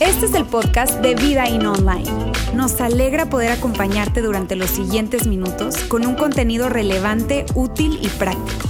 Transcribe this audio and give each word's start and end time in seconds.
Este 0.00 0.26
es 0.26 0.34
el 0.34 0.44
podcast 0.44 1.00
de 1.00 1.14
Vida 1.14 1.48
In 1.48 1.66
Online. 1.66 2.32
Nos 2.54 2.80
alegra 2.80 3.26
poder 3.26 3.52
acompañarte 3.52 4.22
durante 4.22 4.56
los 4.56 4.70
siguientes 4.70 5.26
minutos 5.26 5.76
con 5.84 6.06
un 6.06 6.14
contenido 6.14 6.68
relevante, 6.68 7.46
útil 7.54 7.98
y 8.02 8.08
práctico. 8.08 8.68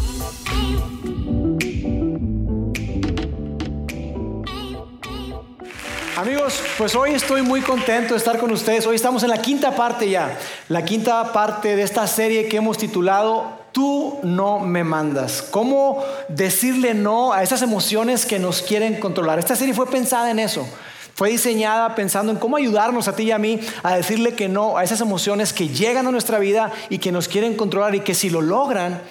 Amigos, 6.17 6.63
pues 6.77 6.95
hoy 6.95 7.13
estoy 7.15 7.43
muy 7.43 7.63
contento 7.63 8.15
de 8.15 8.19
estar 8.19 8.39
con 8.39 8.51
ustedes. 8.53 8.87
Hoy 8.87 8.97
estamos 8.97 9.23
en 9.23 9.31
la 9.31 9.41
quinta 9.41 9.75
parte 9.75 10.11
ya, 10.11 10.39
la 10.69 10.85
quinta 10.85 11.33
parte 11.33 11.77
de 11.77 11.83
esta 11.83 12.07
serie 12.07 12.49
que 12.49 12.59
hemos 12.59 12.77
titulado 12.77 13.60
Tú 13.73 14.19
no 14.23 14.61
me 14.61 14.85
mandas. 14.85 15.43
¿Cómo 15.43 16.03
decirle 16.29 16.95
no 16.95 17.33
a 17.33 17.43
esas 17.43 17.63
emociones 17.63 18.27
que 18.27 18.39
nos 18.39 18.63
quieren 18.63 18.99
controlar? 18.99 19.39
Esta 19.39 19.57
serie 19.57 19.75
fue 19.75 19.87
pensada 19.87 20.31
en 20.31 20.39
eso. 20.39 20.67
Fue 21.15 21.31
diseñada 21.31 21.95
pensando 21.95 22.33
en 22.33 22.39
cómo 22.39 22.57
ayudarnos 22.57 23.07
a 23.07 23.15
ti 23.15 23.25
y 23.25 23.31
a 23.31 23.39
mí 23.39 23.61
a 23.83 23.97
decirle 23.97 24.35
que 24.35 24.49
no 24.49 24.77
a 24.77 24.85
esas 24.85 25.01
emociones 25.01 25.53
que 25.53 25.69
llegan 25.69 26.07
a 26.07 26.11
nuestra 26.11 26.39
vida 26.39 26.73
y 26.89 26.99
que 26.99 27.13
nos 27.13 27.29
quieren 27.29 27.57
controlar 27.57 27.95
y 27.95 28.01
que 28.01 28.15
si 28.15 28.31
lo 28.31 28.41
logran, 28.41 29.03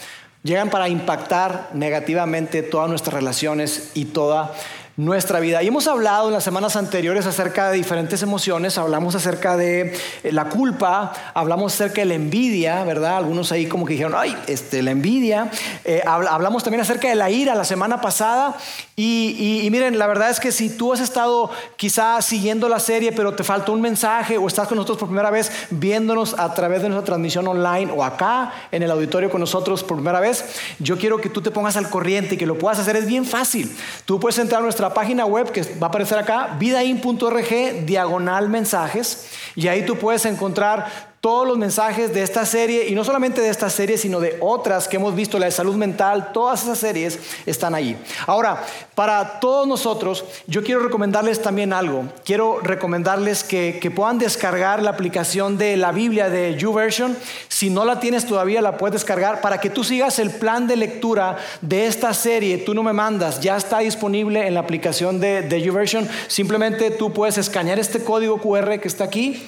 llegan 0.44 0.70
para 0.70 0.90
impactar 0.90 1.70
negativamente 1.74 2.64
todas 2.64 2.90
nuestras 2.90 3.14
relaciones 3.14 3.92
y 3.94 4.06
toda 4.06 4.54
nuestra 5.00 5.40
vida. 5.40 5.64
Y 5.64 5.68
hemos 5.68 5.88
hablado 5.88 6.28
en 6.28 6.34
las 6.34 6.44
semanas 6.44 6.76
anteriores 6.76 7.26
acerca 7.26 7.72
de 7.72 7.78
diferentes 7.78 8.22
emociones, 8.22 8.78
hablamos 8.78 9.16
acerca 9.16 9.56
de 9.56 9.94
eh, 10.24 10.32
la 10.34 10.50
culpa, 10.50 11.14
hablamos 11.34 11.74
acerca 11.74 12.02
de 12.02 12.06
la 12.08 12.16
envidia, 12.16 12.84
¿verdad? 12.84 13.16
Algunos 13.16 13.54
ahí 13.54 13.66
como 13.66 13.86
que 13.86 13.94
dijeron, 13.94 14.14
ay, 14.18 14.36
este, 14.48 14.84
la 14.84 14.92
envidia. 14.92 15.52
Eh, 15.86 16.04
hablamos 16.06 16.64
también 16.64 16.82
acerca 16.82 17.08
de 17.08 17.16
la 17.16 17.30
ira 17.30 17.56
la 17.56 17.64
semana 17.64 18.02
pasada. 18.02 18.58
Y, 18.98 19.66
miren, 19.72 19.98
la 19.98 20.08
verdad 20.08 20.30
es 20.30 20.42
que 20.42 20.52
si 20.52 20.70
tú 20.70 20.92
has 20.92 21.00
estado 21.00 21.50
quizás 21.78 22.26
siguiendo 22.26 22.68
la 22.68 22.82
serie, 22.82 23.14
pero 23.14 23.34
te 23.34 23.46
faltó 23.46 23.72
un 23.72 23.80
mensaje 23.80 24.38
o 24.38 24.46
estás 24.46 24.68
con 24.68 24.76
nosotros 24.76 24.98
por 24.98 25.08
primera 25.08 25.32
vez 25.32 25.50
viéndonos 25.70 26.38
a 26.38 26.54
través 26.54 26.82
de 26.82 26.90
nuestra 26.90 27.06
transmisión 27.06 27.48
online 27.48 27.90
o 27.96 28.04
acá 28.04 28.52
en 28.74 28.84
el 28.84 28.92
auditorio 28.92 29.30
con 29.30 29.40
nosotros 29.40 29.86
por 29.86 29.96
primera 29.96 30.20
vez, 30.20 30.44
yo 30.80 30.98
quiero 30.98 31.22
que 31.22 31.30
tú 31.30 31.42
te 31.42 31.50
pongas 31.50 31.78
al 31.78 31.90
corriente 31.90 32.36
y 32.36 32.38
que 32.38 32.46
lo 32.46 32.58
puedas 32.58 32.80
hacer. 32.80 32.98
Es 32.98 33.06
bien 33.08 33.24
fácil. 33.24 33.74
Tú 34.04 34.20
puedes 34.20 34.38
entrar 34.38 34.60
a 34.60 34.64
nuestra 34.64 34.89
página 34.94 35.26
web 35.26 35.52
que 35.52 35.62
va 35.62 35.88
a 35.88 35.90
aparecer 35.90 36.18
acá, 36.18 36.56
vidain.org, 36.60 37.86
diagonal 37.86 38.50
mensajes, 38.50 39.30
y 39.56 39.68
ahí 39.68 39.86
tú 39.86 39.98
puedes 39.98 40.26
encontrar 40.26 41.09
todos 41.22 41.46
los 41.46 41.58
mensajes 41.58 42.14
de 42.14 42.24
esta 42.24 42.46
serie, 42.46 42.88
y 42.88 42.96
no 42.96 43.04
solamente 43.04 43.42
de 43.42 43.50
esta 43.50 43.70
serie, 43.70 43.98
sino 43.98 44.22
de 44.22 44.38
otras 44.40 44.88
que 44.88 44.96
hemos 44.96 45.16
visto, 45.16 45.38
la 45.38 45.48
de 45.48 45.52
salud 45.52 45.76
mental, 45.76 46.32
todas 46.32 46.64
esas 46.64 46.78
series 46.78 47.20
están 47.46 47.76
allí. 47.76 47.98
Ahora, 48.26 48.64
para 48.96 49.40
todos 49.42 49.68
nosotros, 49.68 50.24
yo 50.48 50.64
quiero 50.64 50.82
recomendarles 50.82 51.42
también 51.42 51.74
algo. 51.74 52.06
Quiero 52.24 52.60
recomendarles 52.62 53.44
que, 53.44 53.80
que 53.82 53.92
puedan 53.92 54.18
descargar 54.18 54.82
la 54.82 54.92
aplicación 54.92 55.58
de 55.58 55.76
la 55.76 55.92
Biblia 55.92 56.30
de 56.30 56.56
YouVersion. 56.56 57.18
Si 57.50 57.70
no 57.70 57.84
la 57.84 58.00
tienes 58.00 58.26
todavía, 58.26 58.62
la 58.62 58.78
puedes 58.78 58.94
descargar 58.94 59.42
para 59.42 59.60
que 59.60 59.70
tú 59.70 59.84
sigas 59.84 60.20
el 60.20 60.32
plan 60.32 60.68
de 60.68 60.78
lectura 60.78 61.38
de 61.62 61.88
esta 61.88 62.14
serie. 62.14 62.60
Tú 62.60 62.74
no 62.74 62.82
me 62.82 62.94
mandas, 62.94 63.42
ya 63.42 63.58
está 63.58 63.80
disponible 63.80 64.48
en 64.48 64.54
la 64.54 64.62
aplicación 64.62 65.20
de, 65.20 65.42
de 65.42 65.62
YouVersion. 65.62 66.08
Simplemente 66.28 66.92
tú 66.92 67.12
puedes 67.12 67.38
escanear 67.38 67.78
este 67.78 68.02
código 68.04 68.38
QR 68.38 68.80
que 68.80 68.88
está 68.88 69.04
aquí 69.04 69.46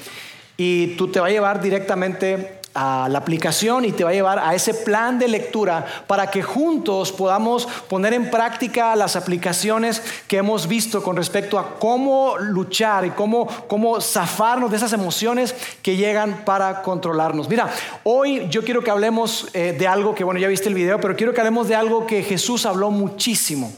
y 0.63 0.95
tú 0.95 1.07
te 1.07 1.19
va 1.19 1.25
a 1.25 1.31
llevar 1.31 1.59
directamente 1.59 2.59
a 2.75 3.07
la 3.09 3.17
aplicación 3.17 3.83
y 3.83 3.93
te 3.93 4.03
va 4.03 4.11
a 4.11 4.13
llevar 4.13 4.37
a 4.37 4.53
ese 4.53 4.75
plan 4.75 5.17
de 5.17 5.27
lectura 5.27 5.83
para 6.05 6.27
que 6.27 6.43
juntos 6.43 7.11
podamos 7.11 7.65
poner 7.89 8.13
en 8.13 8.29
práctica 8.29 8.95
las 8.95 9.15
aplicaciones 9.15 10.03
que 10.27 10.37
hemos 10.37 10.67
visto 10.67 11.01
con 11.01 11.15
respecto 11.15 11.57
a 11.57 11.79
cómo 11.79 12.35
luchar 12.37 13.05
y 13.05 13.09
cómo, 13.09 13.47
cómo 13.67 13.99
zafarnos 13.99 14.69
de 14.69 14.77
esas 14.77 14.93
emociones 14.93 15.55
que 15.81 15.97
llegan 15.97 16.45
para 16.45 16.83
controlarnos. 16.83 17.49
Mira, 17.49 17.67
hoy 18.03 18.47
yo 18.51 18.63
quiero 18.63 18.83
que 18.83 18.91
hablemos 18.91 19.49
eh, 19.55 19.75
de 19.77 19.87
algo 19.87 20.13
que, 20.13 20.23
bueno, 20.23 20.39
ya 20.39 20.47
viste 20.47 20.69
el 20.69 20.75
video, 20.75 21.01
pero 21.01 21.15
quiero 21.15 21.33
que 21.33 21.41
hablemos 21.41 21.69
de 21.69 21.75
algo 21.75 22.05
que 22.05 22.21
Jesús 22.21 22.67
habló 22.67 22.91
muchísimo. 22.91 23.73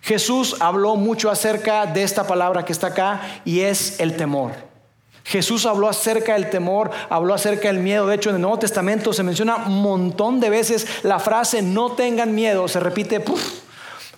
Jesús 0.00 0.54
habló 0.60 0.94
mucho 0.94 1.28
acerca 1.28 1.86
de 1.86 2.04
esta 2.04 2.24
palabra 2.28 2.64
que 2.64 2.72
está 2.72 2.86
acá 2.86 3.20
y 3.44 3.62
es 3.62 3.98
el 3.98 4.16
temor. 4.16 4.69
Jesús 5.30 5.64
habló 5.64 5.88
acerca 5.88 6.32
del 6.32 6.50
temor, 6.50 6.90
habló 7.08 7.34
acerca 7.34 7.68
del 7.68 7.78
miedo. 7.78 8.08
De 8.08 8.16
hecho, 8.16 8.30
en 8.30 8.36
el 8.36 8.42
Nuevo 8.42 8.58
Testamento 8.58 9.12
se 9.12 9.22
menciona 9.22 9.58
un 9.58 9.80
montón 9.80 10.40
de 10.40 10.50
veces 10.50 10.88
la 11.04 11.20
frase 11.20 11.62
no 11.62 11.92
tengan 11.92 12.34
miedo. 12.34 12.66
Se 12.66 12.80
repite 12.80 13.22
un 13.24 13.38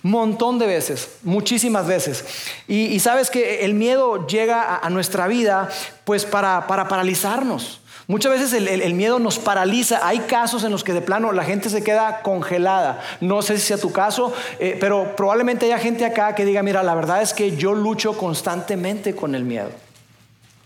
montón 0.09 0.57
de 0.57 0.65
veces, 0.65 1.17
muchísimas 1.21 1.85
veces. 1.85 2.25
Y, 2.67 2.99
sabes 2.99 3.29
que 3.29 3.63
el 3.63 3.75
miedo 3.75 4.25
llega 4.25 4.77
a, 4.77 4.89
nuestra 4.89 5.27
vida 5.27 5.69
pues 6.03 6.25
para, 6.25 6.65
paralizarnos. 6.65 7.79
Muchas 8.07 8.31
veces 8.31 8.53
el, 8.53 8.93
miedo 8.95 9.19
nos 9.19 9.37
paraliza. 9.37 10.07
Hay 10.07 10.17
casos 10.21 10.63
en 10.63 10.71
los 10.71 10.83
que 10.83 10.93
de 10.93 11.01
plano 11.01 11.31
la 11.31 11.43
gente 11.43 11.69
se 11.69 11.83
queda 11.83 12.23
congelada. 12.23 13.03
No 13.21 13.43
sé 13.43 13.59
si 13.59 13.67
sea 13.67 13.77
tu 13.77 13.91
caso, 13.91 14.33
eh, 14.57 14.77
pero 14.79 15.15
probablemente 15.15 15.67
haya 15.67 15.77
gente 15.77 16.05
acá 16.05 16.33
que 16.33 16.43
diga, 16.43 16.63
mira, 16.63 16.81
la 16.81 16.95
verdad 16.95 17.21
es 17.21 17.35
que 17.35 17.55
yo 17.55 17.75
lucho 17.75 18.17
constantemente 18.17 19.15
con 19.15 19.35
el 19.35 19.43
miedo. 19.43 19.69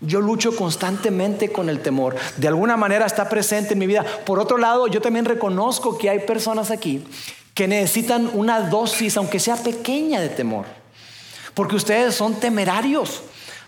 Yo 0.00 0.20
lucho 0.20 0.54
constantemente 0.54 1.50
con 1.50 1.68
el 1.68 1.80
temor. 1.80 2.14
De 2.36 2.46
alguna 2.46 2.76
manera 2.76 3.04
está 3.04 3.28
presente 3.28 3.72
en 3.72 3.80
mi 3.80 3.86
vida. 3.86 4.04
Por 4.24 4.38
otro 4.38 4.56
lado, 4.56 4.86
yo 4.86 5.00
también 5.00 5.24
reconozco 5.24 5.98
que 5.98 6.08
hay 6.08 6.20
personas 6.20 6.70
aquí 6.70 7.04
que 7.54 7.66
necesitan 7.66 8.30
una 8.34 8.60
dosis, 8.60 9.16
aunque 9.16 9.40
sea 9.40 9.56
pequeña, 9.56 10.20
de 10.20 10.28
temor. 10.28 10.66
Porque 11.54 11.74
ustedes 11.74 12.14
son 12.14 12.38
temerarios. 12.38 13.22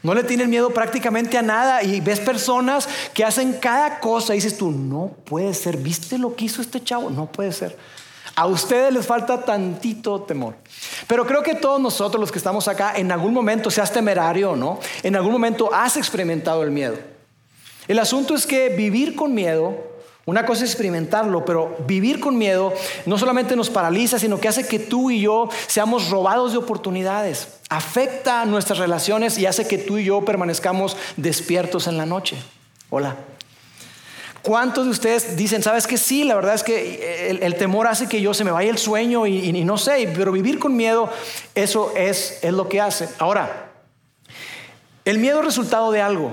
No 0.04 0.14
le 0.14 0.22
tienen 0.22 0.48
miedo 0.48 0.70
prácticamente 0.70 1.36
a 1.36 1.42
nada. 1.42 1.82
Y 1.82 2.00
ves 2.00 2.20
personas 2.20 2.88
que 3.12 3.24
hacen 3.24 3.54
cada 3.54 3.98
cosa 3.98 4.32
y 4.32 4.36
dices 4.36 4.56
tú, 4.56 4.70
no 4.70 5.16
puede 5.24 5.52
ser. 5.54 5.76
¿Viste 5.76 6.18
lo 6.18 6.36
que 6.36 6.44
hizo 6.44 6.62
este 6.62 6.80
chavo? 6.80 7.10
No 7.10 7.32
puede 7.32 7.50
ser. 7.50 7.76
A 8.40 8.46
ustedes 8.46 8.90
les 8.90 9.06
falta 9.06 9.44
tantito 9.44 10.22
temor. 10.22 10.54
Pero 11.06 11.26
creo 11.26 11.42
que 11.42 11.54
todos 11.54 11.78
nosotros 11.78 12.18
los 12.18 12.32
que 12.32 12.38
estamos 12.38 12.68
acá, 12.68 12.94
en 12.96 13.12
algún 13.12 13.34
momento, 13.34 13.70
seas 13.70 13.92
temerario 13.92 14.52
o 14.52 14.56
no, 14.56 14.80
en 15.02 15.14
algún 15.14 15.32
momento 15.32 15.68
has 15.74 15.98
experimentado 15.98 16.62
el 16.62 16.70
miedo. 16.70 16.96
El 17.86 17.98
asunto 17.98 18.34
es 18.34 18.46
que 18.46 18.70
vivir 18.70 19.14
con 19.14 19.34
miedo, 19.34 19.76
una 20.24 20.46
cosa 20.46 20.64
es 20.64 20.70
experimentarlo, 20.70 21.44
pero 21.44 21.76
vivir 21.86 22.18
con 22.18 22.38
miedo 22.38 22.72
no 23.04 23.18
solamente 23.18 23.56
nos 23.56 23.68
paraliza, 23.68 24.18
sino 24.18 24.40
que 24.40 24.48
hace 24.48 24.66
que 24.66 24.78
tú 24.78 25.10
y 25.10 25.20
yo 25.20 25.50
seamos 25.66 26.08
robados 26.08 26.52
de 26.52 26.58
oportunidades. 26.58 27.58
Afecta 27.68 28.46
nuestras 28.46 28.78
relaciones 28.78 29.36
y 29.36 29.44
hace 29.44 29.68
que 29.68 29.76
tú 29.76 29.98
y 29.98 30.04
yo 30.04 30.24
permanezcamos 30.24 30.96
despiertos 31.18 31.86
en 31.88 31.98
la 31.98 32.06
noche. 32.06 32.38
Hola. 32.88 33.16
¿Cuántos 34.42 34.86
de 34.86 34.90
ustedes 34.90 35.36
dicen, 35.36 35.62
sabes 35.62 35.86
que 35.86 35.98
sí, 35.98 36.24
la 36.24 36.34
verdad 36.34 36.54
es 36.54 36.62
que 36.62 37.28
el, 37.42 37.54
temor 37.56 37.86
hace 37.86 38.08
que 38.08 38.22
yo 38.22 38.32
se 38.32 38.42
me 38.42 38.50
vaya 38.50 38.70
el 38.70 38.78
sueño 38.78 39.26
y, 39.26 39.52
no 39.64 39.76
sé, 39.76 40.10
pero 40.16 40.32
vivir 40.32 40.58
con 40.58 40.76
miedo, 40.76 41.10
eso 41.54 41.92
es, 41.94 42.38
es 42.42 42.52
lo 42.52 42.68
que 42.68 42.80
hace. 42.80 43.08
Ahora, 43.18 43.70
el 45.04 45.18
miedo 45.18 45.40
es 45.40 45.44
resultado 45.44 45.92
de 45.92 46.00
algo, 46.00 46.32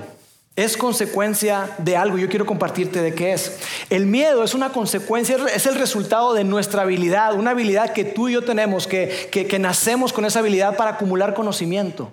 es 0.56 0.78
consecuencia 0.78 1.70
de 1.78 1.98
algo. 1.98 2.16
Yo 2.16 2.30
quiero 2.30 2.46
compartirte 2.46 3.02
de 3.02 3.14
qué 3.14 3.34
es. 3.34 3.58
El 3.90 4.06
miedo 4.06 4.42
es 4.42 4.54
una 4.54 4.70
consecuencia, 4.70 5.36
es 5.54 5.66
el 5.66 5.74
resultado 5.74 6.32
de 6.32 6.44
nuestra 6.44 6.82
habilidad, 6.82 7.34
una 7.34 7.50
habilidad 7.50 7.92
que 7.92 8.04
tú 8.04 8.30
y 8.30 8.32
yo 8.32 8.42
tenemos, 8.42 8.86
que, 8.86 9.28
que, 9.30 9.58
nacemos 9.58 10.14
con 10.14 10.24
esa 10.24 10.38
habilidad 10.38 10.76
para 10.76 10.92
acumular 10.92 11.34
conocimiento. 11.34 12.10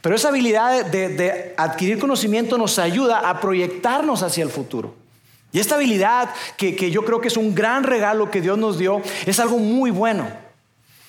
Pero 0.00 0.16
esa 0.16 0.28
habilidad 0.28 0.86
de 0.86 1.54
adquirir 1.56 2.00
conocimiento 2.00 2.58
nos 2.58 2.80
ayuda 2.80 3.30
a 3.30 3.40
proyectarnos 3.40 4.24
hacia 4.24 4.42
el 4.42 4.50
futuro. 4.50 4.99
Y 5.52 5.58
esta 5.58 5.74
habilidad, 5.74 6.30
que, 6.56 6.90
yo 6.90 7.04
creo 7.04 7.20
que 7.20 7.28
es 7.28 7.36
un 7.36 7.54
gran 7.54 7.82
regalo 7.82 8.30
que 8.30 8.40
Dios 8.40 8.56
nos 8.56 8.78
dio, 8.78 9.02
es 9.26 9.40
algo 9.40 9.58
muy 9.58 9.90
bueno. 9.90 10.28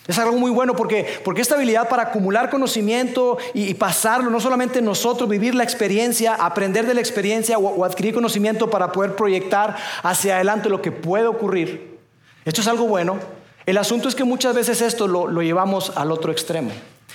Es 0.08 0.18
algo 0.18 0.36
muy 0.36 0.50
bueno 0.50 0.76
porque, 0.76 1.22
porque 1.24 1.42
esta 1.42 1.56
habilidad 1.56 1.88
para 1.88 2.04
acumular 2.04 2.50
conocimiento 2.50 3.38
y, 3.54 3.76
pasarlo, 3.76 4.32
no 4.32 4.40
solamente 4.40 4.82
nosotros, 4.82 5.30
vivir 5.30 5.54
la 5.54 5.64
experiencia, 5.64 6.34
aprender 6.34 6.88
de 6.88 6.96
la 6.96 7.02
experiencia 7.02 7.60
o, 7.60 7.86
adquirir 7.86 8.14
conocimiento 8.14 8.70
para 8.70 8.92
poder 8.92 9.16
proyectar 9.16 9.78
hacia 10.02 10.36
adelante 10.36 10.70
lo 10.70 10.82
que 10.82 10.92
puede 10.92 11.28
ocurrir. 11.28 12.00
Esto 12.44 12.62
es 12.62 12.68
algo 12.68 12.88
bueno. 12.88 13.20
El 13.68 13.78
asunto 13.78 14.10
es 14.10 14.16
que 14.16 14.24
muchas 14.24 14.56
veces 14.56 14.82
esto 14.82 15.08
lo, 15.08 15.28
lo 15.28 15.44
llevamos 15.44 15.94
al 15.96 16.12
otro 16.12 16.32
extremo. 16.32 16.72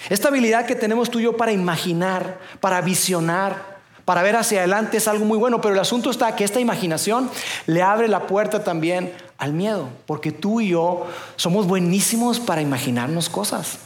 Esta 0.08 0.28
habilidad 0.28 0.66
que 0.66 0.76
tenemos 0.76 1.10
tú 1.10 1.18
y 1.18 1.24
yo 1.24 1.36
para 1.36 1.50
imaginar, 1.50 2.38
para 2.60 2.80
visionar, 2.82 3.75
para 4.06 4.22
ver 4.22 4.36
hacia 4.36 4.60
adelante 4.60 4.96
es 4.96 5.08
algo 5.08 5.24
muy 5.24 5.36
bueno, 5.36 5.60
pero 5.60 5.74
el 5.74 5.80
asunto 5.80 6.10
está 6.10 6.34
que 6.36 6.44
esta 6.44 6.60
imaginación 6.60 7.28
le 7.66 7.82
abre 7.82 8.06
la 8.06 8.28
puerta 8.28 8.62
también 8.62 9.12
al 9.36 9.52
miedo, 9.52 9.88
porque 10.06 10.30
tú 10.30 10.60
y 10.60 10.68
yo 10.68 11.06
somos 11.34 11.66
buenísimos 11.66 12.38
para 12.38 12.62
imaginarnos 12.62 13.28
cosas. 13.28 13.78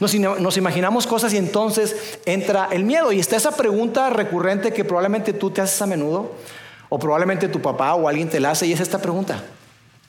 Nos, 0.00 0.56
imaginamos 0.56 1.06
cosas 1.06 1.32
y 1.34 1.36
entonces 1.36 2.18
entra 2.26 2.68
el 2.72 2.84
miedo. 2.84 3.12
Y 3.12 3.20
está 3.20 3.36
esa 3.36 3.52
pregunta 3.52 4.10
recurrente 4.10 4.72
que 4.72 4.84
probablemente 4.84 5.32
tú 5.32 5.50
te 5.50 5.60
haces 5.60 5.80
a 5.80 5.86
menudo, 5.86 6.32
o 6.88 6.98
probablemente 6.98 7.46
tu 7.46 7.62
papá 7.62 7.94
o 7.94 8.08
alguien 8.08 8.28
te 8.28 8.40
la 8.40 8.50
hace, 8.50 8.66
y 8.66 8.72
es 8.72 8.80
esta 8.80 8.98
pregunta. 8.98 9.44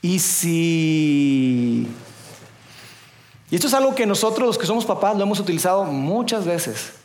¿Y 0.02 0.20
si... 0.20 1.88
Y 3.52 3.56
esto 3.56 3.68
es 3.68 3.74
algo 3.76 3.94
que 3.94 4.08
nosotros, 4.08 4.48
los 4.48 4.58
que 4.58 4.66
somos 4.66 4.86
papás, 4.86 5.16
lo 5.16 5.24
hemos 5.24 5.40
utilizado 5.40 5.84
muchas 5.84 6.46
veces. 6.46 7.05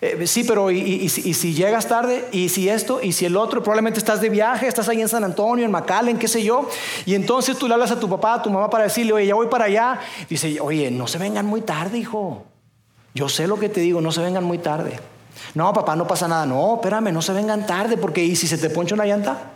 Eh, 0.00 0.26
sí, 0.26 0.44
pero 0.44 0.70
y, 0.70 1.08
si 1.08 1.54
llegas 1.54 1.88
tarde? 1.88 2.24
¿Y 2.30 2.48
si 2.48 2.68
esto? 2.68 3.00
¿Y 3.02 3.12
si 3.12 3.24
el 3.24 3.36
otro? 3.36 3.62
Probablemente 3.62 3.98
estás 3.98 4.20
de 4.20 4.28
viaje, 4.28 4.68
estás 4.68 4.88
ahí 4.88 5.00
en 5.00 5.08
San 5.08 5.24
Antonio, 5.24 5.64
en 5.64 5.70
McAllen, 5.70 6.18
qué 6.18 6.28
sé 6.28 6.44
yo. 6.44 6.68
Y 7.04 7.14
entonces 7.14 7.58
tú 7.58 7.66
le 7.66 7.74
hablas 7.74 7.90
a 7.90 7.98
tu 7.98 8.08
papá, 8.08 8.34
a 8.34 8.42
tu 8.42 8.50
mamá 8.50 8.70
para 8.70 8.84
decirle, 8.84 9.12
oye, 9.12 9.26
ya 9.26 9.34
voy 9.34 9.48
para 9.48 9.64
allá. 9.64 10.00
Dice, 10.28 10.60
oye, 10.60 10.90
no 10.90 11.06
se 11.08 11.18
vengan 11.18 11.46
muy 11.46 11.62
tarde, 11.62 11.98
hijo. 11.98 12.44
Yo 13.14 13.28
sé 13.28 13.48
lo 13.48 13.58
que 13.58 13.68
te 13.68 13.80
digo, 13.80 14.00
no 14.00 14.12
se 14.12 14.20
vengan 14.20 14.44
muy 14.44 14.58
tarde. 14.58 15.00
No, 15.54 15.72
papá, 15.72 15.96
no 15.96 16.06
pasa 16.06 16.28
nada. 16.28 16.46
No, 16.46 16.76
espérame, 16.76 17.12
no 17.12 17.22
se 17.22 17.32
vengan 17.32 17.66
tarde, 17.66 17.96
porque 17.96 18.24
¿y 18.24 18.36
si 18.36 18.46
se 18.46 18.58
te 18.58 18.70
poncha 18.70 18.94
una 18.94 19.06
llanta? 19.06 19.52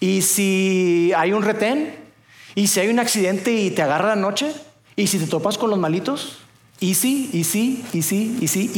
¿Y 0.00 0.22
si 0.22 1.12
hay 1.14 1.32
un 1.32 1.42
retén? 1.42 1.94
¿Y 2.54 2.68
si 2.68 2.80
hay 2.80 2.88
un 2.88 2.98
accidente 2.98 3.52
y 3.52 3.70
te 3.70 3.82
agarra 3.82 4.08
la 4.08 4.16
noche? 4.16 4.54
¿Y 4.96 5.08
si 5.08 5.18
te 5.18 5.26
topas 5.26 5.58
con 5.58 5.68
los 5.68 5.78
malitos? 5.78 6.38
Y 6.78 6.94
sí, 6.94 7.30
y 7.32 7.44
sí, 7.44 7.84
y 7.94 8.02
sí, 8.02 8.36
y 8.40 8.48
sí. 8.48 8.70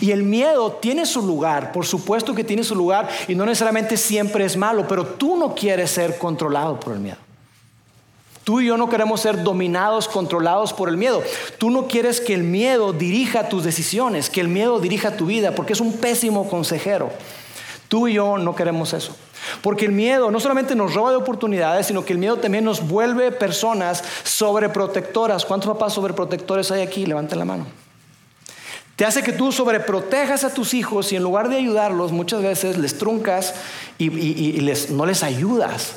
Y, 0.00 0.10
el 0.10 0.22
miedo 0.22 0.72
tiene 0.72 1.04
su 1.04 1.20
lugar, 1.20 1.70
por 1.72 1.84
supuesto 1.84 2.34
que 2.34 2.44
tiene 2.44 2.64
su 2.64 2.74
lugar, 2.74 3.10
y 3.28 3.34
no 3.34 3.44
necesariamente 3.44 3.98
siempre 3.98 4.44
es 4.46 4.56
malo, 4.56 4.86
pero 4.88 5.04
tú 5.04 5.36
no 5.36 5.54
quieres 5.54 5.90
ser 5.90 6.16
controlado 6.16 6.80
por 6.80 6.94
el 6.94 7.00
miedo. 7.00 7.18
Tú 8.44 8.60
y 8.60 8.66
yo 8.66 8.76
no 8.76 8.88
queremos 8.88 9.20
ser 9.20 9.42
dominados, 9.42 10.08
controlados 10.08 10.72
por 10.72 10.88
el 10.88 10.96
miedo. 10.96 11.22
Tú 11.58 11.70
no 11.70 11.86
quieres 11.86 12.20
que 12.20 12.34
el 12.34 12.42
miedo 12.42 12.92
dirija 12.92 13.48
tus 13.48 13.62
decisiones, 13.62 14.30
que 14.30 14.40
el 14.40 14.48
miedo 14.48 14.80
dirija 14.80 15.16
tu 15.16 15.26
vida, 15.26 15.54
porque 15.54 15.74
es 15.74 15.80
un 15.80 15.92
pésimo 15.92 16.48
consejero. 16.48 17.10
Tú 17.92 18.08
y 18.08 18.14
yo 18.14 18.38
no 18.38 18.56
queremos 18.56 18.94
eso. 18.94 19.14
Porque 19.60 19.84
el 19.84 19.92
miedo 19.92 20.30
no 20.30 20.40
solamente 20.40 20.74
nos 20.74 20.94
roba 20.94 21.10
de 21.10 21.16
oportunidades, 21.16 21.88
sino 21.88 22.06
que 22.06 22.14
el 22.14 22.18
miedo 22.18 22.38
también 22.38 22.64
nos 22.64 22.88
vuelve 22.88 23.30
personas 23.32 24.02
sobreprotectoras. 24.24 25.44
¿Cuántos 25.44 25.70
papás 25.74 25.92
sobreprotectores 25.92 26.70
hay 26.70 26.80
aquí? 26.80 27.04
Levanten 27.04 27.38
la 27.38 27.44
mano. 27.44 27.66
Te 28.96 29.04
hace 29.04 29.22
que 29.22 29.32
tú 29.32 29.52
sobreprotejas 29.52 30.42
a 30.44 30.54
tus 30.54 30.72
hijos 30.72 31.12
y 31.12 31.16
en 31.16 31.22
lugar 31.22 31.50
de 31.50 31.56
ayudarlos, 31.56 32.12
muchas 32.12 32.40
veces 32.40 32.78
les 32.78 32.96
truncas 32.96 33.56
y, 33.98 34.08
no 34.88 35.04
les 35.04 35.22
ayudas. 35.22 35.92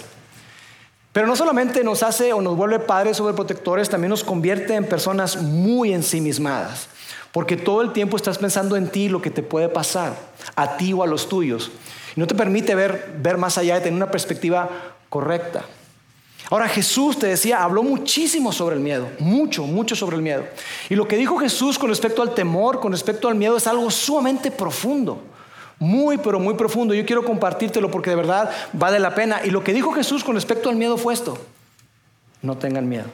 Pero 1.14 1.28
no 1.28 1.38
solamente 1.38 1.82
nos 1.86 2.04
hace 2.04 2.34
o 2.34 2.42
nos 2.42 2.58
vuelve 2.58 2.80
padres 2.80 3.16
sobreprotectores, 3.16 3.90
también 3.90 4.10
nos 4.10 4.26
convierte 4.26 4.76
en 4.76 4.84
personas 4.84 5.42
muy 5.42 5.94
ensimismadas. 5.94 6.90
Porque 7.36 7.58
todo 7.58 7.82
el 7.82 7.92
tiempo 7.92 8.16
estás 8.16 8.38
pensando 8.38 8.78
en 8.78 8.88
ti, 8.88 9.10
lo 9.10 9.22
que 9.22 9.30
te 9.30 9.44
puede 9.44 9.68
pasar, 9.68 10.16
a 10.56 10.78
ti 10.78 10.94
o 10.94 11.04
a 11.04 11.06
los 11.06 11.28
tuyos. 11.28 11.70
Y 12.16 12.20
no 12.22 12.28
te 12.28 12.34
permite 12.34 12.76
ver, 12.76 13.14
ver 13.22 13.38
más 13.38 13.58
allá 13.58 13.76
de 13.76 13.82
tener 13.82 13.98
una 13.98 14.10
perspectiva 14.10 14.70
correcta. 15.10 15.66
Ahora 16.50 16.70
Jesús, 16.70 17.20
te 17.20 17.28
decía, 17.28 17.62
habló 17.62 17.84
muchísimo 17.84 18.54
sobre 18.54 18.78
el 18.78 18.82
miedo, 18.82 19.10
mucho, 19.20 19.64
mucho 19.64 19.98
sobre 19.98 20.16
el 20.16 20.22
miedo. 20.22 20.48
Y 20.88 20.96
lo 20.96 21.10
que 21.10 21.18
dijo 21.18 21.36
Jesús 21.36 21.78
con 21.78 21.90
respecto 21.90 22.22
al 22.22 22.34
temor, 22.34 22.80
con 22.80 22.94
respecto 22.94 23.28
al 23.28 23.36
miedo, 23.36 23.58
es 23.58 23.68
algo 23.68 23.92
sumamente 23.92 24.50
profundo. 24.50 25.22
Muy, 25.78 26.18
pero 26.18 26.40
muy 26.40 26.54
profundo. 26.54 26.94
Yo 26.94 27.06
quiero 27.06 27.26
compartírtelo 27.26 27.92
porque 27.92 28.12
de 28.12 28.16
verdad 28.16 28.50
vale 28.72 28.98
la 28.98 29.14
pena. 29.14 29.42
Y 29.44 29.50
lo 29.50 29.62
que 29.62 29.74
dijo 29.74 29.92
Jesús 29.92 30.24
con 30.24 30.36
respecto 30.36 30.70
al 30.70 30.78
miedo 30.78 30.96
fue 30.98 31.14
esto. 31.14 31.38
No 32.42 32.56
tengan 32.56 32.88
miedo. 32.88 33.08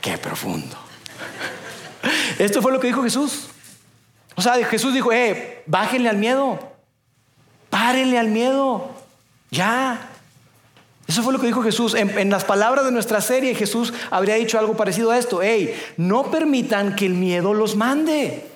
Qué 0.00 0.16
profundo. 0.18 0.87
Esto 2.38 2.62
fue 2.62 2.72
lo 2.72 2.80
que 2.80 2.86
dijo 2.86 3.02
Jesús. 3.02 3.48
O 4.36 4.42
sea, 4.42 4.54
Jesús 4.64 4.94
dijo, 4.94 5.12
eh, 5.12 5.62
bájenle 5.66 6.08
al 6.08 6.16
miedo. 6.16 6.58
Párenle 7.70 8.18
al 8.18 8.28
miedo. 8.28 8.88
Ya. 9.50 10.08
Eso 11.06 11.22
fue 11.22 11.32
lo 11.32 11.40
que 11.40 11.48
dijo 11.48 11.62
Jesús. 11.62 11.94
En, 11.94 12.16
en, 12.18 12.30
las 12.30 12.44
palabras 12.44 12.84
de 12.84 12.92
nuestra 12.92 13.20
serie, 13.20 13.54
Jesús 13.54 13.92
habría 14.10 14.36
dicho 14.36 14.58
algo 14.58 14.76
parecido 14.76 15.10
a 15.10 15.18
esto. 15.18 15.40
Hey, 15.42 15.74
no 15.96 16.30
permitan 16.30 16.94
que 16.94 17.06
el 17.06 17.14
miedo 17.14 17.52
los 17.52 17.74
mande. 17.74 18.46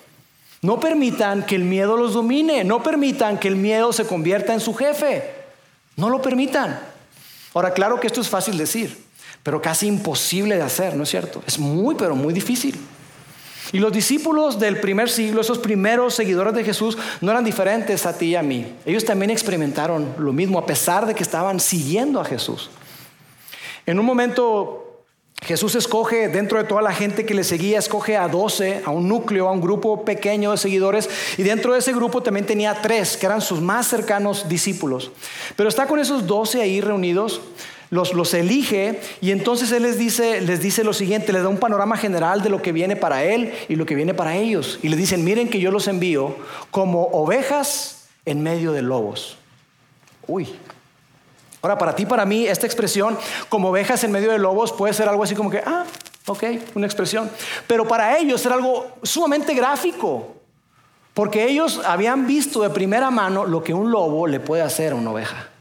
No 0.62 0.78
permitan 0.78 1.44
que 1.44 1.56
el 1.56 1.64
miedo 1.64 1.96
los 1.96 2.14
domine, 2.14 2.62
no 2.62 2.84
permitan 2.84 3.38
que 3.38 3.48
el 3.48 3.56
miedo 3.56 3.92
se 3.92 4.06
convierta 4.06 4.54
en 4.54 4.60
su 4.60 4.74
jefe. 4.74 5.28
No 5.96 6.08
lo 6.08 6.22
permitan. 6.22 6.78
Ahora, 7.52 7.72
claro 7.72 7.98
que 7.98 8.06
esto 8.06 8.20
es 8.20 8.28
fácil 8.28 8.56
decir, 8.56 8.96
pero 9.42 9.60
casi 9.60 9.88
imposible 9.88 10.54
de 10.54 10.62
hacer, 10.62 10.94
¿no 10.94 11.02
es 11.02 11.08
cierto? 11.08 11.42
Es 11.48 11.58
muy, 11.58 11.96
pero 11.96 12.14
muy 12.14 12.32
difícil. 12.32 12.78
Y 13.72 13.78
los 13.78 13.92
discípulos 13.92 14.58
del 14.58 14.80
primer 14.80 15.08
siglo, 15.08 15.40
esos 15.40 15.58
primeros 15.58 16.14
seguidores 16.14 16.54
de 16.54 16.64
Jesús, 16.64 16.98
no 17.20 17.30
eran 17.30 17.44
diferentes 17.44 18.04
a 18.06 18.16
ti 18.16 18.26
y 18.26 18.36
a 18.36 18.42
mí. 18.42 18.74
Ellos 18.84 19.04
también 19.04 19.30
experimentaron 19.30 20.14
lo 20.18 20.32
mismo, 20.32 20.58
a 20.58 20.66
pesar 20.66 21.06
de 21.06 21.14
que 21.14 21.22
estaban 21.22 21.58
siguiendo 21.58 22.20
a 22.20 22.24
Jesús. 22.24 22.70
En 23.86 23.98
un 23.98 24.06
momento 24.06 24.82
Jesús 25.44 25.74
escoge, 25.74 26.28
dentro 26.28 26.58
de 26.58 26.64
toda 26.64 26.82
la 26.82 26.92
gente 26.92 27.26
que 27.26 27.34
le 27.34 27.42
seguía, 27.42 27.78
escoge 27.80 28.16
a 28.16 28.28
doce, 28.28 28.80
a 28.84 28.90
un 28.90 29.08
núcleo, 29.08 29.48
a 29.48 29.52
un 29.52 29.60
grupo 29.60 30.04
pequeño 30.04 30.52
de 30.52 30.56
seguidores, 30.56 31.10
y 31.36 31.42
dentro 31.42 31.72
de 31.72 31.80
ese 31.80 31.92
grupo 31.92 32.22
también 32.22 32.46
tenía 32.46 32.80
tres, 32.80 33.16
que 33.16 33.26
eran 33.26 33.40
sus 33.40 33.60
más 33.60 33.88
cercanos 33.88 34.48
discípulos. 34.48 35.10
Pero 35.56 35.68
está 35.68 35.86
con 35.86 35.98
esos 35.98 36.28
doce 36.28 36.62
ahí 36.62 36.80
reunidos, 36.80 37.40
los, 37.92 38.32
elige, 38.32 38.98
y 39.20 39.32
entonces 39.32 39.70
Él 39.70 39.82
les 39.82 39.98
dice, 39.98 40.40
les 40.40 40.62
dice 40.62 40.82
lo 40.82 40.94
siguiente, 40.94 41.30
les 41.30 41.42
da 41.42 41.50
un 41.50 41.58
panorama 41.58 41.98
general 41.98 42.42
de 42.42 42.48
lo 42.48 42.62
que 42.62 42.72
viene 42.72 42.96
para 42.96 43.22
Él 43.22 43.52
y 43.68 43.76
lo 43.76 43.84
que 43.84 43.94
viene 43.94 44.14
para 44.14 44.34
ellos. 44.34 44.78
Y 44.82 44.88
les 44.88 44.98
dicen, 44.98 45.22
miren 45.24 45.50
que 45.50 45.60
yo 45.60 45.70
los 45.70 45.88
envío 45.88 46.34
como 46.70 47.02
ovejas 47.08 48.08
en 48.24 48.42
medio 48.42 48.72
de 48.72 48.80
lobos. 48.80 49.36
Uy, 50.26 50.48
Ahora, 51.60 51.78
para 51.78 51.94
ti, 51.94 52.06
para 52.06 52.26
mí, 52.26 52.44
esta 52.48 52.66
expresión, 52.66 53.16
como 53.48 53.68
ovejas 53.68 54.02
en 54.02 54.10
medio 54.10 54.32
de 54.32 54.38
lobos, 54.38 54.72
puede 54.72 54.92
ser 54.92 55.08
algo 55.08 55.22
así 55.22 55.36
como 55.36 55.48
que, 55.48 55.58
ah, 55.64 55.84
ok, 56.26 56.42
una 56.74 56.86
expresión. 56.86 57.30
Pero 57.68 57.86
para 57.86 58.18
ellos 58.18 58.44
era 58.44 58.56
algo 58.56 58.96
sumamente 59.04 59.54
gráfico, 59.54 60.34
porque 61.14 61.46
ellos 61.46 61.80
habían 61.84 62.26
visto 62.26 62.62
de 62.62 62.70
primera 62.70 63.12
mano 63.12 63.44
lo 63.44 63.62
que 63.62 63.74
un 63.74 63.92
lobo 63.92 64.26
le 64.26 64.40
puede 64.40 64.62
hacer 64.62 64.92
a 64.92 64.96
una 64.96 65.12
oveja. 65.12 65.51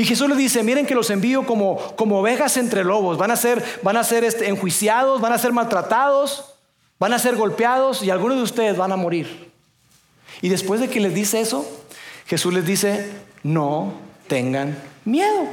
Y 0.00 0.06
Jesús 0.06 0.30
les 0.30 0.38
dice, 0.38 0.62
miren 0.62 0.86
que 0.86 0.94
los 0.94 1.10
envío 1.10 1.44
como, 1.44 1.76
como 1.94 2.20
ovejas 2.20 2.56
entre 2.56 2.84
lobos, 2.84 3.18
van 3.18 3.30
a 3.30 3.36
ser, 3.36 3.62
van 3.82 3.98
a 3.98 4.02
ser 4.02 4.24
este, 4.24 4.48
enjuiciados, 4.48 5.20
van 5.20 5.34
a 5.34 5.36
ser 5.36 5.52
maltratados, 5.52 6.54
van 6.98 7.12
a 7.12 7.18
ser 7.18 7.36
golpeados 7.36 8.02
y 8.02 8.08
algunos 8.08 8.38
de 8.38 8.44
ustedes 8.44 8.78
van 8.78 8.92
a 8.92 8.96
morir. 8.96 9.52
Y 10.40 10.48
después 10.48 10.80
de 10.80 10.88
que 10.88 11.00
les 11.00 11.12
dice 11.12 11.42
eso, 11.42 11.70
Jesús 12.24 12.54
les 12.54 12.64
dice, 12.64 13.10
no 13.42 13.92
tengan 14.26 14.74
Miedo. 15.04 15.46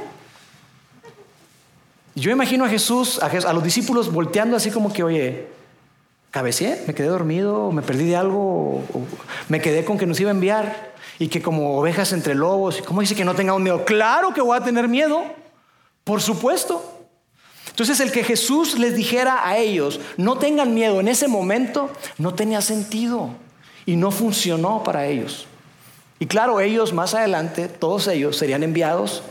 Yo 2.14 2.30
imagino 2.30 2.64
a 2.64 2.70
Jesús, 2.70 3.20
a, 3.22 3.52
los 3.52 3.62
discípulos 3.62 4.10
volteando 4.10 4.56
así 4.56 4.70
como 4.70 4.94
que, 4.94 5.02
oye, 5.02 5.48
cabeceé, 6.30 6.82
me 6.86 6.94
quedé 6.94 7.08
dormido, 7.08 7.72
me 7.72 7.82
perdí 7.82 8.06
de 8.06 8.16
algo, 8.16 8.82
me 9.48 9.60
quedé 9.60 9.84
con 9.84 9.98
que 9.98 10.06
nos 10.06 10.20
iba 10.20 10.30
a 10.30 10.34
enviar 10.34 10.92
y 11.18 11.28
que 11.28 11.42
como 11.42 11.78
ovejas 11.78 12.12
entre 12.12 12.34
lobos, 12.34 12.82
¿cómo 12.86 13.00
dice 13.00 13.14
que 13.14 13.24
no 13.24 13.34
tengamos 13.34 13.62
miedo? 13.62 13.84
Claro 13.84 14.32
que 14.32 14.40
voy 14.40 14.56
a 14.56 14.62
tener 14.62 14.88
miedo, 14.88 15.22
por 16.04 16.20
supuesto. 16.20 16.94
Entonces 17.68 18.00
el 18.00 18.12
que 18.12 18.24
Jesús 18.24 18.78
les 18.78 18.96
dijera 18.96 19.46
a 19.46 19.58
ellos, 19.58 20.00
no 20.16 20.38
tengan 20.38 20.74
miedo 20.74 21.00
en 21.00 21.08
ese 21.08 21.28
momento, 21.28 21.90
no 22.18 22.34
tenía 22.34 22.60
sentido 22.60 23.30
y 23.86 23.96
no 23.96 24.10
funcionó 24.10 24.82
para 24.82 25.06
ellos. 25.06 25.46
Y 26.18 26.26
claro, 26.26 26.60
ellos 26.60 26.92
más 26.92 27.14
adelante, 27.14 27.68
todos 27.68 28.08
ellos 28.08 28.36
serían 28.36 28.62
enviados 28.62 29.22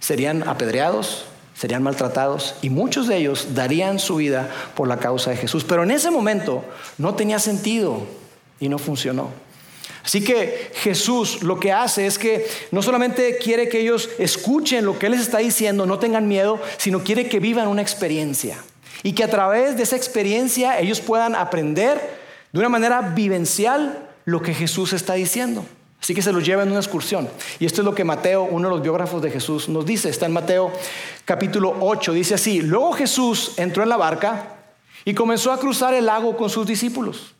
serían 0.00 0.48
apedreados, 0.48 1.26
serían 1.60 1.82
maltratados 1.82 2.54
y 2.62 2.70
muchos 2.70 3.06
de 3.06 3.18
ellos 3.18 3.48
darían 3.54 3.98
su 3.98 4.16
vida 4.16 4.48
por 4.74 4.88
la 4.88 4.96
causa 4.96 5.28
de 5.28 5.36
Jesús. 5.36 5.62
Pero 5.62 5.82
en 5.82 5.90
ese 5.90 6.10
momento 6.10 6.64
no 6.96 7.14
tenía 7.14 7.38
sentido 7.38 8.06
y 8.58 8.70
no 8.70 8.78
funcionó. 8.78 9.28
Así 10.02 10.24
que 10.24 10.70
Jesús 10.76 11.42
lo 11.42 11.60
que 11.60 11.70
hace 11.70 12.06
es 12.06 12.18
que 12.18 12.46
no 12.70 12.80
solamente 12.80 13.36
quiere 13.36 13.68
que 13.68 13.80
ellos 13.80 14.08
escuchen 14.18 14.86
lo 14.86 14.98
que 14.98 15.04
Él 15.04 15.12
les 15.12 15.20
está 15.20 15.36
diciendo, 15.36 15.84
no 15.84 15.98
tengan 15.98 16.28
miedo, 16.28 16.58
sino 16.78 17.04
quiere 17.04 17.28
que 17.28 17.40
vivan 17.40 17.68
una 17.68 17.82
experiencia. 17.82 18.56
Y 19.02 19.12
que 19.12 19.24
a 19.24 19.28
través 19.28 19.76
de 19.76 19.82
esa 19.82 19.96
experiencia 19.96 20.80
ellos 20.80 21.02
puedan 21.02 21.34
aprender 21.34 22.00
de 22.54 22.58
una 22.58 22.70
manera 22.70 23.02
vivencial 23.02 24.08
lo 24.24 24.40
que 24.40 24.54
Jesús 24.54 24.94
está 24.94 25.12
diciendo. 25.12 25.66
Así 26.00 26.14
que 26.14 26.22
se 26.22 26.32
los 26.32 26.44
lleva 26.44 26.62
en 26.62 26.70
una 26.70 26.80
excursión. 26.80 27.28
Y 27.58 27.66
esto 27.66 27.82
es 27.82 27.84
lo 27.84 27.94
que 27.94 28.04
Mateo, 28.04 28.44
uno 28.44 28.68
de 28.68 28.74
los 28.74 28.82
biógrafos 28.82 29.20
de 29.20 29.30
Jesús, 29.30 29.68
nos 29.68 29.84
dice. 29.84 30.08
Está 30.08 30.26
en 30.26 30.32
Mateo 30.32 30.72
capítulo 31.24 31.76
8. 31.80 32.12
Dice 32.14 32.34
así, 32.34 32.62
luego 32.62 32.92
Jesús 32.92 33.52
entró 33.58 33.82
en 33.82 33.90
la 33.90 33.98
barca 33.98 34.56
y 35.04 35.12
comenzó 35.12 35.52
a 35.52 35.58
cruzar 35.58 35.92
el 35.92 36.06
lago 36.06 36.36
con 36.36 36.48
sus 36.48 36.66
discípulos. 36.66 37.34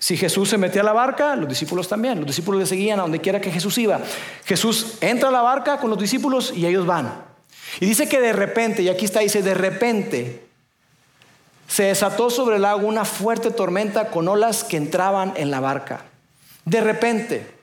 Si 0.00 0.16
Jesús 0.16 0.48
se 0.48 0.58
metía 0.58 0.82
a 0.82 0.84
la 0.84 0.92
barca, 0.92 1.36
los 1.36 1.48
discípulos 1.48 1.88
también. 1.88 2.18
Los 2.18 2.26
discípulos 2.26 2.60
le 2.60 2.66
seguían 2.66 2.98
a 2.98 3.02
donde 3.02 3.20
quiera 3.20 3.40
que 3.40 3.52
Jesús 3.52 3.78
iba. 3.78 4.00
Jesús 4.44 4.94
entra 5.00 5.28
a 5.28 5.32
la 5.32 5.42
barca 5.42 5.78
con 5.78 5.90
los 5.90 5.98
discípulos 5.98 6.52
y 6.56 6.66
ellos 6.66 6.86
van. 6.86 7.12
Y 7.78 7.86
dice 7.86 8.08
que 8.08 8.20
de 8.20 8.32
repente, 8.32 8.82
y 8.82 8.88
aquí 8.88 9.04
está, 9.04 9.20
dice, 9.20 9.42
de 9.42 9.54
repente 9.54 10.44
se 11.68 11.84
desató 11.84 12.30
sobre 12.30 12.56
el 12.56 12.62
lago 12.62 12.86
una 12.86 13.04
fuerte 13.04 13.52
tormenta 13.52 14.10
con 14.10 14.26
olas 14.26 14.64
que 14.64 14.76
entraban 14.76 15.34
en 15.36 15.52
la 15.52 15.60
barca. 15.60 16.04
De 16.64 16.80
repente 16.80 17.59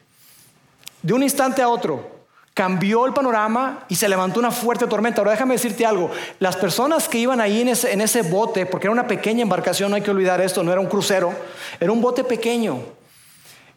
de 1.02 1.14
un 1.14 1.24
instante 1.24 1.62
a 1.62 1.70
otro, 1.70 2.18
cambió 2.58 3.06
el 3.06 3.14
panorama 3.14 3.86
y 3.88 3.94
se 3.94 4.10
levantó 4.10 4.40
una 4.40 4.50
fuerte 4.50 4.88
tormenta. 4.88 5.22
Ahora 5.22 5.32
déjame 5.32 5.54
decirte 5.54 5.86
algo, 5.86 6.10
las 6.40 6.56
personas 6.56 7.08
que 7.08 7.20
iban 7.20 7.40
ahí 7.40 7.62
en 7.62 8.02
ese, 8.02 8.22
bote, 8.24 8.66
porque 8.66 8.88
era 8.88 8.92
una 8.92 9.06
pequeña 9.06 9.44
embarcación, 9.44 9.92
no 9.92 9.96
hay 9.96 10.02
que 10.02 10.10
olvidar 10.10 10.42
esto, 10.42 10.64
no 10.64 10.72
era 10.72 10.82
un 10.82 10.88
crucero, 10.88 11.34
era 11.80 11.92
un 11.92 12.02
bote 12.02 12.24
pequeño. 12.24 12.80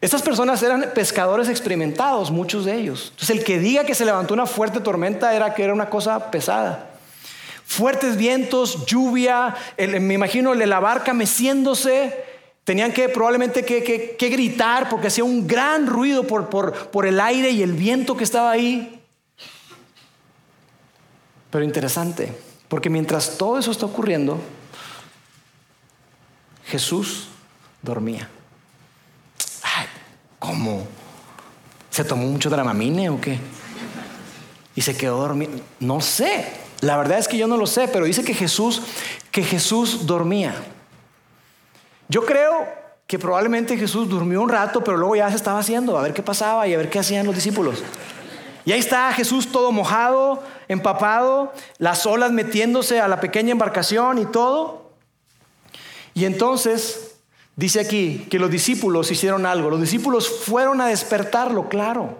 Estas 0.01 0.23
personas 0.23 0.63
eran 0.63 0.89
pescadores 0.95 1.47
experimentados, 1.47 2.31
muchos 2.31 2.65
de 2.65 2.73
ellos. 2.73 3.09
Entonces 3.11 3.37
el 3.37 3.43
que 3.43 3.59
diga 3.59 3.83
que 3.83 3.93
se 3.93 4.03
levantó 4.03 4.33
una 4.33 4.47
fuerte 4.47 4.79
tormenta 4.79 5.35
era 5.35 5.53
que 5.53 5.63
era 5.63 5.73
una 5.73 5.91
cosa 5.91 6.31
pesada. 6.31 6.89
Fuertes 7.63 8.17
vientos, 8.17 8.87
lluvia, 8.87 9.53
me 9.77 10.15
imagino 10.15 10.55
la 10.55 10.79
barca 10.79 11.13
meciéndose, 11.13 12.30
Tenían 12.63 12.93
que 12.93 13.09
probablemente 13.09 13.65
que, 13.65 14.29
gritar 14.29 14.89
porque 14.89 15.07
hacía 15.07 15.23
un 15.23 15.47
gran 15.47 15.87
ruido 15.87 16.27
por, 16.27 16.49
por 16.49 17.05
el 17.05 17.19
aire 17.19 17.49
y 17.51 17.63
el 17.63 17.73
viento 17.73 18.15
que 18.15 18.23
estaba 18.23 18.51
ahí. 18.51 19.01
Pero 21.49 21.65
interesante, 21.65 22.33
porque 22.69 22.89
mientras 22.89 23.37
todo 23.37 23.57
eso 23.57 23.71
está 23.71 23.85
ocurriendo, 23.85 24.39
Jesús 26.65 27.27
dormía. 27.81 28.29
¿Cómo? 30.41 30.87
¿Se 31.91 32.03
tomó 32.03 32.25
mucho 32.25 32.49
dramamine 32.49 33.11
o 33.11 33.21
qué? 33.21 33.37
Y 34.75 34.81
se 34.81 34.97
quedó 34.97 35.19
dormido. 35.19 35.51
No 35.79 36.01
sé. 36.01 36.47
La 36.79 36.97
verdad 36.97 37.19
es 37.19 37.27
que 37.27 37.37
yo 37.37 37.45
no 37.45 37.57
lo 37.57 37.67
sé, 37.67 37.87
pero 37.87 38.05
dice 38.05 38.23
que 38.23 38.33
Jesús, 38.33 38.81
que 39.29 39.43
Jesús 39.43 40.07
dormía. 40.07 40.55
Yo 42.11 42.25
creo 42.25 42.67
que 43.07 43.17
probablemente 43.17 43.77
Jesús 43.77 44.09
durmió 44.09 44.41
un 44.41 44.49
rato, 44.49 44.83
pero 44.83 44.97
luego 44.97 45.15
ya 45.15 45.29
se 45.29 45.37
estaba 45.37 45.59
haciendo, 45.59 45.97
a 45.97 46.01
ver 46.01 46.13
qué 46.13 46.21
pasaba 46.21 46.67
y 46.67 46.73
a 46.73 46.77
ver 46.77 46.89
qué 46.89 46.99
hacían 46.99 47.25
los 47.25 47.33
discípulos. 47.33 47.81
Y 48.65 48.73
ahí 48.73 48.79
está 48.79 49.13
Jesús 49.13 49.49
todo 49.49 49.71
mojado, 49.71 50.43
empapado, 50.67 51.53
las 51.77 52.05
olas 52.05 52.33
metiéndose 52.33 52.99
a 52.99 53.07
la 53.07 53.21
pequeña 53.21 53.53
embarcación 53.53 54.17
y 54.19 54.25
todo. 54.25 54.91
Y 56.13 56.25
entonces 56.25 57.15
dice 57.55 57.79
aquí 57.79 58.27
que 58.29 58.39
los 58.39 58.51
discípulos 58.51 59.09
hicieron 59.09 59.45
algo. 59.45 59.69
Los 59.69 59.79
discípulos 59.79 60.29
fueron 60.29 60.81
a 60.81 60.87
despertarlo, 60.87 61.69
claro. 61.69 62.17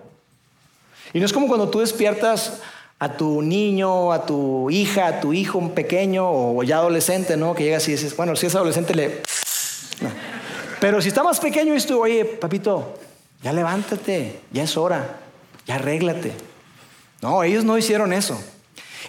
Y 1.12 1.19
no 1.19 1.25
es 1.25 1.33
como 1.33 1.50
cuando 1.50 1.69
tú 1.69 1.81
despiertas 1.81 2.62
a 2.98 3.17
tu 3.17 3.41
niño, 3.41 4.13
a 4.13 4.25
tu 4.25 4.69
hija, 4.69 5.07
a 5.07 5.19
tu 5.19 5.33
hijo 5.33 5.57
un 5.57 5.71
pequeño 5.71 6.29
o 6.31 6.63
ya 6.63 6.77
adolescente, 6.77 7.36
¿no? 7.36 7.55
Que 7.55 7.65
llegas 7.65 7.86
y 7.89 7.91
dices, 7.91 8.15
bueno, 8.15 8.38
si 8.38 8.45
es 8.45 8.55
adolescente 8.55 8.95
le 8.95 9.21
pero 10.81 11.00
si 11.00 11.09
está 11.09 11.21
más 11.21 11.39
pequeño 11.39 11.75
esto, 11.75 12.00
oye, 12.00 12.25
papito, 12.25 13.00
ya 13.43 13.53
levántate, 13.53 14.41
ya 14.51 14.63
es 14.63 14.75
hora, 14.75 15.19
ya 15.67 15.75
arréglate. 15.75 16.33
No, 17.21 17.43
ellos 17.43 17.63
no 17.63 17.77
hicieron 17.77 18.11
eso. 18.11 18.43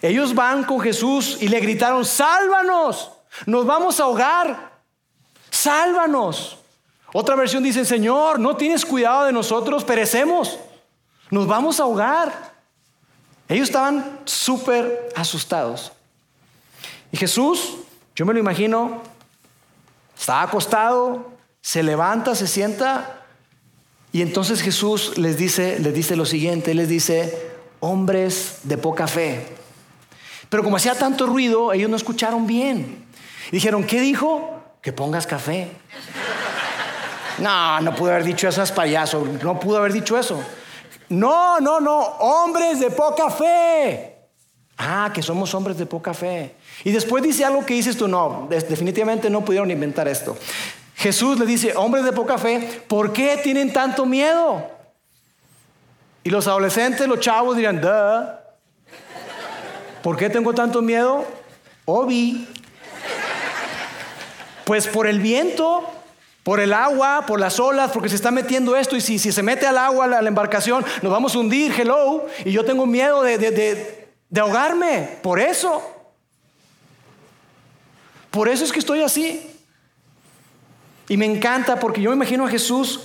Ellos 0.02 0.34
van 0.34 0.64
con 0.64 0.80
Jesús 0.80 1.38
y 1.40 1.48
le 1.48 1.58
gritaron, 1.60 2.04
sálvanos, 2.04 3.10
nos 3.46 3.64
vamos 3.64 3.98
a 3.98 4.02
ahogar, 4.02 4.72
sálvanos. 5.50 6.58
Otra 7.14 7.36
versión 7.36 7.62
dice, 7.62 7.86
Señor, 7.86 8.38
no 8.38 8.54
tienes 8.54 8.84
cuidado 8.84 9.24
de 9.24 9.32
nosotros, 9.32 9.82
perecemos, 9.82 10.58
nos 11.30 11.46
vamos 11.46 11.80
a 11.80 11.84
ahogar. 11.84 12.52
Ellos 13.48 13.68
estaban 13.68 14.20
súper 14.26 15.10
asustados. 15.16 15.90
Y 17.10 17.16
Jesús, 17.16 17.76
yo 18.14 18.26
me 18.26 18.34
lo 18.34 18.40
imagino, 18.40 19.00
Está 20.22 20.42
acostado, 20.42 21.32
se 21.62 21.82
levanta, 21.82 22.34
se 22.34 22.46
sienta 22.46 23.22
y 24.12 24.20
entonces 24.20 24.60
Jesús 24.60 25.16
les 25.16 25.38
dice, 25.38 25.78
les 25.78 25.94
dice 25.94 26.16
lo 26.16 26.26
siguiente, 26.26 26.74
les 26.74 26.88
dice, 26.88 27.50
hombres 27.80 28.58
de 28.64 28.76
poca 28.76 29.06
fe. 29.06 29.46
Pero 30.50 30.62
como 30.62 30.76
hacía 30.76 30.94
tanto 30.94 31.26
ruido, 31.26 31.72
ellos 31.72 31.88
no 31.88 31.96
escucharon 31.96 32.46
bien. 32.46 33.06
dijeron, 33.50 33.84
¿qué 33.84 34.00
dijo? 34.00 34.62
Que 34.82 34.92
pongas 34.92 35.26
café. 35.26 35.70
No, 37.38 37.80
no 37.80 37.96
pudo 37.96 38.10
haber 38.10 38.24
dicho 38.24 38.46
eso, 38.46 38.62
es 38.62 38.70
payaso, 38.70 39.26
no 39.42 39.58
pudo 39.58 39.78
haber 39.78 39.94
dicho 39.94 40.18
eso. 40.18 40.38
No, 41.08 41.58
no, 41.60 41.80
no, 41.80 41.98
hombres 41.98 42.78
de 42.78 42.90
poca 42.90 43.30
fe. 43.30 44.16
Ah, 44.76 45.10
que 45.12 45.22
somos 45.22 45.52
hombres 45.54 45.78
de 45.78 45.86
poca 45.86 46.12
fe. 46.12 46.54
Y 46.84 46.92
después 46.92 47.22
dice 47.22 47.46
algo 47.46 47.64
que 47.64 47.72
dices 47.72 47.96
tú, 47.96 48.06
no, 48.06 48.46
definitivamente 48.50 49.30
no 49.30 49.42
pudieron 49.44 49.70
inventar 49.70 50.06
esto. 50.08 50.36
Jesús 51.02 51.36
le 51.36 51.46
dice, 51.46 51.74
hombres 51.74 52.04
de 52.04 52.12
poca 52.12 52.38
fe, 52.38 52.84
¿por 52.86 53.12
qué 53.12 53.36
tienen 53.42 53.72
tanto 53.72 54.06
miedo? 54.06 54.70
Y 56.22 56.30
los 56.30 56.46
adolescentes, 56.46 57.08
los 57.08 57.18
chavos 57.18 57.56
dirán, 57.56 57.80
Duh. 57.80 58.38
¿por 60.00 60.16
qué 60.16 60.30
tengo 60.30 60.54
tanto 60.54 60.80
miedo? 60.80 61.26
Obi. 61.86 62.46
Pues 64.64 64.86
por 64.86 65.08
el 65.08 65.18
viento, 65.18 65.90
por 66.44 66.60
el 66.60 66.72
agua, 66.72 67.24
por 67.26 67.40
las 67.40 67.58
olas, 67.58 67.90
porque 67.90 68.08
se 68.08 68.14
está 68.14 68.30
metiendo 68.30 68.76
esto 68.76 68.94
y 68.94 69.00
si, 69.00 69.18
se 69.18 69.42
mete 69.42 69.66
al 69.66 69.78
agua 69.78 70.06
la, 70.06 70.22
la, 70.22 70.28
embarcación, 70.28 70.84
nos 71.02 71.10
vamos 71.10 71.34
a 71.34 71.38
hundir, 71.40 71.74
hello, 71.76 72.26
y 72.44 72.52
yo 72.52 72.64
tengo 72.64 72.86
miedo 72.86 73.24
de, 73.24 73.38
de 73.38 74.40
ahogarme, 74.40 75.18
por 75.20 75.40
eso. 75.40 75.82
Por 78.30 78.48
eso 78.48 78.64
es 78.64 78.70
que 78.70 78.78
estoy 78.78 79.02
así. 79.02 79.51
Y 81.08 81.16
me 81.16 81.26
encanta 81.26 81.78
porque 81.78 82.00
yo 82.00 82.10
me 82.10 82.16
imagino 82.16 82.46
a 82.46 82.50
Jesús 82.50 83.00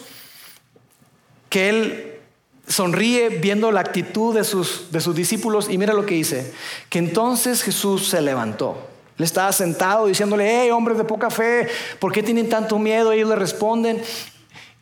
que 1.50 1.70
él 1.70 2.20
sonríe 2.68 3.30
viendo 3.30 3.72
la 3.72 3.80
actitud 3.80 4.36
de 4.36 4.44
sus, 4.44 4.92
de 4.92 5.00
sus 5.00 5.16
discípulos 5.16 5.70
y 5.70 5.78
mira 5.78 5.94
lo 5.94 6.06
que 6.06 6.16
dice, 6.16 6.54
que 6.90 7.00
entonces 7.00 7.64
Jesús 7.64 8.08
se 8.10 8.22
levantó. 8.22 8.88
Le 9.18 9.26
estaba 9.26 9.52
sentado 9.52 10.06
diciéndole, 10.06 10.62
hey, 10.62 10.70
hombres 10.70 10.98
de 10.98 11.04
poca 11.04 11.30
fe, 11.30 11.68
¿por 12.00 12.12
qué 12.12 12.22
tienen 12.22 12.50
tanto 12.50 12.78
miedo? 12.78 13.12
Ellos 13.12 13.30
le 13.30 13.36
responden. 13.36 14.02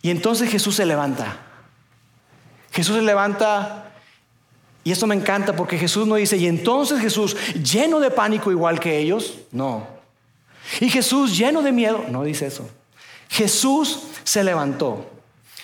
Y 0.02 0.10
entonces 0.10 0.50
Jesús 0.50 0.76
se 0.76 0.86
levanta. 0.86 1.38
Jesús 2.72 2.96
se 2.98 3.02
levanta 3.02 3.86
y 4.86 4.92
esto 4.92 5.08
me 5.08 5.16
encanta 5.16 5.56
porque 5.56 5.80
Jesús 5.80 6.06
no 6.06 6.16
dice, 6.16 6.38
y 6.38 6.46
entonces 6.46 7.00
Jesús, 7.00 7.36
lleno 7.56 8.00
de 8.00 8.12
pánico 8.12 8.52
igual 8.52 8.80
que 8.80 9.00
ellos, 9.00 9.40
no. 9.52 9.88
Y 10.80 10.90
Jesús, 10.90 11.36
lleno 11.36 11.64
de 11.64 11.72
miedo, 11.72 12.06
no 12.08 12.24
dice 12.24 12.46
eso. 12.46 12.70
Jesús 13.30 14.00
se 14.24 14.44
levantó. 14.44 15.06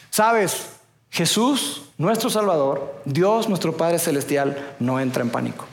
¿Sabes? 0.09 0.67
Jesús, 1.09 1.83
nuestro 1.97 2.29
Salvador, 2.29 3.01
Dios, 3.05 3.49
nuestro 3.49 3.75
Padre 3.75 3.99
Celestial, 3.99 4.75
no 4.79 4.99
entra 4.99 5.23
en 5.23 5.29
pánico. 5.29 5.65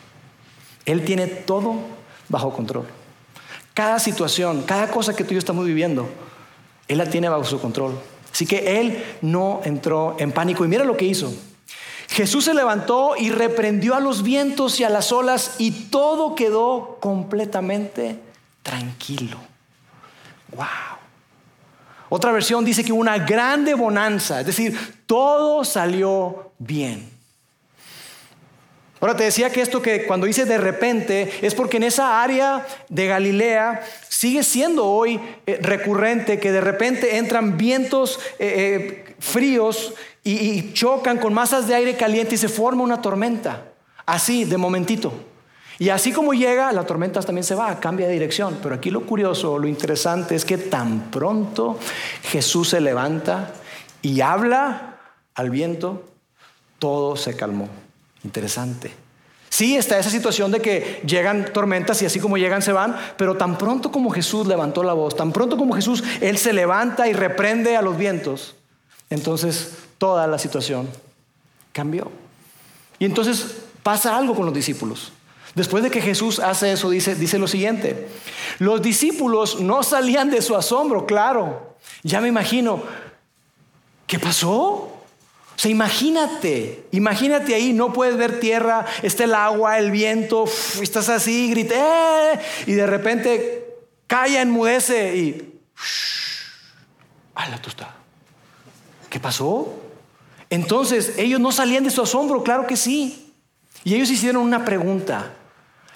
Él 0.85 1.05
tiene 1.05 1.27
todo 1.27 1.77
bajo 2.29 2.53
control. 2.53 2.87
Cada 3.75 3.99
situación, 4.01 4.63
cada 4.63 4.91
cosa 4.91 5.15
que 5.15 5.23
tú 5.23 5.31
y 5.31 5.35
yo 5.35 5.39
estamos 5.39 5.65
viviendo, 5.65 6.09
Él 6.89 6.99
la 6.99 7.07
tiene 7.07 7.29
bajo 7.29 7.45
su 7.45 7.61
control. 7.61 7.99
Así 8.33 8.47
que 8.47 8.81
Él 8.81 9.05
no 9.23 9.61
entró 9.65 10.17
en 10.19 10.33
pánico. 10.33 10.65
Y 10.65 10.69
mira 10.69 10.85
lo 10.85 10.97
que 10.97 11.05
hizo. 11.05 11.33
Jesús 12.09 12.47
se 12.47 12.55
levantó 12.55 13.15
y 13.17 13.31
reprendió 13.31 13.95
a 13.95 14.01
los 14.01 14.23
vientos 14.23 14.81
y 14.81 14.85
a 14.85 14.91
las 14.91 15.13
olas 15.13 15.57
y 15.59 15.71
todo 15.91 16.35
quedó 16.35 16.99
completamente 17.01 18.19
tranquilo. 18.63 19.37
Wow. 20.57 20.98
Otra 22.09 22.33
versión 22.33 22.65
dice 22.65 22.85
que 22.85 22.93
una 22.93 23.19
grande 23.19 23.75
bonanza, 23.75 24.41
es 24.41 24.47
decir, 24.47 24.79
todo 25.07 25.65
salió 25.65 26.53
bien. 26.59 27.19
Ahora 29.01 29.15
te 29.15 29.25
decía 29.25 29.51
que 29.51 29.61
esto 29.61 29.81
que 29.81 30.07
cuando 30.07 30.27
dice 30.27 30.45
de 30.45 30.59
repente 30.59 31.31
es 31.43 31.55
porque 31.55 31.77
en 31.77 31.85
esa 31.85 32.21
área 32.21 32.67
de 32.89 33.07
Galilea 33.07 33.83
sigue 34.09 34.43
siendo 34.43 34.87
hoy 34.87 35.21
eh, 35.47 35.61
recurrente 35.63 36.41
que 36.41 36.51
de 36.51 36.61
repente 36.61 37.17
entran 37.17 37.57
vientos 37.57 38.19
eh, 38.41 39.05
eh, 39.09 39.15
fríos 39.21 39.95
y, 40.25 40.33
y 40.33 40.73
chocan 40.73 41.19
con 41.19 41.33
masas 41.33 41.69
de 41.69 41.77
aire 41.77 41.97
caliente 41.97 42.35
y 42.35 42.39
se 42.39 42.49
forma 42.49 42.83
una 42.83 43.01
tormenta. 43.01 43.67
Así, 44.05 44.45
de 44.45 44.57
momentito. 44.57 45.13
Y 45.79 45.91
así 45.91 46.13
como 46.13 46.35
llega, 46.35 46.73
la 46.73 46.85
tormenta 46.85 47.21
también 47.21 47.45
se 47.45 47.55
va, 47.55 47.79
cambia 47.79 48.09
de 48.09 48.13
dirección. 48.13 48.59
Pero 48.63 48.75
aquí 48.75 48.91
lo 48.91 49.03
curioso, 49.07 49.59
lo 49.59 49.69
interesante 49.69 50.35
es 50.35 50.45
que 50.45 50.59
tan 50.59 51.11
pronto 51.11 51.79
Jesús 52.25 52.71
se 52.71 52.81
levanta 52.81 53.55
y 54.03 54.21
habla 54.21 54.97
al 55.35 55.51
viento, 55.51 56.05
todo 56.81 57.17
se 57.17 57.37
calmó. 57.37 57.69
Interesante. 58.25 58.93
Sí, 59.51 59.77
está 59.77 59.99
esa 59.99 60.11
situación 60.11 60.51
de 60.51 60.61
que 60.61 61.01
llegan 61.07 61.53
tormentas 61.53 62.03
y 62.03 62.07
así 62.07 62.21
como 62.21 62.37
llegan 62.37 62.61
se 62.61 62.73
van, 62.73 62.97
pero 63.17 63.37
tan 63.37 63.57
pronto 63.57 63.91
como 63.91 64.11
Jesús 64.11 64.47
levantó 64.47 64.83
la 64.83 64.93
voz, 64.93 65.17
tan 65.17 65.33
pronto 65.33 65.57
como 65.57 65.75
Jesús, 65.75 66.05
Él 66.21 66.39
se 66.39 66.53
levanta 66.53 67.09
y 67.09 67.13
reprende 67.13 67.77
a 67.77 67.83
los 67.83 67.97
vientos, 67.97 68.57
entonces 69.11 69.73
toda 69.97 70.27
la 70.27 70.39
situación 70.39 70.89
cambió. 71.73 72.11
Y 72.99 73.07
entonces 73.07 73.57
pasa 73.83 74.17
algo 74.17 74.35
con 74.35 74.45
los 74.45 74.55
discípulos. 74.55 75.13
Después 75.55 75.83
de 75.83 75.91
que 75.91 76.01
Jesús 76.01 76.39
hace 76.39 76.73
eso, 76.73 76.91
dice, 76.91 77.15
dice 77.15 77.39
lo 77.39 77.49
siguiente. 77.49 78.09
Los 78.59 78.83
discípulos 78.83 79.61
no 79.61 79.83
salían 79.83 80.31
de 80.31 80.43
su 80.43 80.55
asombro, 80.57 81.07
claro. 81.07 81.77
Ya 82.03 82.21
me 82.21 82.29
imagino, 82.29 82.83
¿qué 84.07 84.19
pasó? 84.19 84.55
O 85.59 85.61
sea, 85.61 85.71
imagínate, 85.71 86.85
imagínate 86.93 87.55
ahí, 87.55 87.73
no 87.73 87.93
puedes 87.93 88.17
ver 88.17 88.39
tierra, 88.39 88.87
está 89.03 89.25
el 89.25 89.35
agua, 89.35 89.79
el 89.79 89.91
viento, 89.91 90.45
estás 90.81 91.09
así, 91.09 91.51
grité, 91.51 91.83
y 92.67 92.75
de 92.75 92.87
repente 92.87 93.67
calla, 94.07 94.41
enmudece 94.41 95.17
y... 95.17 95.61
¡Hala, 97.35 97.61
tú 97.61 97.71
está! 97.71 97.97
¿Qué 99.11 99.19
pasó? 99.19 99.75
Entonces, 100.51 101.15
ellos 101.17 101.41
no 101.41 101.51
salían 101.51 101.83
de 101.83 101.91
su 101.91 102.03
asombro, 102.03 102.45
claro 102.45 102.67
que 102.67 102.77
sí. 102.77 103.33
Y 103.85 103.95
ellos 103.95 104.11
hicieron 104.11 104.43
una 104.43 104.65
pregunta, 104.65 105.35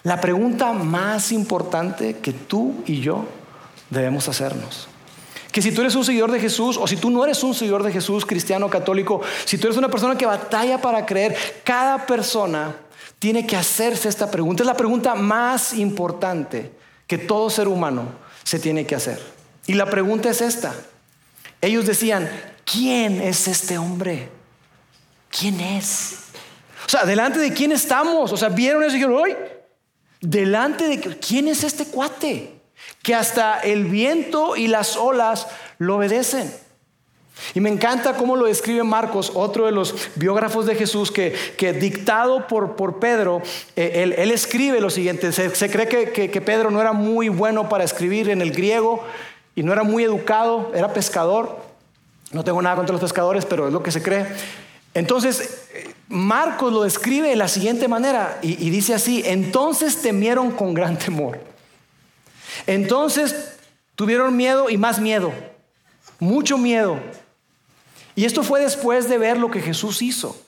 la 0.03 0.19
pregunta 0.19 0.73
más 0.73 1.31
importante 1.31 2.17
que 2.17 2.33
tú 2.33 2.83
y 2.85 2.99
yo 2.99 3.25
debemos 3.89 4.27
hacernos. 4.27 4.87
Que 5.51 5.61
si 5.61 5.71
tú 5.71 5.81
eres 5.81 5.95
un 5.95 6.03
seguidor 6.03 6.31
de 6.31 6.39
Jesús 6.39 6.77
o 6.77 6.87
si 6.87 6.97
tú 6.97 7.09
no 7.09 7.23
eres 7.23 7.43
un 7.43 7.53
seguidor 7.53 7.83
de 7.83 7.91
Jesús, 7.91 8.25
cristiano, 8.25 8.69
católico, 8.69 9.21
si 9.45 9.57
tú 9.57 9.67
eres 9.67 9.77
una 9.77 9.89
persona 9.89 10.17
que 10.17 10.25
batalla 10.25 10.81
para 10.81 11.05
creer, 11.05 11.37
cada 11.63 12.05
persona 12.05 12.75
tiene 13.19 13.45
que 13.45 13.55
hacerse 13.55 14.09
esta 14.09 14.29
pregunta. 14.29 14.63
Es 14.63 14.67
la 14.67 14.75
pregunta 14.75 15.15
más 15.15 15.73
importante 15.73 16.71
que 17.07 17.17
todo 17.17 17.49
ser 17.49 17.67
humano 17.67 18.07
se 18.43 18.59
tiene 18.59 18.85
que 18.85 18.95
hacer. 18.95 19.21
Y 19.67 19.75
la 19.75 19.85
pregunta 19.85 20.29
es 20.29 20.41
esta. 20.41 20.73
Ellos 21.61 21.85
decían, 21.85 22.29
¿quién 22.65 23.21
es 23.21 23.47
este 23.47 23.77
hombre? 23.77 24.29
¿Quién 25.29 25.61
es? 25.61 26.17
O 26.85 26.89
sea, 26.89 27.05
delante 27.05 27.39
de 27.39 27.53
quién 27.53 27.71
estamos. 27.71 28.33
O 28.33 28.37
sea, 28.37 28.49
vieron 28.49 28.83
eso 28.83 28.91
y 28.91 28.95
dijeron, 28.95 29.15
hoy, 29.15 29.35
delante 30.23 30.87
de 30.87 30.99
quién 30.99 31.47
es 31.47 31.63
este 31.63 31.85
cuate 31.85 32.53
que 33.01 33.13
hasta 33.13 33.59
el 33.59 33.85
viento 33.85 34.55
y 34.55 34.67
las 34.67 34.95
olas 34.95 35.47
lo 35.77 35.97
obedecen. 35.97 36.51
Y 37.53 37.59
me 37.59 37.69
encanta 37.69 38.13
cómo 38.13 38.35
lo 38.35 38.45
describe 38.45 38.83
Marcos, 38.83 39.31
otro 39.33 39.65
de 39.65 39.71
los 39.71 39.95
biógrafos 40.15 40.65
de 40.65 40.75
Jesús, 40.75 41.11
que, 41.11 41.33
dictado 41.73 42.47
por, 42.47 42.75
por 42.75 42.99
Pedro, 42.99 43.41
eh, 43.75 44.13
él, 44.17 44.31
escribe 44.31 44.79
lo 44.79 44.89
siguiente, 44.89 45.31
se, 45.31 45.69
cree 45.69 45.87
que, 45.87 46.29
que 46.29 46.41
Pedro 46.41 46.71
no 46.71 46.79
era 46.79 46.93
muy 46.93 47.29
bueno 47.29 47.67
para 47.69 47.83
escribir 47.83 48.29
en 48.29 48.41
el 48.41 48.51
griego 48.51 49.03
y 49.55 49.63
no 49.63 49.73
era 49.73 49.83
muy 49.83 50.03
educado, 50.03 50.71
era 50.73 50.93
pescador, 50.93 51.57
no 52.31 52.43
tengo 52.43 52.61
nada 52.61 52.75
contra 52.75 52.93
los 52.93 53.01
pescadores, 53.01 53.45
pero 53.45 53.67
es 53.67 53.73
lo 53.73 53.83
que 53.83 53.91
se 53.91 54.01
cree. 54.01 54.25
Entonces, 54.93 55.67
Marcos 56.07 56.71
lo 56.71 56.83
describe 56.83 57.29
de 57.29 57.35
la 57.35 57.47
siguiente 57.47 57.87
manera 57.87 58.37
y, 58.41 58.69
dice 58.69 58.93
así, 58.93 59.23
entonces 59.25 60.01
temieron 60.01 60.51
con 60.51 60.73
gran 60.73 60.97
temor. 60.97 61.39
Entonces 62.67 63.53
tuvieron 63.95 64.35
miedo 64.35 64.69
y 64.69 64.77
más 64.77 64.99
miedo, 64.99 65.33
mucho 66.19 66.57
miedo. 66.57 66.99
Y 68.15 68.25
esto 68.25 68.43
fue 68.43 68.61
después 68.61 69.09
de 69.09 69.17
ver 69.17 69.37
lo 69.37 69.49
que 69.49 69.61
Jesús 69.61 70.03
hizo. 70.03 70.39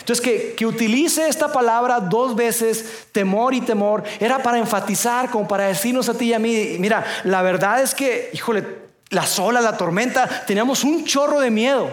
Entonces, 0.00 0.24
que, 0.24 0.54
que, 0.54 0.66
utilice 0.66 1.26
esta 1.28 1.52
palabra 1.52 2.00
dos 2.00 2.36
veces, 2.36 3.06
temor 3.12 3.54
y 3.54 3.62
temor, 3.62 4.04
era 4.20 4.42
para 4.42 4.58
enfatizar, 4.58 5.30
como 5.30 5.48
para 5.48 5.68
decirnos 5.68 6.08
a 6.08 6.14
ti 6.14 6.26
y 6.26 6.32
a 6.34 6.38
mí, 6.38 6.76
mira, 6.78 7.04
la 7.24 7.40
verdad 7.40 7.82
es 7.82 7.94
que, 7.94 8.30
híjole, 8.32 8.64
la 9.10 9.26
sola, 9.26 9.60
la 9.60 9.76
tormenta, 9.76 10.44
teníamos 10.46 10.84
un 10.84 11.04
chorro 11.04 11.40
de 11.40 11.50
miedo. 11.50 11.90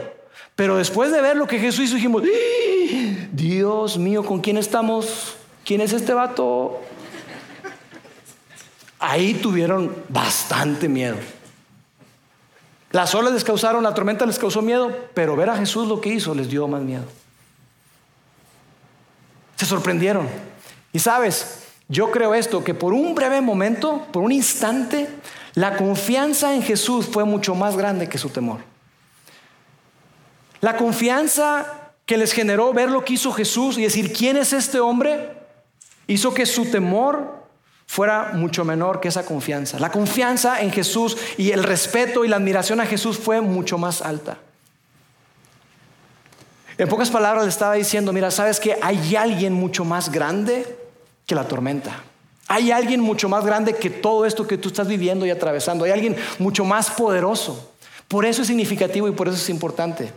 Pero 0.56 0.78
después 0.78 1.12
de 1.12 1.22
ver 1.22 1.36
lo 1.36 1.48
que 1.48 1.60
Jesús 1.60 1.86
hizo, 1.86 1.96
dijimos, 1.96 2.24
¡Ah! 2.26 3.28
Dios 3.32 3.98
mío, 3.98 4.24
¿con 4.24 4.40
quién 4.40 4.58
estamos? 4.58 5.36
¿Quién 5.66 5.82
es 5.82 5.94
este 5.94 6.14
vato? 6.14 6.80
Ahí 9.00 9.34
tuvieron 9.34 9.96
bastante 10.10 10.88
miedo. 10.88 11.18
Las 12.92 13.16
olas 13.16 13.34
les 13.34 13.44
causaron, 13.44 13.84
la 13.84 13.96
tormenta 13.96 14.26
les 14.26 14.38
causó 14.38 14.62
miedo, 14.62 14.96
pero 15.16 15.36
ver 15.36 15.50
a 15.50 15.58
Jesús 15.58 15.88
lo 15.88 16.00
que 16.00 16.10
hizo 16.10 16.36
les 16.36 16.48
dio 16.48 16.68
más 16.68 16.82
miedo. 16.84 17.06
Se 19.56 19.66
sorprendieron. 19.66 20.28
Y 20.92 21.00
sabes, 21.00 21.64
yo 21.88 22.12
creo 22.12 22.36
esto, 22.36 22.64
que 22.64 22.76
por 22.76 22.94
un 22.94 23.16
breve 23.16 23.42
momento, 23.42 24.06
por 24.12 24.22
un 24.22 24.32
instante, 24.32 25.10
la 25.56 25.76
confianza 25.76 26.54
en 26.54 26.62
Jesús 26.62 27.08
fue 27.08 27.24
mucho 27.24 27.56
más 27.56 27.76
grande 27.76 28.08
que 28.08 28.20
su 28.20 28.30
temor. 28.30 28.73
La 30.64 30.78
confianza 30.78 31.92
que 32.06 32.16
les 32.16 32.32
generó 32.32 32.72
ver 32.72 32.90
lo 32.90 33.04
que 33.04 33.16
hizo 33.16 33.34
Jesús 33.34 33.78
y 33.78 33.82
decir, 33.82 34.14
¿quién 34.14 34.38
es 34.38 34.54
este 34.54 34.80
hombre? 34.80 35.30
Hizo 36.08 36.34
que 36.34 36.46
su 36.46 36.72
temor 36.72 37.44
fuera 37.86 38.32
mucho 38.34 38.64
menor 38.64 39.02
que 39.02 39.10
esa 39.10 39.26
confianza. 39.26 39.78
La 39.78 39.92
confianza 39.92 40.62
en 40.62 40.72
Jesús 40.72 41.18
y 41.38 41.52
el 41.52 41.64
respeto 41.64 42.24
y 42.24 42.30
la 42.30 42.38
admiración 42.38 42.80
a 42.80 42.86
Jesús 42.86 43.18
fue 43.18 43.42
mucho 43.42 43.78
más 43.78 44.02
alta. 44.02 44.38
En 46.78 46.88
pocas 46.88 47.12
palabras 47.12 47.44
le 47.44 47.50
estaba 47.50 47.74
diciendo, 47.74 48.14
mira, 48.14 48.32
sabes 48.32 48.62
que 48.62 48.78
hay 48.82 49.18
alguien 49.18 49.52
mucho 49.52 49.84
más 49.84 50.14
grande 50.14 50.78
que 51.26 51.36
la 51.36 51.46
tormenta. 51.46 52.04
Hay 52.48 52.72
alguien 52.72 53.02
mucho 53.02 53.28
más 53.28 53.46
grande 53.46 53.76
que 53.76 53.90
todo 53.90 54.26
esto 54.26 54.48
que 54.48 54.58
tú 54.58 54.70
estás 54.70 54.88
viviendo 54.88 55.26
y 55.26 55.30
atravesando. 55.30 55.84
Hay 55.84 55.92
alguien 55.92 56.16
mucho 56.40 56.64
más 56.64 56.90
poderoso. 56.90 57.74
Por 58.08 58.26
eso 58.26 58.44
es 58.44 58.48
significativo 58.48 59.10
y 59.10 59.12
por 59.12 59.28
eso 59.28 59.36
es 59.36 59.50
importante 59.50 60.14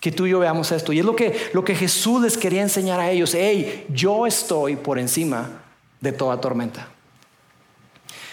que 0.00 0.10
tú 0.10 0.26
y 0.26 0.30
yo 0.30 0.38
veamos 0.38 0.72
esto. 0.72 0.92
Y 0.92 0.98
es 0.98 1.04
lo 1.04 1.14
que, 1.14 1.50
lo 1.52 1.64
que 1.64 1.74
Jesús 1.74 2.22
les 2.22 2.38
quería 2.38 2.62
enseñar 2.62 2.98
a 2.98 3.10
ellos. 3.10 3.34
Hey, 3.34 3.86
yo 3.90 4.26
estoy 4.26 4.76
por 4.76 4.98
encima 4.98 5.62
de 6.00 6.12
toda 6.12 6.40
tormenta. 6.40 6.88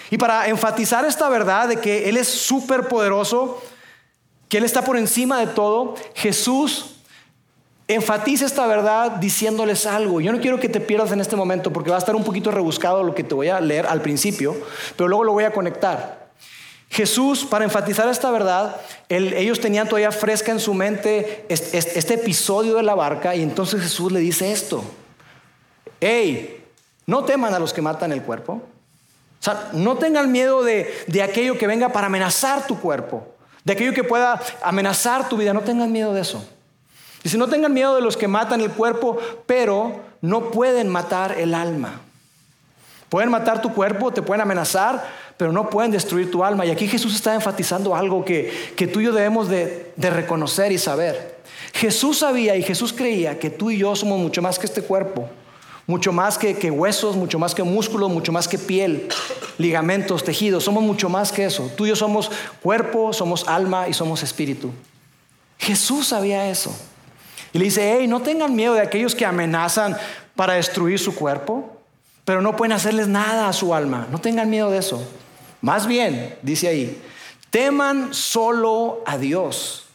Y 0.10 0.18
para 0.18 0.48
enfatizar 0.48 1.04
esta 1.06 1.28
verdad 1.28 1.68
de 1.68 1.78
que 1.78 2.08
Él 2.08 2.16
es 2.16 2.30
súper 2.30 2.88
poderoso, 2.88 3.62
que 4.48 4.58
Él 4.58 4.64
está 4.64 4.82
por 4.84 4.98
encima 4.98 5.40
de 5.40 5.48
todo, 5.48 5.96
Jesús 6.16 6.94
enfatiza 7.90 8.46
esta 8.46 8.66
verdad 8.68 9.12
diciéndoles 9.12 9.86
algo. 9.86 10.22
Yo 10.22 10.32
no 10.32 10.40
quiero 10.40 10.60
que 10.60 10.70
te 10.70 10.80
pierdas 10.80 11.12
en 11.12 11.20
este 11.20 11.36
momento 11.36 11.72
porque 11.72 11.90
va 11.90 11.98
a 11.98 12.00
estar 12.00 12.16
un 12.16 12.24
poquito 12.24 12.52
rebuscado 12.52 13.04
lo 13.04 13.14
que 13.14 13.24
te 13.24 13.36
voy 13.36 13.50
a 13.50 13.60
leer 13.60 13.86
al 13.86 14.02
principio, 14.02 14.56
pero 14.96 15.10
luego 15.10 15.26
lo 15.26 15.34
voy 15.34 15.44
a 15.44 15.52
conectar. 15.52 16.17
Jesús, 16.90 17.46
para 17.46 17.66
enfatizar 17.66 18.08
esta 18.08 18.32
verdad, 18.32 18.78
ellos 19.10 19.60
tenían 19.60 19.88
todavía 19.88 20.12
fresca 20.12 20.52
en 20.52 20.60
su 20.60 20.74
mente 20.74 21.46
este, 21.50 22.14
episodio 22.14 22.76
de 22.76 22.84
la 22.84 22.96
barca 22.96 23.36
y 23.36 23.44
entonces 23.44 23.82
Jesús 23.82 24.12
le 24.12 24.20
dice 24.20 24.52
esto. 24.52 24.84
Hey, 26.00 26.64
no 27.06 27.26
teman 27.26 27.54
a 27.54 27.60
los 27.60 27.74
que 27.74 27.82
matan 27.82 28.12
el 28.12 28.24
cuerpo. 28.24 28.54
O 29.40 29.44
sea, 29.44 29.70
no 29.74 29.98
tengan 29.98 30.32
miedo 30.32 30.64
de, 30.64 30.92
de 31.08 31.22
aquello 31.22 31.58
que 31.58 31.68
venga 31.68 31.90
para 31.90 32.08
amenazar 32.08 32.66
tu 32.68 32.80
cuerpo, 32.80 33.28
de 33.64 33.74
aquello 33.74 33.94
que 33.94 34.04
pueda 34.04 34.42
amenazar 34.64 35.30
tu 35.30 35.38
vida. 35.38 35.54
No 35.54 35.62
tengan 35.62 35.92
miedo 35.92 36.14
de 36.14 36.22
eso. 36.22 36.48
Dice, 37.22 37.38
no 37.38 37.48
tengan 37.48 37.74
miedo 37.74 37.96
de 37.96 38.02
los 38.02 38.16
que 38.16 38.28
matan 38.28 38.62
el 38.62 38.72
cuerpo, 38.72 39.18
pero 39.46 40.00
no 40.22 40.52
pueden 40.52 40.88
matar 40.88 41.38
el 41.38 41.54
alma. 41.54 42.02
Pueden 43.10 43.32
matar 43.32 43.62
tu 43.62 43.74
cuerpo, 43.74 44.12
te 44.12 44.22
pueden 44.22 44.42
amenazar, 44.42 45.08
pero 45.38 45.52
no 45.52 45.70
pueden 45.70 45.92
destruir 45.92 46.30
tu 46.30 46.44
alma. 46.44 46.66
Y 46.66 46.72
aquí 46.72 46.88
Jesús 46.88 47.16
está 47.16 47.34
enfatizando 47.34 47.96
algo 47.96 48.26
que, 48.26 48.74
que 48.76 48.88
tú 48.88 49.00
y 49.00 49.06
yo 49.06 49.14
debemos 49.14 49.48
de, 49.48 49.94
reconocer 49.98 50.72
y 50.72 50.78
saber. 50.78 51.38
Jesús 51.74 52.20
sabía 52.20 52.56
y 52.56 52.64
Jesús 52.64 52.92
creía 52.92 53.40
que 53.40 53.50
tú 53.50 53.72
y 53.72 53.78
yo 53.78 53.96
somos 53.96 54.20
mucho 54.20 54.42
más 54.42 54.60
que 54.60 54.66
este 54.66 54.82
cuerpo, 54.82 55.30
mucho 55.86 56.12
más 56.12 56.38
que, 56.38 56.56
que 56.56 56.72
huesos, 56.72 57.16
mucho 57.16 57.40
más 57.40 57.56
que 57.56 57.64
músculos, 57.64 58.10
mucho 58.10 58.32
más 58.32 58.48
que 58.48 58.58
piel, 58.58 59.08
ligamentos, 59.58 60.24
tejidos, 60.24 60.64
somos 60.64 60.84
mucho 60.84 61.08
más 61.08 61.32
que 61.32 61.46
eso. 61.46 61.72
Tú 61.78 61.86
y 61.86 61.90
yo 61.90 61.96
somos 61.96 62.30
cuerpo, 62.62 63.14
somos 63.14 63.48
alma 63.48 63.88
y 63.88 63.94
somos 63.94 64.24
espíritu. 64.24 64.72
Jesús 65.60 66.08
sabía 66.08 66.50
eso. 66.50 66.76
Y 67.54 67.60
le 67.60 67.66
dice, 67.66 67.98
hey, 67.98 68.08
no 68.08 68.22
tengan 68.22 68.56
miedo 68.56 68.74
de 68.74 68.82
aquellos 68.82 69.16
que 69.16 69.26
amenazan 69.26 69.96
para 70.36 70.54
destruir 70.54 71.00
su 71.00 71.16
cuerpo, 71.16 71.77
pero 72.28 72.42
no 72.42 72.58
pueden 72.58 72.74
hacerles 72.74 73.08
nada 73.08 73.48
a 73.48 73.54
su 73.54 73.74
alma. 73.74 74.06
No 74.12 74.20
tengan 74.20 74.50
miedo 74.50 74.70
de 74.70 74.80
eso. 74.80 75.02
Más 75.62 75.88
bien, 75.88 76.36
dice 76.42 76.68
ahí, 76.68 77.02
teman 77.52 78.14
solo 78.14 79.02
a 79.06 79.18
Dios. 79.18 79.86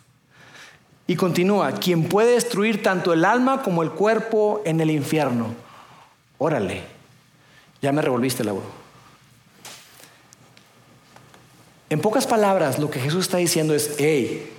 Y 1.07 1.15
continúa, 1.15 1.73
quien 1.73 2.05
puede 2.05 2.33
destruir 2.33 2.83
tanto 2.83 3.13
el 3.13 3.27
alma 3.27 3.61
como 3.63 3.83
el 3.83 3.91
cuerpo 3.91 4.63
en 4.65 4.81
el 4.81 4.91
infierno. 4.91 5.49
Órale, 6.39 6.85
ya 7.83 7.93
me 7.93 8.01
revolviste 8.01 8.45
la 8.45 8.53
voz. 8.53 8.65
En 11.91 12.01
pocas 12.01 12.27
palabras, 12.27 12.79
lo 12.79 12.91
que 12.91 12.99
Jesús 12.99 13.27
está 13.27 13.37
diciendo 13.37 13.75
es, 13.75 13.97
hey, 13.99 14.51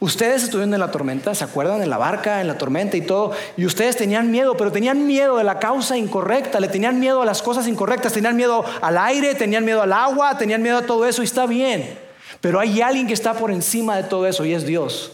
Ustedes 0.00 0.44
estuvieron 0.44 0.72
en 0.72 0.80
la 0.80 0.90
tormenta, 0.90 1.34
¿se 1.34 1.44
acuerdan? 1.44 1.82
En 1.82 1.90
la 1.90 1.98
barca, 1.98 2.40
en 2.40 2.46
la 2.46 2.56
tormenta 2.56 2.96
y 2.96 3.02
todo. 3.02 3.32
Y 3.58 3.66
ustedes 3.66 3.98
tenían 3.98 4.30
miedo, 4.30 4.56
pero 4.56 4.72
tenían 4.72 5.06
miedo 5.06 5.36
de 5.36 5.44
la 5.44 5.58
causa 5.58 5.98
incorrecta, 5.98 6.58
le 6.58 6.68
tenían 6.68 6.98
miedo 6.98 7.20
a 7.20 7.26
las 7.26 7.42
cosas 7.42 7.68
incorrectas, 7.68 8.14
tenían 8.14 8.34
miedo 8.34 8.64
al 8.80 8.96
aire, 8.96 9.34
tenían 9.34 9.62
miedo 9.62 9.82
al 9.82 9.92
agua, 9.92 10.38
tenían 10.38 10.62
miedo 10.62 10.78
a 10.78 10.86
todo 10.86 11.06
eso 11.06 11.20
y 11.20 11.26
está 11.26 11.46
bien. 11.46 11.98
Pero 12.40 12.58
hay 12.58 12.80
alguien 12.80 13.06
que 13.06 13.12
está 13.12 13.34
por 13.34 13.50
encima 13.50 13.94
de 13.98 14.04
todo 14.04 14.26
eso 14.26 14.46
y 14.46 14.54
es 14.54 14.64
Dios. 14.64 15.12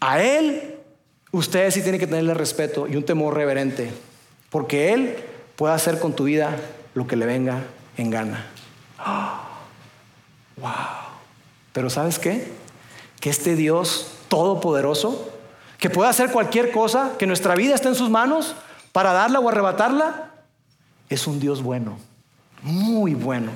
A 0.00 0.22
Él 0.22 0.74
ustedes 1.32 1.72
sí 1.72 1.80
tienen 1.80 1.98
que 1.98 2.06
tenerle 2.06 2.34
respeto 2.34 2.86
y 2.86 2.96
un 2.96 3.04
temor 3.04 3.34
reverente, 3.34 3.90
porque 4.50 4.92
Él 4.92 5.16
puede 5.56 5.72
hacer 5.72 5.98
con 5.98 6.14
tu 6.14 6.24
vida 6.24 6.54
lo 6.92 7.06
que 7.06 7.16
le 7.16 7.24
venga 7.24 7.62
en 7.96 8.10
gana. 8.10 8.46
¡Wow! 10.58 10.70
Pero 11.72 11.88
¿sabes 11.88 12.18
qué? 12.18 12.52
Que 13.18 13.30
este 13.30 13.56
Dios 13.56 14.12
todopoderoso, 14.28 15.30
que 15.78 15.90
pueda 15.90 16.10
hacer 16.10 16.30
cualquier 16.30 16.70
cosa, 16.70 17.12
que 17.18 17.26
nuestra 17.26 17.54
vida 17.54 17.74
está 17.74 17.88
en 17.88 17.94
sus 17.94 18.10
manos 18.10 18.54
para 18.92 19.12
darla 19.12 19.40
o 19.40 19.48
arrebatarla, 19.48 20.30
es 21.08 21.26
un 21.26 21.38
Dios 21.38 21.62
bueno, 21.62 21.98
muy 22.62 23.14
bueno. 23.14 23.50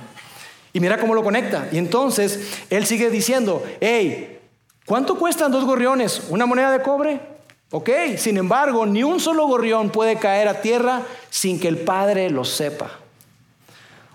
Y 0.73 0.81
mira 0.81 0.99
cómo 0.99 1.15
lo 1.15 1.25
conecta. 1.25 1.69
Y 1.73 1.79
entonces 1.79 2.61
él 2.71 2.87
sigue 2.87 3.11
diciendo, 3.11 3.63
hey, 3.81 4.39
¿cuánto 4.87 5.19
cuestan 5.19 5.51
dos 5.51 5.65
gorriones? 5.65 6.23
¿Una 6.29 6.47
moneda 6.47 6.71
de 6.71 6.83
cobre? 6.83 7.21
Ok, 7.73 7.91
sin 8.17 8.37
embargo, 8.37 8.85
ni 8.87 9.03
un 9.03 9.21
solo 9.21 9.47
gorrión 9.47 9.91
puede 9.91 10.19
caer 10.19 10.49
a 10.49 10.61
tierra 10.61 11.03
sin 11.31 11.61
que 11.61 11.69
el 11.69 11.79
Padre 11.79 12.29
lo 12.31 12.45
sepa. 12.45 12.91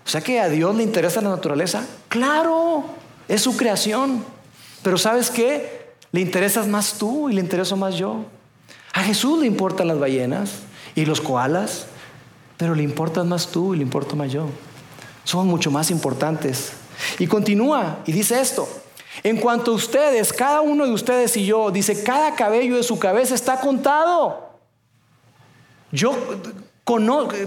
O 0.04 0.08
sea 0.08 0.20
que 0.20 0.40
a 0.40 0.48
Dios 0.48 0.74
le 0.76 0.82
interesa 0.82 1.20
la 1.20 1.30
naturaleza. 1.30 1.84
Claro, 2.08 2.84
es 3.26 3.42
su 3.42 3.56
creación. 3.56 4.24
Pero 4.82 4.98
¿sabes 4.98 5.30
qué? 5.30 5.85
Le 6.16 6.22
interesas 6.22 6.66
más 6.66 6.94
tú 6.94 7.28
y 7.28 7.34
le 7.34 7.42
intereso 7.42 7.76
más 7.76 7.94
yo. 7.94 8.24
A 8.94 9.02
Jesús 9.02 9.38
le 9.38 9.46
importan 9.46 9.86
las 9.86 9.98
ballenas 9.98 10.60
y 10.94 11.04
los 11.04 11.20
koalas, 11.20 11.88
pero 12.56 12.74
le 12.74 12.82
importas 12.82 13.26
más 13.26 13.48
tú 13.48 13.74
y 13.74 13.76
le 13.76 13.82
importo 13.82 14.16
más 14.16 14.32
yo. 14.32 14.48
Son 15.24 15.46
mucho 15.46 15.70
más 15.70 15.90
importantes. 15.90 16.72
Y 17.18 17.26
continúa 17.26 17.98
y 18.06 18.12
dice 18.12 18.40
esto. 18.40 18.66
En 19.24 19.36
cuanto 19.36 19.72
a 19.72 19.74
ustedes, 19.74 20.32
cada 20.32 20.62
uno 20.62 20.86
de 20.86 20.92
ustedes 20.92 21.36
y 21.36 21.44
yo, 21.44 21.70
dice, 21.70 22.02
cada 22.02 22.34
cabello 22.34 22.76
de 22.76 22.82
su 22.82 22.98
cabeza 22.98 23.34
está 23.34 23.60
contado. 23.60 24.52
Yo 25.92 26.16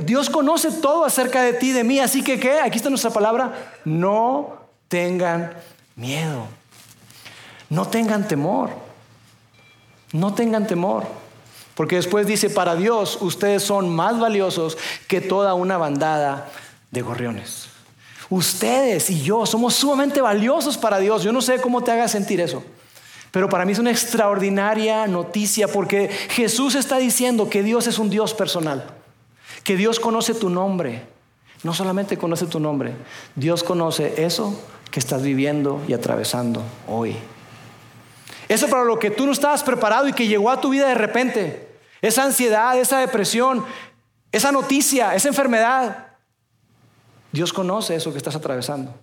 Dios 0.05 0.29
conoce 0.29 0.69
todo 0.73 1.05
acerca 1.05 1.41
de 1.41 1.53
ti, 1.53 1.71
de 1.71 1.83
mí, 1.83 1.99
así 1.99 2.23
que. 2.23 2.59
Aquí 2.63 2.77
está 2.77 2.91
nuestra 2.91 3.09
palabra, 3.09 3.71
no 3.83 4.59
tengan 4.87 5.55
miedo. 5.95 6.58
No 7.69 7.87
tengan 7.87 8.27
temor. 8.27 8.71
No 10.11 10.33
tengan 10.33 10.67
temor. 10.67 11.05
Porque 11.75 11.95
después 11.95 12.27
dice, 12.27 12.49
para 12.49 12.75
Dios 12.75 13.17
ustedes 13.21 13.63
son 13.63 13.89
más 13.89 14.19
valiosos 14.19 14.77
que 15.07 15.21
toda 15.21 15.53
una 15.53 15.77
bandada 15.77 16.49
de 16.91 17.01
gorriones. 17.01 17.67
Ustedes 18.29 19.09
y 19.09 19.21
yo 19.21 19.45
somos 19.45 19.75
sumamente 19.75 20.21
valiosos 20.21 20.77
para 20.77 20.99
Dios. 20.99 21.23
Yo 21.23 21.31
no 21.31 21.41
sé 21.41 21.61
cómo 21.61 21.83
te 21.83 21.91
haga 21.91 22.07
sentir 22.07 22.41
eso. 22.41 22.63
Pero 23.31 23.47
para 23.47 23.65
mí 23.65 23.71
es 23.71 23.79
una 23.79 23.91
extraordinaria 23.91 25.07
noticia 25.07 25.67
porque 25.67 26.09
Jesús 26.29 26.75
está 26.75 26.97
diciendo 26.97 27.49
que 27.49 27.63
Dios 27.63 27.87
es 27.87 27.99
un 27.99 28.09
Dios 28.09 28.33
personal. 28.33 28.85
Que 29.63 29.75
Dios 29.75 29.99
conoce 29.99 30.33
tu 30.33 30.49
nombre. 30.49 31.03
No 31.63 31.73
solamente 31.73 32.17
conoce 32.17 32.45
tu 32.45 32.59
nombre, 32.59 32.93
Dios 33.35 33.63
conoce 33.63 34.23
eso 34.23 34.57
que 34.91 34.99
estás 34.99 35.21
viviendo 35.21 35.81
y 35.89 35.93
atravesando 35.93 36.63
hoy. 36.87 37.15
Eso 38.49 38.67
para 38.67 38.83
lo 38.83 38.97
que 38.97 39.11
tú 39.11 39.27
no 39.27 39.31
estabas 39.31 39.63
preparado 39.63 40.07
y 40.07 40.13
que 40.13 40.27
llegó 40.27 40.49
a 40.49 40.59
tu 40.59 40.71
vida 40.71 40.87
de 40.87 40.95
repente. 40.95 41.69
Esa 42.01 42.23
ansiedad, 42.23 42.77
esa 42.77 42.99
depresión, 42.99 43.63
esa 44.31 44.51
noticia, 44.51 45.13
esa 45.13 45.27
enfermedad. 45.27 46.07
Dios 47.31 47.53
conoce 47.53 47.95
eso 47.95 48.11
que 48.11 48.17
estás 48.17 48.35
atravesando. 48.35 48.95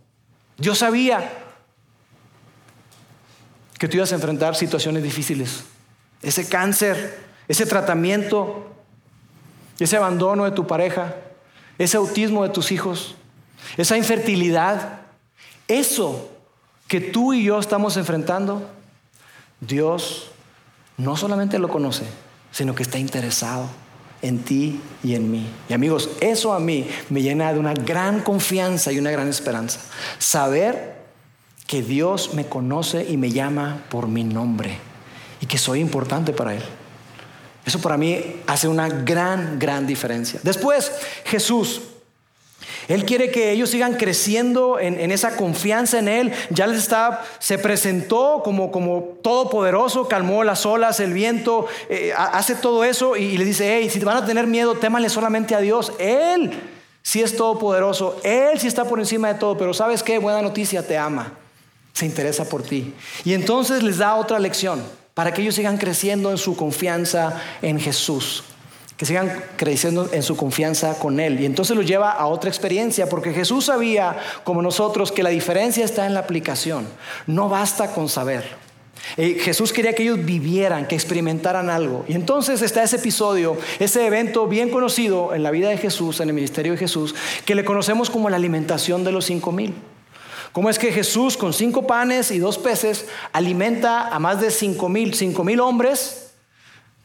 Dios 0.58 0.78
sabía 0.78 1.32
que 3.78 3.86
tú 3.86 3.98
ibas 3.98 4.10
a 4.10 4.16
enfrentar 4.16 4.56
situaciones 4.56 5.04
difíciles. 5.04 5.64
Ese 6.22 6.48
cáncer, 6.48 7.20
ese 7.46 7.66
tratamiento, 7.66 8.66
ese 9.78 9.96
abandono 9.96 10.44
de 10.44 10.50
tu 10.50 10.66
pareja, 10.66 11.14
ese 11.78 11.98
autismo 11.98 12.42
de 12.42 12.48
tus 12.48 12.72
hijos, 12.72 13.14
esa 13.76 13.96
infertilidad, 13.96 15.02
eso 15.68 16.32
que 16.88 17.00
tú 17.00 17.32
y 17.32 17.44
yo 17.44 17.60
estamos 17.60 17.96
enfrentando, 17.96 18.75
Dios 19.60 20.28
no 20.96 21.16
solamente 21.16 21.58
lo 21.58 21.68
conoce, 21.68 22.04
sino 22.50 22.74
que 22.74 22.82
está 22.82 22.98
interesado 22.98 23.68
en 24.22 24.38
ti 24.40 24.80
y 25.02 25.14
en 25.14 25.30
mí. 25.30 25.46
Y 25.68 25.72
amigos, 25.72 26.10
eso 26.20 26.52
a 26.52 26.60
mí 26.60 26.88
me 27.10 27.22
llena 27.22 27.52
de 27.52 27.58
una 27.58 27.74
gran 27.74 28.20
confianza 28.20 28.92
y 28.92 28.98
una 28.98 29.10
gran 29.10 29.28
esperanza. 29.28 29.80
Saber 30.18 30.96
que 31.66 31.82
Dios 31.82 32.34
me 32.34 32.46
conoce 32.46 33.06
y 33.08 33.16
me 33.16 33.30
llama 33.30 33.84
por 33.90 34.08
mi 34.08 34.24
nombre 34.24 34.78
y 35.40 35.46
que 35.46 35.58
soy 35.58 35.80
importante 35.80 36.32
para 36.32 36.54
Él. 36.54 36.62
Eso 37.64 37.80
para 37.80 37.96
mí 37.96 38.36
hace 38.46 38.68
una 38.68 38.88
gran, 38.88 39.58
gran 39.58 39.86
diferencia. 39.86 40.38
Después, 40.42 40.92
Jesús 41.24 41.80
él 42.88 43.04
quiere 43.04 43.30
que 43.30 43.50
ellos 43.50 43.70
sigan 43.70 43.94
creciendo 43.94 44.78
en, 44.78 45.10
esa 45.10 45.36
confianza 45.36 45.98
en 45.98 46.08
Él. 46.08 46.32
Ya 46.50 46.66
les 46.66 46.78
está, 46.78 47.24
se 47.38 47.58
presentó 47.58 48.42
como, 48.44 48.70
como 48.70 49.18
todopoderoso, 49.22 50.08
calmó 50.08 50.44
las 50.44 50.66
olas, 50.66 51.00
el 51.00 51.12
viento, 51.12 51.66
eh, 51.88 52.12
hace 52.16 52.54
todo 52.54 52.84
eso 52.84 53.16
y, 53.16 53.36
le 53.38 53.44
dice, 53.44 53.76
hey, 53.76 53.90
si 53.90 53.98
van 54.00 54.18
a 54.18 54.26
tener 54.26 54.46
miedo, 54.46 54.76
témanle 54.76 55.08
solamente 55.08 55.54
a 55.54 55.60
Dios. 55.60 55.92
Él 55.98 56.52
sí 57.02 57.22
es 57.22 57.36
todopoderoso, 57.36 58.20
Él 58.22 58.58
sí 58.58 58.68
está 58.68 58.84
por 58.84 59.00
encima 59.00 59.32
de 59.32 59.38
todo, 59.38 59.56
pero 59.58 59.74
¿sabes 59.74 60.02
qué? 60.02 60.18
Buena 60.18 60.42
noticia, 60.42 60.86
te 60.86 60.96
ama, 60.96 61.32
se 61.92 62.06
interesa 62.06 62.48
por 62.48 62.62
ti. 62.62 62.94
Y 63.24 63.34
entonces 63.34 63.82
les 63.82 63.98
da 63.98 64.14
otra 64.14 64.38
lección 64.38 64.82
para 65.14 65.32
que 65.32 65.42
ellos 65.42 65.56
sigan 65.56 65.78
creciendo 65.78 66.30
en 66.30 66.38
su 66.38 66.56
confianza 66.56 67.40
en 67.62 67.80
Jesús 67.80 68.44
que 68.96 69.04
sigan 69.04 69.44
creciendo 69.56 70.08
en 70.12 70.22
su 70.22 70.36
confianza 70.36 70.98
con 70.98 71.20
Él. 71.20 71.40
Y 71.40 71.46
entonces 71.46 71.76
lo 71.76 71.82
lleva 71.82 72.10
a 72.12 72.26
otra 72.26 72.48
experiencia, 72.48 73.08
porque 73.08 73.32
Jesús 73.32 73.66
sabía, 73.66 74.16
como 74.44 74.62
nosotros, 74.62 75.12
que 75.12 75.22
la 75.22 75.30
diferencia 75.30 75.84
está 75.84 76.06
en 76.06 76.14
la 76.14 76.20
aplicación. 76.20 76.86
No 77.26 77.48
basta 77.48 77.92
con 77.92 78.08
saber. 78.08 78.44
Eh, 79.18 79.38
Jesús 79.40 79.72
quería 79.72 79.92
que 79.92 80.02
ellos 80.02 80.24
vivieran, 80.24 80.88
que 80.88 80.94
experimentaran 80.94 81.68
algo. 81.70 82.04
Y 82.08 82.14
entonces 82.14 82.62
está 82.62 82.82
ese 82.82 82.96
episodio, 82.96 83.56
ese 83.78 84.06
evento 84.06 84.46
bien 84.46 84.70
conocido 84.70 85.34
en 85.34 85.42
la 85.42 85.50
vida 85.50 85.68
de 85.68 85.76
Jesús, 85.76 86.20
en 86.20 86.28
el 86.28 86.34
ministerio 86.34 86.72
de 86.72 86.78
Jesús, 86.78 87.14
que 87.44 87.54
le 87.54 87.64
conocemos 87.64 88.10
como 88.10 88.30
la 88.30 88.36
alimentación 88.36 89.04
de 89.04 89.12
los 89.12 89.26
cinco 89.26 89.52
mil. 89.52 89.74
¿Cómo 90.52 90.70
es 90.70 90.78
que 90.78 90.90
Jesús 90.90 91.36
con 91.36 91.52
cinco 91.52 91.86
panes 91.86 92.30
y 92.30 92.38
dos 92.38 92.56
peces 92.56 93.06
alimenta 93.32 94.08
a 94.08 94.18
más 94.18 94.40
de 94.40 94.50
cinco 94.50 94.88
mil, 94.88 95.14
cinco 95.14 95.44
mil 95.44 95.60
hombres 95.60 96.25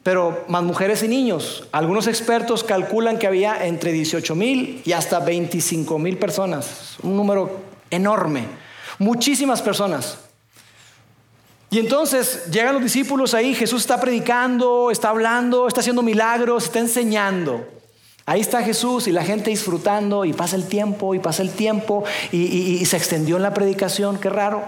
pero 0.02 0.44
más 0.48 0.62
mujeres 0.62 1.02
y 1.02 1.08
niños. 1.08 1.64
Algunos 1.72 2.06
expertos 2.06 2.64
calculan 2.64 3.18
que 3.18 3.26
había 3.26 3.66
entre 3.66 3.92
18 3.92 4.34
mil 4.34 4.82
y 4.84 4.92
hasta 4.92 5.20
25 5.20 5.98
mil 5.98 6.18
personas, 6.18 6.96
un 7.02 7.16
número 7.16 7.60
enorme, 7.90 8.46
muchísimas 8.98 9.62
personas. 9.62 10.18
Y 11.70 11.78
entonces 11.78 12.50
llegan 12.50 12.74
los 12.74 12.82
discípulos 12.82 13.32
ahí, 13.32 13.54
Jesús 13.54 13.82
está 13.82 13.98
predicando, 14.00 14.90
está 14.90 15.08
hablando, 15.08 15.68
está 15.68 15.80
haciendo 15.80 16.02
milagros, 16.02 16.64
está 16.64 16.80
enseñando. 16.80 17.66
Ahí 18.26 18.40
está 18.40 18.62
Jesús 18.62 19.08
y 19.08 19.12
la 19.12 19.24
gente 19.24 19.50
disfrutando 19.50 20.24
y 20.24 20.32
pasa 20.32 20.54
el 20.54 20.66
tiempo 20.66 21.14
y 21.14 21.18
pasa 21.18 21.42
el 21.42 21.50
tiempo 21.50 22.04
y, 22.30 22.84
se 22.84 22.96
extendió 22.96 23.36
en 23.36 23.42
la 23.42 23.54
predicación, 23.54 24.18
qué 24.18 24.28
raro. 24.28 24.62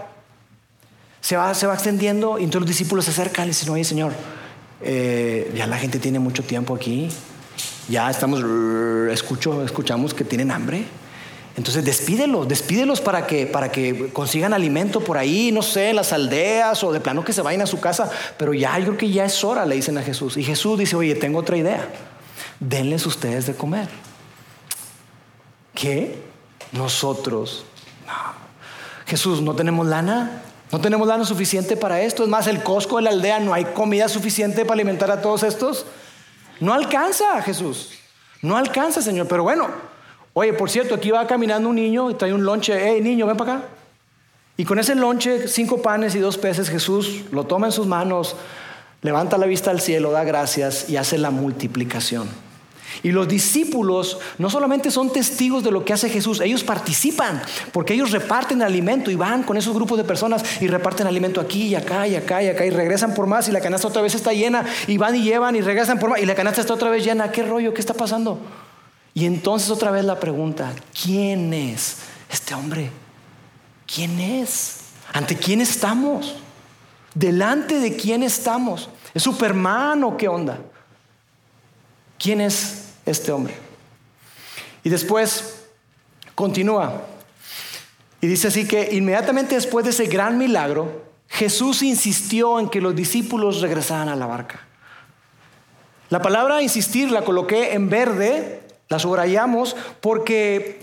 Se 1.20 1.36
va, 1.36 1.54
se 1.54 1.66
va 1.66 1.74
extendiendo 1.74 2.38
y 2.38 2.44
entonces 2.44 2.62
los 2.62 2.78
discípulos 2.78 3.04
se 3.04 3.10
acercan 3.10 3.44
y 3.44 3.48
dicen, 3.48 3.68
oye 3.70 3.84
Señor, 3.84 4.12
eh, 4.82 5.52
ya 5.54 5.66
la 5.66 5.78
gente 5.78 5.98
tiene 5.98 6.18
mucho 6.18 6.42
tiempo 6.42 6.74
aquí, 6.74 7.08
ya 7.88 8.10
estamos, 8.10 8.42
escucho, 9.10 9.64
escuchamos 9.64 10.14
que 10.14 10.24
tienen 10.24 10.50
hambre. 10.50 10.84
Entonces 11.56 11.84
despídelos, 11.84 12.48
despídelos 12.48 13.00
para 13.00 13.26
que, 13.26 13.46
para 13.46 13.70
que 13.70 14.08
consigan 14.12 14.52
alimento 14.52 15.00
por 15.00 15.16
ahí, 15.16 15.52
no 15.52 15.62
sé, 15.62 15.92
las 15.92 16.12
aldeas 16.12 16.82
o 16.82 16.92
de 16.92 16.98
plano 16.98 17.24
que 17.24 17.32
se 17.32 17.42
vayan 17.42 17.62
a 17.62 17.66
su 17.66 17.78
casa. 17.78 18.10
Pero 18.36 18.54
ya, 18.54 18.76
yo 18.78 18.86
creo 18.86 18.96
que 18.98 19.10
ya 19.10 19.24
es 19.24 19.44
hora, 19.44 19.64
le 19.64 19.76
dicen 19.76 19.96
a 19.96 20.02
Jesús. 20.02 20.36
Y 20.36 20.42
Jesús 20.42 20.78
dice, 20.78 20.96
oye, 20.96 21.14
tengo 21.14 21.38
otra 21.38 21.56
idea. 21.56 21.88
Denles 22.58 23.06
ustedes 23.06 23.46
de 23.46 23.54
comer. 23.54 23.88
¿Qué? 25.74 26.18
Nosotros. 26.72 27.64
No. 28.06 28.12
Jesús, 29.06 29.40
¿no 29.40 29.54
tenemos 29.54 29.86
lana? 29.86 30.42
No 30.74 30.80
tenemos 30.80 31.06
lana 31.06 31.24
suficiente 31.24 31.76
para 31.76 32.00
esto. 32.00 32.24
Es 32.24 32.28
más, 32.28 32.48
el 32.48 32.60
Costco 32.64 32.96
de 32.96 33.02
la 33.02 33.10
aldea 33.10 33.38
no 33.38 33.54
hay 33.54 33.64
comida 33.64 34.08
suficiente 34.08 34.64
para 34.64 34.74
alimentar 34.74 35.08
a 35.08 35.22
todos 35.22 35.44
estos. 35.44 35.86
No 36.58 36.74
alcanza, 36.74 37.40
Jesús. 37.42 37.92
No 38.42 38.56
alcanza, 38.56 39.00
Señor. 39.00 39.28
Pero 39.28 39.44
bueno, 39.44 39.68
oye, 40.32 40.52
por 40.52 40.68
cierto, 40.68 40.96
aquí 40.96 41.12
va 41.12 41.28
caminando 41.28 41.68
un 41.68 41.76
niño 41.76 42.10
y 42.10 42.14
trae 42.14 42.34
un 42.34 42.44
lonche. 42.44 42.76
Hey, 42.76 43.00
niño, 43.00 43.24
ven 43.24 43.36
para 43.36 43.52
acá. 43.52 43.68
Y 44.56 44.64
con 44.64 44.80
ese 44.80 44.96
lonche, 44.96 45.46
cinco 45.46 45.80
panes 45.80 46.16
y 46.16 46.18
dos 46.18 46.38
peces, 46.38 46.68
Jesús 46.68 47.26
lo 47.30 47.44
toma 47.44 47.68
en 47.68 47.72
sus 47.72 47.86
manos, 47.86 48.34
levanta 49.00 49.38
la 49.38 49.46
vista 49.46 49.70
al 49.70 49.80
cielo, 49.80 50.10
da 50.10 50.24
gracias 50.24 50.90
y 50.90 50.96
hace 50.96 51.18
la 51.18 51.30
multiplicación. 51.30 52.28
Y 53.02 53.12
los 53.12 53.28
discípulos 53.28 54.18
no 54.38 54.50
solamente 54.50 54.90
son 54.90 55.12
testigos 55.12 55.64
de 55.64 55.70
lo 55.70 55.84
que 55.84 55.92
hace 55.92 56.08
Jesús, 56.08 56.40
ellos 56.40 56.64
participan, 56.64 57.42
porque 57.72 57.94
ellos 57.94 58.10
reparten 58.10 58.62
alimento 58.62 59.10
y 59.10 59.16
van 59.16 59.42
con 59.42 59.56
esos 59.56 59.74
grupos 59.74 59.98
de 59.98 60.04
personas 60.04 60.44
y 60.60 60.68
reparten 60.68 61.06
alimento 61.06 61.40
aquí 61.40 61.68
y 61.68 61.74
acá 61.74 62.06
y 62.06 62.16
acá 62.16 62.42
y 62.42 62.48
acá 62.48 62.64
y 62.64 62.70
regresan 62.70 63.14
por 63.14 63.26
más 63.26 63.48
y 63.48 63.52
la 63.52 63.60
canasta 63.60 63.88
otra 63.88 64.02
vez 64.02 64.14
está 64.14 64.32
llena 64.32 64.64
y 64.86 64.96
van 64.96 65.16
y 65.16 65.22
llevan 65.22 65.56
y 65.56 65.60
regresan 65.60 65.98
por 65.98 66.10
más 66.10 66.20
y 66.20 66.26
la 66.26 66.34
canasta 66.34 66.60
está 66.60 66.74
otra 66.74 66.90
vez 66.90 67.04
llena. 67.04 67.30
¿Qué 67.30 67.42
rollo? 67.42 67.74
¿Qué 67.74 67.80
está 67.80 67.94
pasando? 67.94 68.38
Y 69.14 69.26
entonces 69.26 69.70
otra 69.70 69.90
vez 69.90 70.04
la 70.04 70.18
pregunta, 70.18 70.72
¿quién 71.02 71.54
es 71.54 71.98
este 72.30 72.54
hombre? 72.54 72.90
¿Quién 73.86 74.18
es? 74.20 74.80
¿Ante 75.12 75.36
quién 75.36 75.60
estamos? 75.60 76.34
¿Delante 77.14 77.78
de 77.78 77.94
quién 77.96 78.24
estamos? 78.24 78.88
¿Es 79.14 79.22
Superman 79.22 80.02
o 80.02 80.16
qué 80.16 80.26
onda? 80.26 80.58
¿Quién 82.18 82.40
es 82.40 82.83
este 83.06 83.32
hombre? 83.32 83.54
Y 84.82 84.90
después 84.90 85.66
continúa. 86.34 87.02
Y 88.20 88.26
dice 88.26 88.48
así 88.48 88.66
que 88.66 88.90
inmediatamente 88.92 89.54
después 89.54 89.84
de 89.84 89.90
ese 89.90 90.06
gran 90.06 90.38
milagro, 90.38 91.04
Jesús 91.28 91.82
insistió 91.82 92.60
en 92.60 92.68
que 92.68 92.80
los 92.80 92.94
discípulos 92.94 93.60
regresaran 93.60 94.08
a 94.08 94.16
la 94.16 94.26
barca. 94.26 94.60
La 96.10 96.22
palabra 96.22 96.62
insistir 96.62 97.10
la 97.10 97.24
coloqué 97.24 97.72
en 97.72 97.88
verde, 97.88 98.62
la 98.88 98.98
subrayamos, 98.98 99.74
porque, 100.00 100.80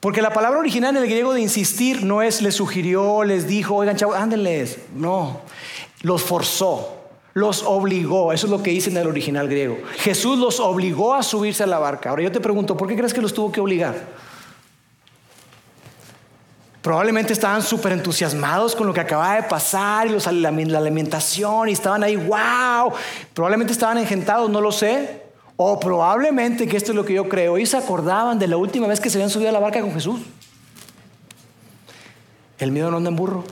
porque 0.00 0.22
la 0.22 0.32
palabra 0.32 0.58
original 0.58 0.96
en 0.96 1.02
el 1.02 1.08
griego 1.10 1.34
de 1.34 1.42
insistir 1.42 2.04
no 2.04 2.22
es 2.22 2.40
les 2.40 2.54
sugirió, 2.54 3.24
les 3.24 3.46
dijo, 3.46 3.74
oigan 3.74 3.96
chavos, 3.96 4.16
ándenles. 4.16 4.78
No, 4.94 5.42
los 6.02 6.22
forzó, 6.22 6.95
los 7.36 7.64
obligó. 7.64 8.32
Eso 8.32 8.46
es 8.46 8.50
lo 8.50 8.62
que 8.62 8.70
dice 8.70 8.88
en 8.88 8.96
el 8.96 9.06
original 9.06 9.46
griego. 9.46 9.76
Jesús 9.98 10.38
los 10.38 10.58
obligó 10.58 11.12
a 11.12 11.22
subirse 11.22 11.64
a 11.64 11.66
la 11.66 11.78
barca. 11.78 12.08
Ahora 12.08 12.22
yo 12.22 12.32
te 12.32 12.40
pregunto, 12.40 12.78
¿por 12.78 12.88
qué 12.88 12.96
crees 12.96 13.12
que 13.12 13.20
los 13.20 13.34
tuvo 13.34 13.52
que 13.52 13.60
obligar? 13.60 13.94
Probablemente 16.80 17.34
estaban 17.34 17.60
súper 17.60 17.92
entusiasmados 17.92 18.74
con 18.74 18.86
lo 18.86 18.94
que 18.94 19.00
acababa 19.00 19.34
de 19.34 19.42
pasar 19.42 20.06
y 20.06 20.10
los, 20.12 20.32
la, 20.32 20.48
alimentación 20.48 21.68
y 21.68 21.72
estaban 21.72 22.02
ahí, 22.02 22.16
wow. 22.16 22.94
Probablemente 23.34 23.74
estaban 23.74 23.98
engentados, 23.98 24.48
no 24.48 24.62
lo 24.62 24.72
sé. 24.72 25.24
O 25.56 25.78
probablemente, 25.78 26.66
que 26.66 26.78
esto 26.78 26.92
es 26.92 26.96
lo 26.96 27.04
que 27.04 27.12
yo 27.12 27.28
creo, 27.28 27.58
ellos 27.58 27.68
se 27.68 27.76
acordaban 27.76 28.38
de 28.38 28.46
la 28.48 28.56
última 28.56 28.86
vez 28.86 28.98
que 28.98 29.10
se 29.10 29.18
habían 29.18 29.28
subido 29.28 29.50
a 29.50 29.52
la 29.52 29.60
barca 29.60 29.82
con 29.82 29.92
Jesús. 29.92 30.20
El 32.58 32.72
miedo 32.72 32.90
no 32.90 32.96
anda 32.96 33.10
en 33.10 33.16
burro. 33.16 33.44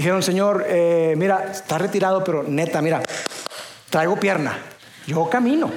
Dijeron, 0.00 0.22
Señor, 0.22 0.64
eh, 0.66 1.12
mira, 1.18 1.50
está 1.52 1.76
retirado, 1.76 2.24
pero 2.24 2.42
neta, 2.42 2.80
mira, 2.80 3.02
traigo 3.90 4.18
pierna. 4.18 4.58
Yo 5.06 5.28
camino, 5.28 5.70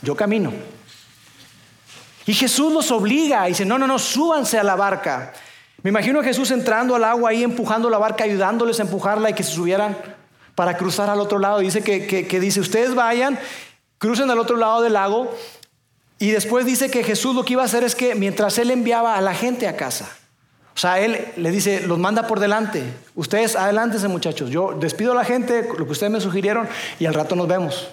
yo 0.00 0.14
camino. 0.14 0.52
Y 2.24 2.34
Jesús 2.34 2.72
los 2.72 2.92
obliga 2.92 3.44
y 3.48 3.50
dice, 3.50 3.64
no, 3.64 3.78
no, 3.78 3.88
no, 3.88 3.98
súbanse 3.98 4.60
a 4.60 4.62
la 4.62 4.76
barca. 4.76 5.32
Me 5.82 5.90
imagino 5.90 6.20
a 6.20 6.22
Jesús 6.22 6.52
entrando 6.52 6.94
al 6.94 7.02
agua 7.02 7.30
ahí, 7.30 7.42
empujando 7.42 7.90
la 7.90 7.98
barca, 7.98 8.22
ayudándoles 8.22 8.78
a 8.78 8.84
empujarla 8.84 9.30
y 9.30 9.34
que 9.34 9.42
se 9.42 9.50
subieran 9.50 9.98
para 10.54 10.76
cruzar 10.76 11.10
al 11.10 11.18
otro 11.18 11.40
lado. 11.40 11.58
Dice 11.58 11.82
que, 11.82 12.06
que 12.06 12.38
dice, 12.38 12.60
ustedes 12.60 12.94
vayan, 12.94 13.40
crucen 13.98 14.30
al 14.30 14.38
otro 14.38 14.56
lado 14.56 14.82
del 14.82 14.92
lago. 14.92 15.36
Y 16.20 16.30
después 16.30 16.64
dice 16.64 16.92
que 16.92 17.02
Jesús 17.02 17.34
lo 17.34 17.44
que 17.44 17.54
iba 17.54 17.62
a 17.62 17.66
hacer 17.66 17.82
es 17.82 17.96
que 17.96 18.14
mientras 18.14 18.56
él 18.58 18.70
enviaba 18.70 19.16
a 19.16 19.20
la 19.20 19.34
gente 19.34 19.66
a 19.66 19.76
casa, 19.76 20.16
o 20.74 20.78
sea, 20.78 20.98
él 21.00 21.32
le 21.36 21.50
dice, 21.50 21.86
los 21.86 21.98
manda 21.98 22.26
por 22.26 22.40
delante. 22.40 22.82
Ustedes 23.14 23.56
adelántense 23.56 24.08
muchachos. 24.08 24.50
Yo 24.50 24.72
despido 24.78 25.12
a 25.12 25.14
la 25.14 25.24
gente, 25.24 25.68
lo 25.78 25.84
que 25.84 25.92
ustedes 25.92 26.12
me 26.12 26.20
sugirieron, 26.20 26.68
y 26.98 27.06
al 27.06 27.14
rato 27.14 27.36
nos 27.36 27.46
vemos. 27.46 27.88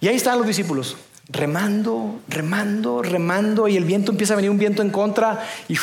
Y 0.00 0.08
ahí 0.08 0.16
están 0.16 0.38
los 0.38 0.46
discípulos 0.46 0.96
remando, 1.28 2.20
remando, 2.28 3.02
remando, 3.02 3.68
y 3.68 3.76
el 3.76 3.84
viento 3.84 4.12
empieza 4.12 4.34
a 4.34 4.36
venir 4.36 4.50
un 4.50 4.58
viento 4.58 4.82
en 4.82 4.90
contra, 4.90 5.44
y, 5.68 5.76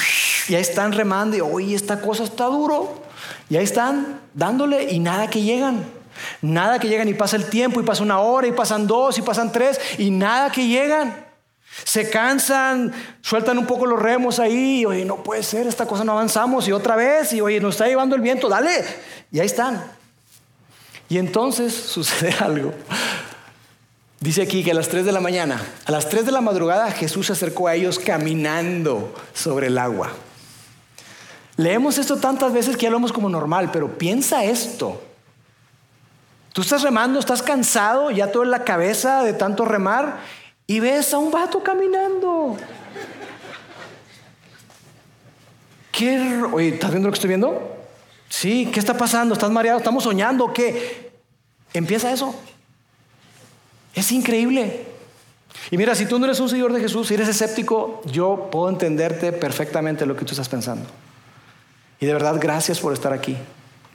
ya 0.48 0.60
están 0.60 0.94
remando, 0.94 1.36
y 1.36 1.42
oye, 1.42 1.76
esta 1.76 2.02
cosa 2.02 2.24
está 2.24 2.46
duro, 2.46 3.04
y 3.50 3.58
ahí 3.58 3.64
están 3.64 4.22
dándole, 4.34 4.92
y 4.92 5.00
nada 5.00 5.30
que 5.30 5.42
llegan. 5.42 5.84
Nada 6.42 6.80
que 6.80 6.88
llegan 6.88 7.08
y 7.10 7.14
pasa 7.14 7.36
el 7.36 7.46
tiempo 7.46 7.80
y 7.80 7.84
pasa 7.84 8.04
una 8.04 8.20
hora 8.20 8.46
y 8.48 8.52
pasan 8.52 8.86
dos 8.86 9.18
y 9.18 9.24
pasan 9.24 9.52
tres 9.52 9.80
y 9.98 10.12
nada 10.12 10.52
que 10.52 10.68
llegan. 10.68 11.23
Se 11.84 12.10
cansan, 12.10 12.92
sueltan 13.22 13.58
un 13.58 13.66
poco 13.66 13.86
los 13.86 14.00
remos 14.00 14.40
ahí 14.40 14.82
y 14.82 14.86
oye, 14.86 15.06
no 15.06 15.24
puede 15.24 15.44
ser, 15.44 15.68
esta 15.68 15.86
cosa 15.86 16.04
no 16.04 16.14
avanzamos 16.14 16.68
y 16.68 16.72
otra 16.72 16.96
vez 16.96 17.34
y 17.34 17.42
oye, 17.42 17.60
nos 17.60 17.76
está 17.76 17.88
llevando 17.88 18.16
el 18.16 18.22
viento, 18.22 18.48
dale. 18.48 18.86
Y 19.32 19.40
ahí 19.40 19.46
están. 19.46 19.84
Y 21.10 21.18
entonces 21.18 21.74
sucede 21.88 22.34
algo. 22.40 22.74
Dice 24.20 24.42
aquí 24.42 24.64
que 24.64 24.72
a 24.72 24.74
las 24.74 24.88
3 24.88 25.04
de 25.04 25.12
la 25.12 25.20
mañana, 25.20 25.62
a 25.86 25.92
las 25.92 26.08
3 26.08 26.26
de 26.26 26.32
la 26.32 26.40
madrugada, 26.40 26.90
Jesús 26.92 27.28
se 27.28 27.34
acercó 27.34 27.68
a 27.68 27.76
ellos 27.76 28.00
caminando 28.00 29.14
sobre 29.34 29.68
el 29.68 29.78
agua. 29.78 30.12
Leemos 31.58 31.98
esto 31.98 32.16
tantas 32.18 32.54
veces 32.54 32.78
que 32.78 32.84
ya 32.84 32.90
lo 32.90 32.96
vemos 32.96 33.12
como 33.12 33.30
normal, 33.30 33.70
pero 33.72 33.98
piensa 33.98 34.46
esto. 34.46 35.02
Tú 36.54 36.62
estás 36.62 36.84
remando, 36.84 37.20
estás 37.20 37.44
cansado, 37.44 38.12
ya 38.12 38.32
todo 38.32 38.44
en 38.44 38.52
la 38.52 38.64
cabeza 38.64 39.24
de 39.24 39.34
tanto 39.34 39.66
remar, 39.66 40.20
y 40.74 40.80
ves 40.80 41.14
a 41.14 41.20
un 41.20 41.30
vato 41.30 41.62
caminando. 41.62 42.58
¿Qué? 45.92 46.42
Oye, 46.52 46.70
¿estás 46.70 46.90
viendo 46.90 47.10
lo 47.10 47.12
que 47.12 47.18
estoy 47.18 47.28
viendo? 47.28 47.78
Sí, 48.28 48.72
¿qué 48.74 48.80
está 48.80 48.98
pasando? 48.98 49.36
¿Estás 49.36 49.52
mareado? 49.52 49.78
¿Estamos 49.78 50.04
soñando? 50.04 50.52
¿Qué? 50.52 51.12
Empieza 51.76 52.12
eso. 52.12 52.34
Es 53.94 54.12
increíble. 54.12 54.88
Y 55.70 55.78
mira, 55.78 55.94
si 55.94 56.08
tú 56.08 56.18
no 56.18 56.26
eres 56.26 56.40
un 56.40 56.50
seguidor 56.50 56.74
de 56.74 56.82
Jesús, 56.82 57.08
si 57.08 57.14
eres 57.14 57.28
escéptico, 57.28 58.02
yo 58.06 58.50
puedo 58.52 58.68
entenderte 58.68 59.32
perfectamente 59.32 60.08
lo 60.08 60.16
que 60.16 60.26
tú 60.26 60.32
estás 60.32 60.50
pensando. 60.50 60.90
Y 62.00 62.08
de 62.08 62.14
verdad, 62.14 62.38
gracias 62.42 62.80
por 62.80 62.94
estar 62.94 63.14
aquí. 63.14 63.38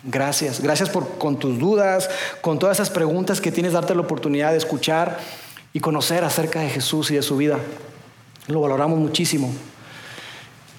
Gracias. 0.04 0.60
Gracias 0.60 0.90
por 0.90 1.18
con 1.18 1.40
tus 1.40 1.58
dudas, 1.58 2.08
con 2.40 2.60
todas 2.60 2.76
esas 2.76 2.90
preguntas 2.90 3.40
que 3.40 3.50
tienes, 3.50 3.72
darte 3.72 3.96
la 3.96 4.02
oportunidad 4.02 4.52
de 4.52 4.58
escuchar 4.58 5.18
y 5.72 5.80
conocer 5.80 6.24
acerca 6.24 6.60
de 6.60 6.68
Jesús 6.68 7.10
y 7.10 7.14
de 7.14 7.22
su 7.22 7.36
vida. 7.36 7.58
Lo 8.46 8.60
valoramos 8.60 8.98
muchísimo. 8.98 9.52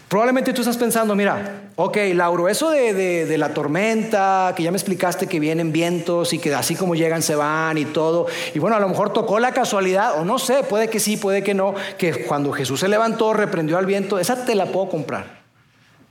Probablemente 0.10 0.54
tú 0.54 0.62
estás 0.62 0.78
pensando, 0.78 1.16
mira, 1.16 1.70
ok, 1.76 1.98
Lauro, 2.16 2.50
eso 2.50 2.72
de, 2.72 3.36
la 3.38 3.54
tormenta, 3.54 4.54
que 4.58 4.64
ya 4.64 4.72
me 4.72 4.78
explicaste 4.78 5.28
que 5.28 5.40
vienen 5.40 5.72
vientos 5.72 6.34
y 6.34 6.40
que 6.40 6.52
así 6.56 6.76
como 6.76 6.96
llegan 6.96 7.22
se 7.22 7.36
van 7.36 7.78
y 7.78 7.86
todo, 7.86 8.26
y 8.56 8.58
bueno, 8.58 8.76
a 8.76 8.80
lo 8.80 8.90
mejor 8.90 9.14
tocó 9.14 9.40
la 9.40 9.52
casualidad, 9.52 10.20
o 10.20 10.26
no 10.26 10.40
sé, 10.40 10.64
puede 10.64 10.90
que 10.90 11.00
sí, 11.00 11.16
puede 11.16 11.44
que 11.44 11.54
no, 11.54 11.76
que 12.00 12.26
cuando 12.26 12.52
Jesús 12.52 12.80
se 12.80 12.88
levantó, 12.88 13.34
reprendió 13.34 13.78
al 13.78 13.86
viento, 13.86 14.18
esa 14.18 14.46
te 14.46 14.56
la 14.56 14.66
puedo 14.66 14.90
comprar. 14.90 15.42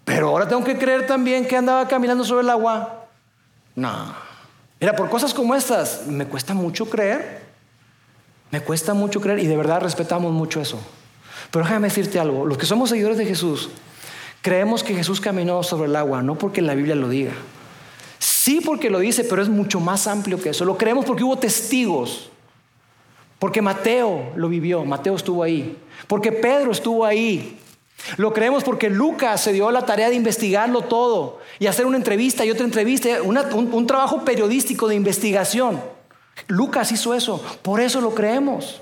Pero 0.04 0.28
ahora 0.28 0.46
tengo 0.46 0.62
que 0.62 0.78
creer 0.78 1.04
también 1.04 1.44
que 1.44 1.56
andaba 1.56 1.88
caminando 1.88 2.22
sobre 2.22 2.42
el 2.42 2.50
agua. 2.50 3.06
No. 3.74 4.14
Mira, 4.80 4.94
por 4.94 5.10
cosas 5.10 5.34
como 5.34 5.56
estas, 5.56 6.06
me 6.06 6.24
cuesta 6.24 6.54
mucho 6.54 6.88
creer. 6.88 7.38
Me 8.50 8.61
cuesta 8.61 8.94
mucho 8.94 9.20
creer 9.20 9.38
y 9.40 9.46
de 9.46 9.56
verdad 9.56 9.80
respetamos 9.80 10.32
mucho 10.32 10.61
eso. 10.61 10.78
Pero 11.50 11.64
déjame 11.64 11.88
decirte 11.88 12.18
algo, 12.18 12.46
los 12.46 12.58
que 12.58 12.66
somos 12.66 12.90
seguidores 12.90 13.18
de 13.18 13.26
Jesús, 13.26 13.70
Creemos 14.42 14.84
que 14.84 14.94
Jesús 14.94 15.20
caminó 15.20 15.62
sobre 15.62 15.88
el 15.88 15.96
agua, 15.96 16.22
no 16.22 16.37
porque 16.37 16.62
la 16.62 16.74
Biblia 16.74 16.94
lo 16.94 17.08
diga. 17.08 17.32
Sí 18.18 18.61
porque 18.64 18.90
lo 18.90 19.00
dice, 19.00 19.24
pero 19.24 19.42
es 19.42 19.48
mucho 19.48 19.80
más 19.80 20.06
amplio 20.06 20.40
que 20.40 20.50
eso. 20.50 20.64
Lo 20.64 20.78
creemos 20.78 21.04
porque 21.04 21.24
hubo 21.24 21.38
testigos. 21.38 22.30
Porque 23.38 23.62
Mateo 23.62 24.32
lo 24.37 24.48
vivió, 24.48 24.84
Mateo 24.84 25.16
estuvo 25.16 25.42
ahí. 25.42 25.76
Porque 26.06 26.32
Pedro 26.32 26.72
estuvo 26.72 27.04
ahí. 27.04 27.58
Lo 28.16 28.32
creemos 28.32 28.62
porque 28.62 28.90
Lucas 28.90 29.40
se 29.40 29.52
dio 29.52 29.70
la 29.70 29.84
tarea 29.84 30.08
de 30.08 30.14
investigarlo 30.14 30.82
todo 30.82 31.40
y 31.58 31.66
hacer 31.66 31.84
una 31.84 31.96
entrevista 31.96 32.44
y 32.44 32.50
otra 32.50 32.64
entrevista, 32.64 33.20
un, 33.22 33.37
un 33.37 33.87
trabajo 33.87 34.24
periodístico 34.24 34.87
de 34.87 34.94
investigación. 34.94 35.80
Lucas 36.46 36.92
hizo 36.92 37.14
eso, 37.14 37.42
por 37.62 37.81
eso 37.81 38.01
lo 38.01 38.14
creemos. 38.14 38.81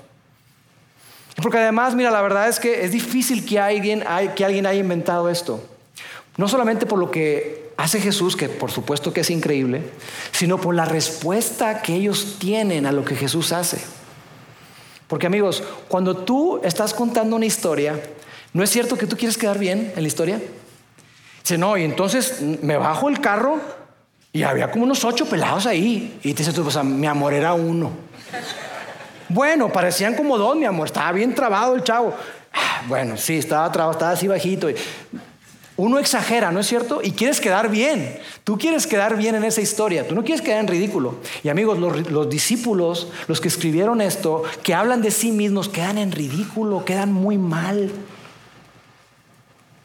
Porque 1.41 1.59
además, 1.59 1.95
mira, 1.95 2.09
la 2.11 2.21
verdad 2.21 2.47
es 2.47 2.59
que 2.59 2.83
es 2.83 2.91
difícil 2.91 3.45
que 3.45 3.59
alguien, 3.59 4.03
que 4.35 4.45
alguien 4.45 4.65
haya 4.65 4.79
inventado 4.79 5.29
esto. 5.29 5.61
No 6.35 6.47
solamente 6.47 6.85
por 6.85 6.99
lo 6.99 7.11
que 7.11 7.71
hace 7.77 7.99
Jesús, 7.99 8.35
que 8.35 8.49
por 8.49 8.71
supuesto 8.71 9.13
que 9.13 9.21
es 9.21 9.29
increíble, 9.29 9.83
sino 10.31 10.59
por 10.59 10.73
la 10.73 10.85
respuesta 10.85 11.81
que 11.81 11.93
ellos 11.93 12.37
tienen 12.39 12.85
a 12.85 12.91
lo 12.91 13.05
que 13.05 13.15
Jesús 13.15 13.51
hace. 13.51 13.79
Porque 15.07 15.27
amigos, 15.27 15.63
cuando 15.87 16.17
tú 16.17 16.59
estás 16.63 16.93
contando 16.93 17.35
una 17.35 17.45
historia, 17.45 18.01
¿no 18.53 18.63
es 18.63 18.69
cierto 18.69 18.97
que 18.97 19.07
tú 19.07 19.15
quieres 19.15 19.37
quedar 19.37 19.57
bien 19.57 19.93
en 19.95 20.01
la 20.01 20.07
historia? 20.07 20.41
Dice, 21.43 21.57
no, 21.57 21.77
y 21.77 21.83
entonces 21.83 22.41
me 22.41 22.77
bajo 22.77 23.09
el 23.09 23.21
carro 23.21 23.61
y 24.37 24.43
había 24.43 24.69
como 24.69 24.83
unos 24.83 25.03
ocho 25.03 25.25
pelados 25.25 25.65
ahí. 25.65 26.19
Y 26.21 26.31
te 26.35 26.43
dice, 26.43 26.61
pues, 26.61 26.83
mi 26.83 27.07
amor 27.07 27.33
era 27.33 27.55
uno. 27.55 27.89
Bueno, 29.29 29.69
parecían 29.73 30.13
como 30.13 30.37
dos, 30.37 30.55
mi 30.55 30.65
amor. 30.65 30.85
Estaba 30.85 31.11
bien 31.11 31.33
trabado 31.33 31.73
el 31.73 31.83
chavo. 31.83 32.13
Ah, 32.53 32.83
bueno, 32.87 33.17
sí, 33.17 33.37
estaba 33.37 33.71
trabado, 33.71 33.93
estaba 33.93 34.11
así 34.11 34.27
bajito. 34.27 34.67
Uno 35.75 35.97
exagera, 35.97 36.51
¿no 36.51 36.59
es 36.59 36.67
cierto? 36.67 37.01
Y 37.03 37.13
quieres 37.13 37.41
quedar 37.41 37.71
bien. 37.71 38.19
Tú 38.43 38.59
quieres 38.59 38.85
quedar 38.85 39.17
bien 39.17 39.33
en 39.33 39.43
esa 39.43 39.61
historia. 39.61 40.07
Tú 40.07 40.13
no 40.13 40.23
quieres 40.23 40.43
quedar 40.43 40.59
en 40.59 40.67
ridículo. 40.67 41.15
Y 41.43 41.49
amigos, 41.49 41.79
los, 41.79 42.11
los, 42.11 42.29
discípulos, 42.29 43.07
los 43.27 43.41
que 43.41 43.47
escribieron 43.47 44.01
esto, 44.01 44.43
que 44.61 44.75
hablan 44.75 45.01
de 45.01 45.09
sí 45.09 45.31
mismos, 45.31 45.67
quedan 45.67 45.97
en 45.97 46.11
ridículo, 46.11 46.85
quedan 46.85 47.11
muy 47.11 47.39
mal. 47.39 47.91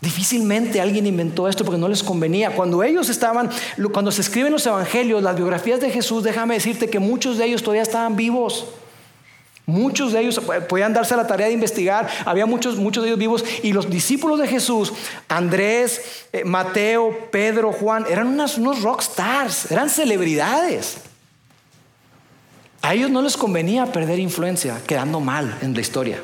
Difícilmente 0.02 0.80
alguien 0.80 1.06
inventó 1.06 1.46
esto 1.46 1.64
porque 1.64 1.78
no 1.78 1.88
les 1.88 2.02
convenía. 2.02 2.50
Cuando 2.50 2.82
ellos 2.82 3.08
estaban, 3.08 3.48
cuando 3.92 4.10
se 4.10 4.22
escriben 4.22 4.50
los 4.50 4.66
evangelios, 4.66 5.22
las 5.22 5.36
biografías 5.36 5.78
de 5.78 5.92
Jesús, 5.92 6.24
déjame 6.24 6.54
decirte 6.54 6.90
que 6.90 6.98
muchos 6.98 7.38
de 7.38 7.44
ellos 7.44 7.62
todavía 7.62 7.82
estaban 7.82 8.16
vivos. 8.16 8.66
Muchos 9.64 10.12
de 10.12 10.22
ellos 10.22 10.40
podían 10.68 10.92
darse 10.92 11.14
la 11.14 11.28
tarea 11.28 11.46
de 11.46 11.52
investigar, 11.52 12.08
había 12.24 12.46
muchos, 12.46 12.78
muchos 12.78 13.04
de 13.04 13.10
ellos 13.10 13.18
vivos 13.20 13.44
y 13.62 13.72
los 13.72 13.88
discípulos 13.88 14.40
de 14.40 14.48
Jesús, 14.48 14.92
Andrés, 15.28 16.26
eh, 16.32 16.42
Mateo, 16.44 17.16
Pedro, 17.30 17.70
Juan, 17.70 18.04
eran 18.10 18.26
unos 18.26 18.82
rockstars, 18.82 19.70
eran 19.70 19.88
celebridades. 19.88 20.96
A 22.82 22.94
ellos 22.94 23.08
no 23.08 23.22
les 23.22 23.36
convenía 23.36 23.86
perder 23.86 24.18
influencia, 24.18 24.80
quedando 24.84 25.20
mal 25.20 25.56
en 25.62 25.74
la 25.74 25.80
historia. 25.80 26.18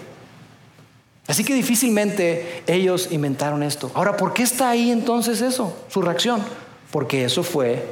Así 1.29 1.45
que 1.45 1.55
difícilmente 1.55 2.65
ellos 2.67 3.13
inventaron 3.13 3.63
esto. 3.63 3.93
Ahora, 3.95 4.17
¿por 4.17 4.33
qué 4.33 4.43
está 4.43 4.71
ahí 4.71 4.91
entonces 4.91 5.43
eso? 5.43 5.77
Su 5.89 6.01
reacción. 6.01 6.43
Porque 6.91 7.25
eso 7.25 7.43
fue 7.43 7.87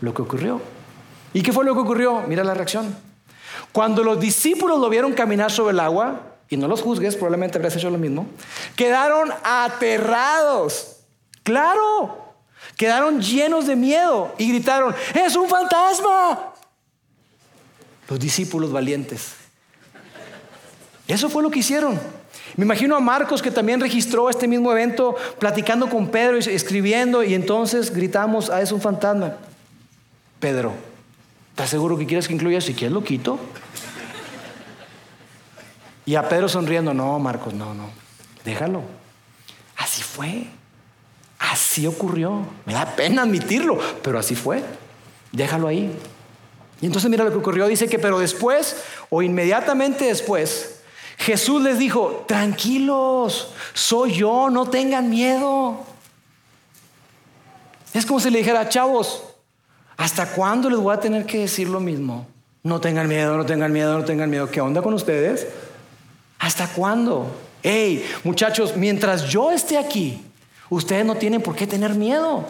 lo 0.00 0.14
que 0.14 0.22
ocurrió. 0.22 0.62
¿Y 1.34 1.42
qué 1.42 1.52
fue 1.52 1.64
lo 1.64 1.74
que 1.74 1.80
ocurrió? 1.80 2.22
Mira 2.28 2.44
la 2.44 2.54
reacción. 2.54 2.96
Cuando 3.72 4.04
los 4.04 4.20
discípulos 4.20 4.78
lo 4.78 4.88
vieron 4.88 5.12
caminar 5.12 5.50
sobre 5.50 5.72
el 5.72 5.80
agua, 5.80 6.20
y 6.48 6.56
no 6.56 6.68
los 6.68 6.80
juzgues, 6.80 7.16
probablemente 7.16 7.58
habrías 7.58 7.76
hecho 7.76 7.90
lo 7.90 7.98
mismo, 7.98 8.26
quedaron 8.76 9.30
aterrados. 9.42 11.00
Claro, 11.42 12.34
quedaron 12.76 13.20
llenos 13.20 13.66
de 13.66 13.74
miedo 13.74 14.32
y 14.38 14.48
gritaron, 14.48 14.94
es 15.14 15.34
un 15.34 15.48
fantasma. 15.48 16.54
Los 18.08 18.18
discípulos 18.18 18.72
valientes. 18.72 19.32
Eso 21.08 21.28
fue 21.28 21.42
lo 21.42 21.50
que 21.50 21.58
hicieron. 21.58 21.98
Me 22.58 22.64
imagino 22.64 22.96
a 22.96 23.00
Marcos 23.00 23.40
que 23.40 23.52
también 23.52 23.80
registró 23.80 24.28
este 24.28 24.48
mismo 24.48 24.72
evento 24.72 25.14
platicando 25.38 25.88
con 25.88 26.08
Pedro 26.08 26.38
y 26.38 26.40
escribiendo 26.40 27.22
y 27.22 27.34
entonces 27.34 27.94
gritamos, 27.94 28.50
ah, 28.50 28.60
es 28.60 28.72
un 28.72 28.80
fantasma. 28.80 29.36
Pedro, 30.40 30.72
¿estás 31.50 31.70
seguro 31.70 31.96
que 31.96 32.04
quieres 32.04 32.26
que 32.26 32.34
incluya? 32.34 32.60
Si 32.60 32.74
quieres 32.74 32.92
lo 32.92 33.04
quito. 33.04 33.38
Y 36.04 36.16
a 36.16 36.28
Pedro 36.28 36.48
sonriendo, 36.48 36.92
no, 36.92 37.20
Marcos, 37.20 37.54
no, 37.54 37.74
no, 37.74 37.90
déjalo. 38.44 38.82
Así 39.76 40.02
fue. 40.02 40.48
Así 41.38 41.86
ocurrió. 41.86 42.44
Me 42.66 42.72
da 42.72 42.96
pena 42.96 43.22
admitirlo, 43.22 43.78
pero 44.02 44.18
así 44.18 44.34
fue. 44.34 44.64
Déjalo 45.30 45.68
ahí. 45.68 45.96
Y 46.80 46.86
entonces 46.86 47.08
mira 47.08 47.22
lo 47.22 47.30
que 47.30 47.36
ocurrió. 47.36 47.68
Dice 47.68 47.88
que, 47.88 48.00
pero 48.00 48.18
después, 48.18 48.82
o 49.10 49.22
inmediatamente 49.22 50.06
después, 50.06 50.77
Jesús 51.18 51.60
les 51.62 51.78
dijo, 51.78 52.24
tranquilos, 52.26 53.48
soy 53.74 54.14
yo, 54.14 54.50
no 54.50 54.66
tengan 54.66 55.10
miedo. 55.10 55.80
Es 57.92 58.06
como 58.06 58.20
si 58.20 58.30
le 58.30 58.38
dijera, 58.38 58.68
chavos, 58.68 59.24
¿hasta 59.96 60.26
cuándo 60.30 60.70
les 60.70 60.78
voy 60.78 60.94
a 60.94 61.00
tener 61.00 61.26
que 61.26 61.40
decir 61.40 61.68
lo 61.68 61.80
mismo? 61.80 62.26
No 62.62 62.80
tengan 62.80 63.08
miedo, 63.08 63.36
no 63.36 63.44
tengan 63.44 63.72
miedo, 63.72 63.98
no 63.98 64.04
tengan 64.04 64.30
miedo. 64.30 64.48
¿Qué 64.48 64.60
onda 64.60 64.80
con 64.80 64.94
ustedes? 64.94 65.48
¿Hasta 66.38 66.68
cuándo? 66.68 67.26
Hey, 67.62 68.04
muchachos, 68.22 68.76
mientras 68.76 69.24
yo 69.28 69.50
esté 69.50 69.76
aquí, 69.76 70.22
ustedes 70.70 71.04
no 71.04 71.16
tienen 71.16 71.42
por 71.42 71.56
qué 71.56 71.66
tener 71.66 71.94
miedo. 71.94 72.46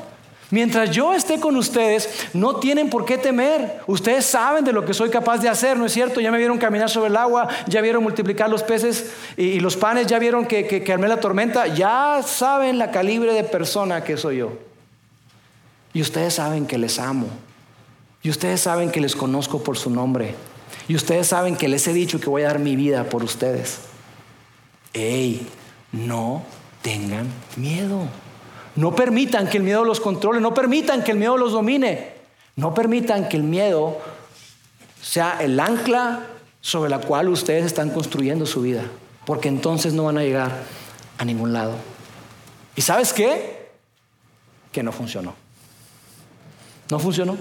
Mientras 0.51 0.91
yo 0.91 1.13
esté 1.13 1.39
con 1.39 1.57
ustedes, 1.57 2.09
no 2.33 2.57
tienen 2.57 2.89
por 2.89 3.05
qué 3.05 3.19
temer. 3.19 3.83
Ustedes 3.87 4.25
saben 4.25 4.65
de 4.65 4.73
lo 4.73 4.85
que 4.85 4.95
soy 4.95 5.11
capaz 5.11 5.39
de 5.39 5.49
hacer, 5.49 5.77
¿no 5.77 5.85
es 5.85 5.93
cierto? 5.93 6.21
Ya 6.21 6.31
me 6.31 6.39
vieron 6.39 6.57
caminar 6.57 6.89
sobre 6.89 7.09
el 7.09 7.17
agua, 7.17 7.49
ya 7.67 7.83
vieron 7.83 8.03
multiplicar 8.03 8.49
los 8.49 8.63
peces 8.63 9.13
y, 9.37 9.61
los 9.61 9.77
panes, 9.77 10.07
ya 10.07 10.19
vieron 10.19 10.47
que, 10.47 10.67
que, 10.67 10.93
armé 10.93 11.07
la 11.07 11.21
tormenta, 11.21 11.67
ya 11.67 12.23
saben 12.25 12.79
la 12.79 12.91
calibre 12.91 13.35
de 13.35 13.45
persona 13.45 14.03
que 14.03 14.17
soy 14.17 14.39
yo. 14.39 14.53
Y 15.93 16.01
ustedes 16.01 16.35
saben 16.35 16.67
que 16.67 16.79
les 16.79 16.99
amo. 16.99 17.27
Y 18.23 18.31
ustedes 18.31 18.63
saben 18.63 18.91
que 18.91 19.01
les 19.01 19.15
conozco 19.15 19.63
por 19.63 19.77
su 19.77 19.91
nombre. 19.91 20.35
Y 20.89 20.95
ustedes 20.95 21.27
saben 21.27 21.57
que 21.57 21.69
les 21.69 21.87
he 21.87 21.93
dicho 21.93 22.21
que 22.21 22.31
voy 22.31 22.43
a 22.43 22.47
dar 22.47 22.59
mi 22.59 22.75
vida 22.75 23.05
por 23.05 23.23
ustedes. 23.23 23.81
¡Ey! 24.95 25.47
No 25.93 26.43
tengan 26.83 27.29
miedo. 27.57 28.09
No 28.79 28.95
permitan 28.95 29.49
que 29.49 29.57
el 29.57 29.65
miedo 29.65 29.85
los 29.85 29.99
controle, 29.99 30.41
no 30.41 30.55
permitan 30.55 31.03
que 31.03 31.11
el 31.11 31.19
miedo 31.19 31.37
los 31.37 31.51
domine, 31.51 32.13
no 32.55 32.75
permitan 32.75 33.29
que 33.29 33.37
el 33.37 33.43
miedo 33.43 33.99
sea 35.03 35.39
el 35.41 35.59
ancla 35.59 36.27
sobre 36.61 36.89
la 36.89 37.01
cual 37.01 37.29
ustedes 37.29 37.67
están 37.67 37.91
construyendo 37.91 38.47
su 38.47 38.63
vida, 38.63 38.85
porque 39.27 39.49
entonces 39.49 39.95
no 39.95 40.05
van 40.05 40.19
a 40.19 40.23
llegar 40.23 40.63
a 41.19 41.25
ningún 41.25 41.53
lado. 41.53 41.75
¿Y 42.77 42.83
sabes 42.83 43.13
qué? 43.13 43.69
Que 44.71 44.85
no 44.85 44.93
funcionó. 44.93 45.35
No 46.89 47.01
funcionó. 47.01 47.37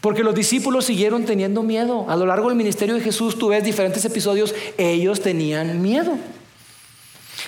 Porque 0.00 0.24
los 0.24 0.34
discípulos 0.34 0.86
siguieron 0.86 1.26
teniendo 1.26 1.62
miedo. 1.62 2.06
A 2.08 2.16
lo 2.16 2.24
largo 2.24 2.48
del 2.48 2.56
ministerio 2.56 2.94
de 2.94 3.02
Jesús, 3.02 3.38
tú 3.38 3.48
ves 3.48 3.64
diferentes 3.64 4.02
episodios, 4.02 4.54
ellos 4.78 5.20
tenían 5.20 5.82
miedo. 5.82 6.16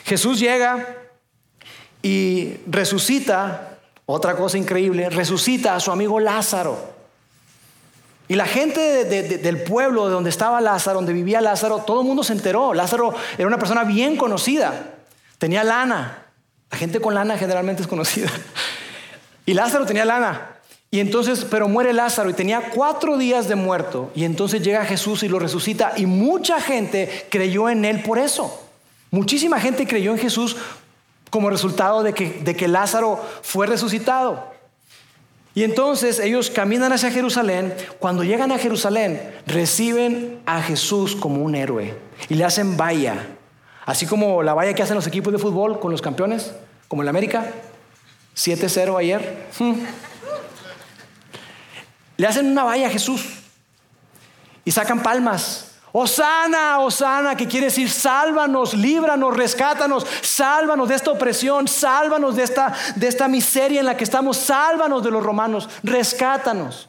Jesús 0.04 0.38
llega 0.38 0.99
y 2.02 2.54
resucita, 2.66 3.78
otra 4.06 4.36
cosa 4.36 4.58
increíble, 4.58 5.10
resucita 5.10 5.74
a 5.74 5.80
su 5.80 5.90
amigo 5.90 6.20
Lázaro. 6.20 6.78
Y 8.28 8.36
la 8.36 8.46
gente 8.46 9.04
del 9.04 9.62
pueblo 9.64 10.06
de 10.06 10.12
donde 10.12 10.30
estaba 10.30 10.60
Lázaro, 10.60 10.98
donde 10.98 11.12
vivía 11.12 11.40
Lázaro, 11.40 11.78
todo 11.78 12.02
el 12.02 12.06
mundo 12.06 12.22
se 12.22 12.32
enteró. 12.32 12.74
Lázaro 12.74 13.12
era 13.36 13.46
una 13.46 13.58
persona 13.58 13.82
bien 13.82 14.16
conocida, 14.16 14.92
tenía 15.38 15.64
lana. 15.64 16.26
La 16.70 16.78
gente 16.78 17.00
con 17.00 17.14
lana 17.14 17.36
generalmente 17.36 17.82
es 17.82 17.88
conocida. 17.88 18.30
Y 19.46 19.54
Lázaro 19.54 19.84
tenía 19.84 20.04
lana. 20.04 20.60
Y 20.92 21.00
entonces, 21.00 21.44
pero 21.50 21.68
muere 21.68 21.92
Lázaro 21.92 22.30
y 22.30 22.34
tenía 22.34 22.70
cuatro 22.74 23.16
días 23.16 23.48
de 23.48 23.56
muerto. 23.56 24.12
Y 24.14 24.24
entonces 24.24 24.62
llega 24.62 24.84
Jesús 24.84 25.24
y 25.24 25.28
lo 25.28 25.40
resucita. 25.40 25.94
Y 25.96 26.06
mucha 26.06 26.60
gente 26.60 27.26
creyó 27.30 27.68
en 27.68 27.84
él 27.84 28.02
por 28.02 28.18
eso. 28.18 28.62
Muchísima 29.10 29.58
gente 29.58 29.88
creyó 29.88 30.12
en 30.12 30.18
Jesús 30.18 30.56
como 31.30 31.48
resultado 31.48 32.02
de 32.02 32.12
que, 32.12 32.40
de 32.42 32.56
que 32.56 32.68
Lázaro 32.68 33.24
fue 33.42 33.66
resucitado. 33.66 34.50
Y 35.54 35.64
entonces 35.64 36.20
ellos 36.20 36.50
caminan 36.50 36.92
hacia 36.92 37.10
Jerusalén. 37.10 37.74
Cuando 37.98 38.22
llegan 38.22 38.52
a 38.52 38.58
Jerusalén, 38.58 39.34
reciben 39.46 40.40
a 40.46 40.62
Jesús 40.62 41.16
como 41.16 41.42
un 41.42 41.54
héroe 41.54 41.96
y 42.28 42.34
le 42.34 42.44
hacen 42.44 42.76
valla. 42.76 43.26
Así 43.84 44.06
como 44.06 44.42
la 44.42 44.54
valla 44.54 44.74
que 44.74 44.82
hacen 44.82 44.94
los 44.94 45.06
equipos 45.06 45.32
de 45.32 45.38
fútbol 45.38 45.80
con 45.80 45.90
los 45.90 46.02
campeones, 46.02 46.52
como 46.86 47.02
en 47.02 47.08
América. 47.08 47.52
7-0 48.36 48.98
ayer. 48.98 49.48
Hmm. 49.58 49.74
Le 52.16 52.26
hacen 52.26 52.46
una 52.46 52.64
valla 52.64 52.86
a 52.86 52.90
Jesús 52.90 53.24
y 54.64 54.70
sacan 54.70 55.02
palmas 55.02 55.69
Osana, 55.92 56.78
Osana, 56.80 57.36
que 57.36 57.48
quiere 57.48 57.66
decir 57.66 57.90
sálvanos, 57.90 58.74
líbranos, 58.74 59.36
rescátanos, 59.36 60.06
sálvanos 60.22 60.88
de 60.88 60.94
esta 60.94 61.10
opresión, 61.10 61.66
sálvanos 61.66 62.36
de 62.36 62.44
esta, 62.44 62.72
de 62.94 63.08
esta 63.08 63.26
miseria 63.26 63.80
en 63.80 63.86
la 63.86 63.96
que 63.96 64.04
estamos, 64.04 64.36
sálvanos 64.36 65.02
de 65.02 65.10
los 65.10 65.22
romanos, 65.22 65.68
rescátanos. 65.82 66.88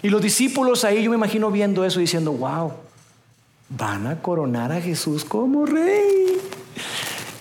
Y 0.00 0.10
los 0.10 0.22
discípulos 0.22 0.84
ahí, 0.84 1.02
yo 1.02 1.10
me 1.10 1.16
imagino 1.16 1.50
viendo 1.50 1.84
eso 1.84 1.98
diciendo, 1.98 2.32
wow, 2.32 2.72
van 3.68 4.06
a 4.06 4.20
coronar 4.20 4.70
a 4.70 4.80
Jesús 4.80 5.24
como 5.24 5.66
rey. 5.66 6.40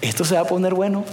Esto 0.01 0.25
se 0.25 0.35
va 0.35 0.41
a 0.41 0.45
poner 0.45 0.73
bueno. 0.73 1.03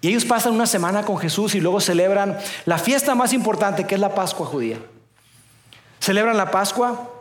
Y 0.00 0.08
ellos 0.08 0.24
pasan 0.24 0.54
una 0.54 0.66
semana 0.66 1.04
con 1.04 1.18
Jesús 1.18 1.54
y 1.54 1.60
luego 1.60 1.80
celebran 1.80 2.38
la 2.64 2.78
fiesta 2.78 3.14
más 3.14 3.32
importante 3.32 3.86
que 3.86 3.94
es 3.94 4.00
la 4.00 4.14
Pascua 4.14 4.46
judía. 4.46 4.78
Celebran 6.00 6.36
la 6.36 6.50
Pascua 6.50 7.15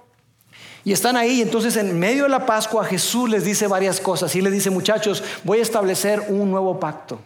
y 0.85 0.93
están 0.93 1.17
ahí, 1.17 1.41
entonces 1.41 1.75
en 1.77 1.97
medio 1.97 2.23
de 2.23 2.29
la 2.29 2.45
Pascua 2.45 2.85
Jesús 2.85 3.27
les 3.27 3.43
dice 3.43 3.65
varias 3.65 3.99
cosas 3.99 4.35
y 4.35 4.41
les 4.41 4.53
dice, 4.53 4.69
muchachos, 4.69 5.23
voy 5.43 5.57
a 5.57 5.63
establecer 5.63 6.21
un 6.29 6.51
nuevo 6.51 6.79
pacto. 6.79 7.19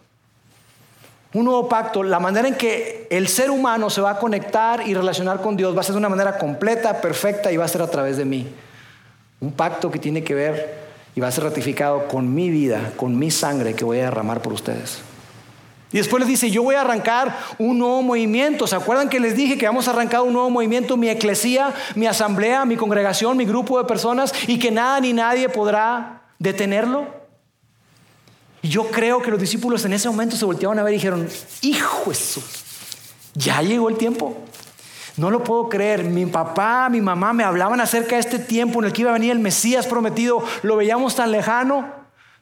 Un 1.33 1.43
nuevo 1.43 1.67
pacto, 1.67 2.01
la 2.01 2.21
manera 2.21 2.47
en 2.47 2.55
que 2.55 3.05
el 3.11 3.27
ser 3.27 3.51
humano 3.51 3.89
se 3.89 3.99
va 3.99 4.11
a 4.11 4.17
conectar 4.17 4.87
y 4.87 4.93
relacionar 4.93 5.41
con 5.41 5.57
Dios 5.57 5.75
va 5.75 5.81
a 5.81 5.83
ser 5.83 5.91
de 5.91 5.99
una 5.99 6.07
manera 6.07 6.37
completa, 6.37 7.01
perfecta 7.01 7.51
y 7.51 7.57
va 7.57 7.65
a 7.65 7.67
ser 7.67 7.81
a 7.81 7.91
través 7.91 8.15
de 8.15 8.23
mí. 8.23 8.47
Un 9.41 9.51
pacto 9.51 9.91
que 9.91 9.99
tiene 9.99 10.23
que 10.23 10.33
ver 10.33 10.79
y 11.13 11.19
va 11.19 11.27
a 11.27 11.31
ser 11.31 11.43
ratificado 11.43 12.07
con 12.07 12.33
mi 12.33 12.49
vida, 12.49 12.93
con 12.95 13.19
mi 13.19 13.29
sangre 13.29 13.73
que 13.73 13.83
voy 13.83 13.99
a 13.99 14.05
derramar 14.05 14.41
por 14.41 14.53
ustedes. 14.53 15.01
Y 15.91 15.97
después 15.97 16.19
les 16.19 16.27
dice, 16.27 16.51
yo 16.51 16.61
voy 16.61 16.75
a 16.75 16.81
arrancar 16.81 17.35
un 17.57 17.79
nuevo 17.79 18.01
movimiento. 18.03 18.67
¿Se 18.67 18.75
acuerdan 18.75 19.09
que 19.09 19.19
les 19.19 19.35
dije 19.35 19.57
que 19.57 19.65
vamos 19.65 19.87
a 19.87 19.91
arrancar 19.91 20.21
un 20.21 20.33
nuevo 20.33 20.49
movimiento, 20.49 20.97
mi 20.97 21.09
eclesía, 21.09 21.73
mi 21.95 22.05
asamblea, 22.05 22.65
mi 22.65 22.77
congregación, 22.77 23.37
mi 23.37 23.45
grupo 23.45 23.79
de 23.79 23.85
personas, 23.85 24.33
y 24.47 24.59
que 24.59 24.69
nada 24.69 24.99
ni 24.99 25.13
nadie 25.13 25.49
podrá 25.49 26.21
detenerlo? 26.37 27.07
Y 28.61 28.69
yo 28.69 28.91
creo 28.91 29.21
que 29.21 29.31
los 29.31 29.39
discípulos 29.39 29.83
en 29.85 29.93
ese 29.93 30.09
momento 30.09 30.35
se 30.35 30.45
volteaban 30.45 30.77
a 30.77 30.83
ver 30.83 30.93
y 30.93 30.97
dijeron, 30.97 31.27
hijo 31.61 32.11
eso, 32.11 32.41
ya 33.33 33.61
llegó 33.61 33.89
el 33.89 33.97
tiempo. 33.97 34.37
No 35.17 35.31
lo 35.31 35.43
puedo 35.43 35.69
creer. 35.69 36.03
Mi 36.03 36.25
papá, 36.25 36.87
mi 36.89 37.01
mamá 37.01 37.33
me 37.33 37.43
hablaban 37.43 37.81
acerca 37.81 38.15
de 38.15 38.21
este 38.21 38.39
tiempo 38.39 38.79
en 38.79 38.85
el 38.85 38.93
que 38.93 39.01
iba 39.01 39.09
a 39.09 39.13
venir 39.13 39.31
el 39.31 39.39
Mesías 39.39 39.85
prometido. 39.85 40.43
Lo 40.61 40.77
veíamos 40.77 41.15
tan 41.15 41.31
lejano. 41.31 41.98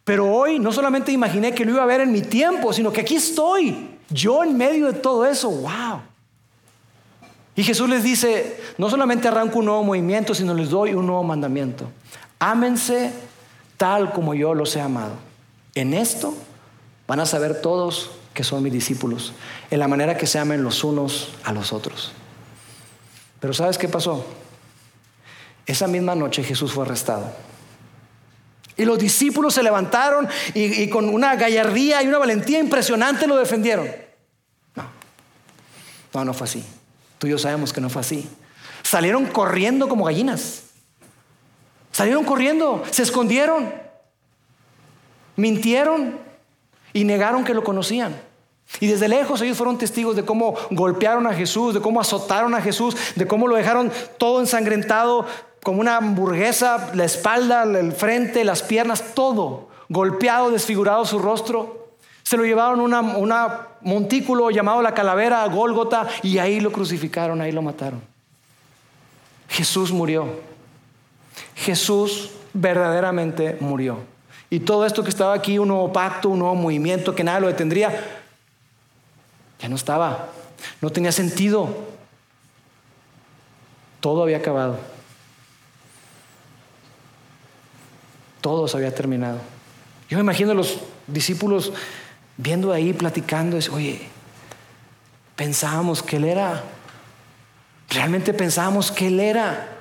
Pero 0.08 0.26
hoy 0.26 0.58
no 0.58 0.72
solamente 0.72 1.12
imaginé 1.12 1.54
que 1.54 1.66
lo 1.66 1.72
iba 1.72 1.84
a 1.84 1.86
ver 1.86 2.00
en 2.00 2.14
mi 2.14 2.22
tiempo, 2.22 2.72
sino 2.72 2.94
que 2.94 3.02
aquí 3.02 3.18
estoy, 3.18 3.90
yo 4.10 4.42
en 4.42 4.56
medio 4.56 4.88
de 4.88 4.94
todo 4.94 5.26
eso, 5.26 5.50
wow. 5.50 6.00
Y 7.58 7.64
Jesús 7.64 7.90
les 7.90 8.04
dice, 8.04 8.58
no 8.78 8.90
solamente 8.90 9.28
arranco 9.28 9.60
un 9.60 9.66
nuevo 9.66 9.84
movimiento, 9.84 10.34
sino 10.34 10.54
les 10.54 10.70
doy 10.70 10.94
un 10.94 11.08
nuevo 11.08 11.24
mandamiento. 11.24 11.92
Ámense 12.40 13.12
tal 13.76 14.14
como 14.14 14.34
yo 14.34 14.54
los 14.54 14.74
he 14.78 14.80
amado. 14.80 15.12
En 15.76 15.94
esto 15.94 16.34
van 17.06 17.20
a 17.20 17.26
saber 17.26 17.62
todos 17.62 18.12
que 18.34 18.46
son 18.46 18.64
mis 18.64 18.72
discípulos, 18.72 19.34
en 19.70 19.80
la 19.80 19.90
manera 19.90 20.16
que 20.16 20.26
se 20.26 20.40
amen 20.40 20.64
los 20.64 20.86
unos 20.86 21.34
a 21.44 21.52
los 21.52 21.74
otros. 21.74 22.14
Pero 23.42 23.54
¿sabes 23.54 23.78
qué 23.78 23.90
pasó? 23.90 24.26
Esa 25.66 25.86
misma 25.88 26.16
noche 26.16 26.46
Jesús 26.46 26.72
fue 26.72 26.86
arrestado. 26.86 27.30
Y 28.78 28.86
los 28.86 29.00
discípulos 29.00 29.56
se 29.56 29.64
levantaron 29.64 30.28
y, 30.54 30.88
con 30.90 31.10
una 31.10 31.36
gallardía 31.36 32.04
y 32.04 32.08
una 32.08 32.20
valentía 32.20 32.60
impresionante 32.60 33.26
lo 33.26 33.36
defendieron. 33.36 33.90
No, 34.76 34.86
no, 36.14 36.26
no 36.26 36.34
fue 36.34 36.46
así. 36.46 36.64
Tú 37.18 37.26
y 37.28 37.32
yo 37.32 37.40
sabemos 37.40 37.74
que 37.74 37.82
no 37.82 37.90
fue 37.90 38.02
así. 38.02 38.30
Salieron 38.84 39.26
corriendo 39.26 39.90
como 39.90 40.06
gallinas. 40.06 40.64
Salieron 41.92 42.26
corriendo, 42.26 42.84
se 42.92 43.02
escondieron, 43.02 43.74
mintieron 45.36 46.20
y 46.94 47.06
negaron 47.06 47.44
que 47.44 47.56
lo 47.56 47.64
conocían. 47.64 48.16
Y 48.80 48.86
desde 48.86 49.08
lejos 49.08 49.42
ellos 49.42 49.58
fueron 49.58 49.80
testigos 49.80 50.16
de 50.16 50.24
cómo 50.24 50.56
golpearon 50.70 51.26
a 51.26 51.34
Jesús, 51.34 51.74
de 51.74 51.82
cómo 51.82 52.00
azotaron 52.00 52.54
a 52.54 52.62
Jesús, 52.62 52.96
de 53.16 53.26
cómo 53.26 53.48
lo 53.48 53.56
dejaron 53.56 53.92
todo 54.20 54.42
ensangrentado 54.42 55.26
como 55.64 55.82
una 55.82 55.98
hamburguesa, 55.98 56.92
la 56.94 57.06
espalda, 57.06 57.64
el 57.64 57.92
frente, 57.92 58.44
las 58.44 58.64
piernas, 58.64 59.14
todo 59.14 59.68
golpeado, 59.90 60.52
desfigurado 60.52 61.06
su 61.06 61.20
rostro. 61.20 61.88
Se 62.24 62.36
lo 62.36 62.44
llevaron 62.44 62.94
a 62.94 63.00
un 63.00 63.34
montículo 63.82 64.50
llamado 64.50 64.82
la 64.82 64.94
calavera, 64.94 65.46
Gólgota, 65.48 66.08
y 66.24 66.40
ahí 66.40 66.60
lo 66.60 66.72
crucificaron, 66.72 67.40
ahí 67.42 67.52
lo 67.52 67.62
mataron. 67.62 68.02
Jesús 69.48 69.92
murió. 69.92 70.28
Jesús 71.56 72.32
verdaderamente 72.54 73.58
murió. 73.62 74.00
Y 74.50 74.60
todo 74.60 74.86
esto 74.86 75.04
que 75.04 75.10
estaba 75.10 75.34
aquí, 75.34 75.58
un 75.58 75.70
nuevo 75.70 75.92
pacto, 75.92 76.30
un 76.30 76.40
nuevo 76.40 76.56
movimiento, 76.56 77.16
que 77.16 77.24
nada 77.24 77.40
lo 77.40 77.48
detendría, 77.48 78.22
ya 79.60 79.70
no 79.70 79.76
estaba. 79.76 80.28
No 80.82 80.90
tenía 80.90 81.12
sentido. 81.12 81.70
Todo 84.02 84.24
había 84.24 84.38
acabado. 84.38 84.78
Todo 88.42 88.68
se 88.68 88.78
había 88.78 88.94
terminado. 88.94 89.40
Yo 90.10 90.18
me 90.18 90.22
imagino 90.22 90.52
a 90.52 90.56
los 90.56 90.80
discípulos 91.08 91.74
viendo 92.38 92.72
ahí, 92.72 92.94
platicando, 92.94 93.58
oye, 93.72 94.02
pensábamos 95.36 96.02
que 96.02 96.18
Él 96.18 96.26
era, 96.26 96.64
realmente 97.90 98.34
pensábamos 98.34 98.92
que 98.92 99.08
Él 99.08 99.20
era. 99.20 99.74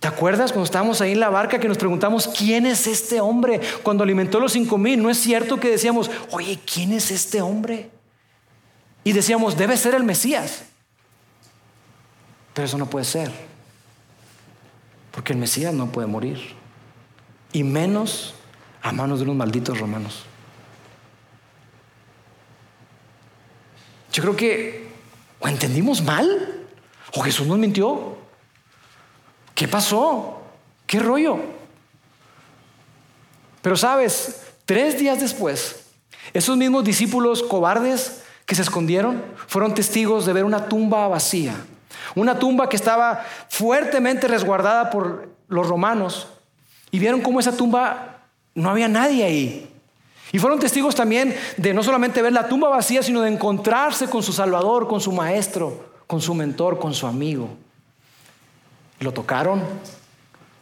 ¿Te 0.00 0.08
acuerdas 0.08 0.50
cuando 0.50 0.64
estábamos 0.64 1.00
ahí 1.00 1.12
en 1.12 1.20
la 1.20 1.30
barca 1.30 1.60
que 1.60 1.68
nos 1.68 1.78
preguntamos 1.78 2.28
quién 2.28 2.66
es 2.66 2.86
este 2.88 3.20
hombre? 3.20 3.60
Cuando 3.84 4.02
alimentó 4.02 4.40
los 4.40 4.52
cinco 4.52 4.76
mil, 4.76 5.00
¿no 5.00 5.08
es 5.08 5.18
cierto 5.18 5.60
que 5.60 5.70
decíamos, 5.70 6.10
oye, 6.32 6.58
¿quién 6.70 6.92
es 6.92 7.10
este 7.12 7.40
hombre? 7.40 7.90
Y 9.04 9.12
decíamos, 9.12 9.56
debe 9.56 9.76
ser 9.76 9.94
el 9.94 10.02
Mesías. 10.02 10.64
Pero 12.52 12.66
eso 12.66 12.78
no 12.78 12.86
puede 12.86 13.04
ser. 13.04 13.30
Porque 15.12 15.32
el 15.32 15.38
Mesías 15.38 15.72
no 15.72 15.92
puede 15.92 16.08
morir 16.08 16.61
y 17.52 17.62
menos 17.64 18.34
a 18.82 18.92
manos 18.92 19.18
de 19.18 19.24
unos 19.24 19.36
malditos 19.36 19.78
romanos. 19.78 20.24
Yo 24.12 24.22
creo 24.22 24.36
que 24.36 24.92
o 25.40 25.48
entendimos 25.48 26.02
mal 26.02 26.66
o 27.14 27.20
Jesús 27.22 27.46
nos 27.46 27.58
mintió. 27.58 28.16
¿Qué 29.54 29.68
pasó? 29.68 30.42
¿Qué 30.86 30.98
rollo? 30.98 31.38
Pero 33.60 33.76
sabes, 33.76 34.42
tres 34.64 34.98
días 34.98 35.20
después, 35.20 35.86
esos 36.32 36.56
mismos 36.56 36.84
discípulos 36.84 37.42
cobardes 37.42 38.22
que 38.46 38.54
se 38.54 38.62
escondieron 38.62 39.22
fueron 39.46 39.74
testigos 39.74 40.26
de 40.26 40.32
ver 40.32 40.44
una 40.44 40.68
tumba 40.68 41.08
vacía. 41.08 41.54
Una 42.14 42.38
tumba 42.38 42.68
que 42.68 42.76
estaba 42.76 43.24
fuertemente 43.48 44.28
resguardada 44.28 44.90
por 44.90 45.28
los 45.48 45.66
romanos 45.66 46.28
y 46.92 46.98
vieron 46.98 47.22
cómo 47.22 47.40
esa 47.40 47.56
tumba 47.56 48.20
no 48.54 48.70
había 48.70 48.86
nadie 48.86 49.24
ahí. 49.24 49.68
Y 50.30 50.38
fueron 50.38 50.60
testigos 50.60 50.94
también 50.94 51.34
de 51.56 51.74
no 51.74 51.82
solamente 51.82 52.22
ver 52.22 52.32
la 52.32 52.48
tumba 52.48 52.68
vacía, 52.68 53.02
sino 53.02 53.22
de 53.22 53.30
encontrarse 53.30 54.08
con 54.08 54.22
su 54.22 54.32
Salvador, 54.32 54.86
con 54.86 55.00
su 55.00 55.10
Maestro, 55.10 55.86
con 56.06 56.20
su 56.20 56.34
mentor, 56.34 56.78
con 56.78 56.94
su 56.94 57.06
amigo. 57.06 57.48
Lo 59.00 59.12
tocaron, 59.12 59.62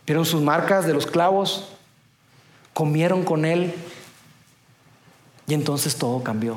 vieron 0.06 0.24
sus 0.24 0.40
marcas 0.40 0.86
de 0.86 0.94
los 0.94 1.06
clavos, 1.06 1.68
comieron 2.72 3.24
con 3.24 3.44
él 3.44 3.74
y 5.48 5.54
entonces 5.54 5.96
todo 5.96 6.22
cambió. 6.22 6.56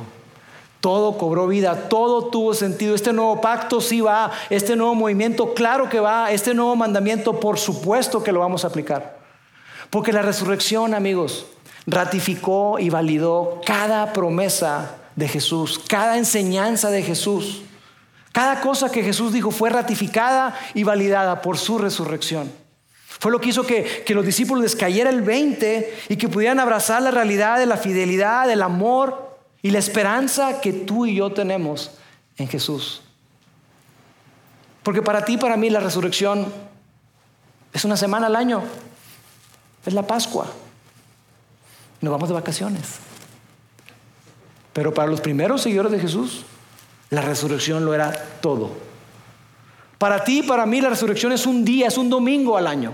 Todo 0.81 1.17
cobró 1.17 1.47
vida, 1.47 1.87
todo 1.87 2.25
tuvo 2.27 2.53
sentido. 2.53 2.93
Este 2.93 3.13
nuevo 3.13 3.41
pacto 3.41 3.81
sí 3.81 4.01
va, 4.01 4.31
este 4.49 4.75
nuevo 4.75 4.93
movimiento, 4.93 5.53
claro 5.53 5.89
que 5.89 5.99
va, 5.99 6.31
este 6.31 6.53
nuevo 6.53 6.75
mandamiento, 6.75 7.39
por 7.39 7.57
supuesto 7.57 8.23
que 8.23 8.31
lo 8.31 8.39
vamos 8.41 8.63
a 8.63 8.67
aplicar. 8.67 9.22
Porque 9.93 10.11
la 10.11 10.23
resurrección, 10.23 10.95
amigos, 10.95 11.45
ratificó 11.85 12.79
y 12.79 12.89
validó 12.89 13.61
cada 13.63 14.11
promesa 14.11 14.95
de 15.15 15.27
Jesús, 15.27 15.79
cada 15.87 16.17
enseñanza 16.17 16.89
de 16.89 17.03
Jesús. 17.03 17.61
Cada 18.31 18.59
cosa 18.59 18.91
que 18.91 19.03
Jesús 19.03 19.31
dijo 19.31 19.51
fue 19.51 19.69
ratificada 19.69 20.57
y 20.73 20.83
validada 20.83 21.43
por 21.43 21.59
su 21.59 21.77
resurrección. 21.77 22.51
Fue 23.05 23.31
lo 23.31 23.39
que 23.39 23.49
hizo 23.49 23.67
que, 23.67 24.03
que, 24.03 24.15
los 24.15 24.25
discípulos 24.25 24.63
les 24.63 24.75
cayera 24.75 25.11
el 25.11 25.21
20 25.21 25.95
y 26.09 26.15
que 26.15 26.27
pudieran 26.27 26.59
abrazar 26.59 27.03
la 27.03 27.11
realidad 27.11 27.59
de 27.59 27.67
la 27.67 27.77
fidelidad, 27.77 28.47
del 28.47 28.63
amor 28.63 29.37
y 29.61 29.69
la 29.69 29.77
esperanza 29.77 30.59
que 30.59 30.73
tú 30.73 31.05
y 31.05 31.13
yo 31.13 31.31
tenemos 31.33 31.91
en 32.37 32.47
Jesús. 32.47 33.03
Porque 34.81 35.03
para 35.03 35.23
ti, 35.23 35.37
para 35.37 35.55
mí, 35.55 35.69
la 35.69 35.81
resurrección 35.81 36.51
es 37.71 37.85
una 37.85 37.95
semana 37.95 38.25
al 38.25 38.35
año. 38.35 38.63
Es 39.85 39.93
la 39.93 40.05
Pascua. 40.05 40.47
Nos 42.01 42.11
vamos 42.11 42.29
de 42.29 42.35
vacaciones. 42.35 42.99
Pero 44.73 44.93
para 44.93 45.09
los 45.09 45.21
primeros 45.21 45.61
seguidores 45.61 45.91
de 45.91 45.99
Jesús, 45.99 46.43
la 47.09 47.21
resurrección 47.21 47.85
lo 47.85 47.93
era 47.93 48.11
todo. 48.41 48.71
Para 49.97 50.23
ti 50.23 50.39
y 50.39 50.43
para 50.43 50.65
mí 50.65 50.81
la 50.81 50.89
resurrección 50.89 51.31
es 51.31 51.45
un 51.45 51.63
día, 51.63 51.87
es 51.87 51.97
un 51.97 52.09
domingo 52.09 52.57
al 52.57 52.67
año. 52.67 52.93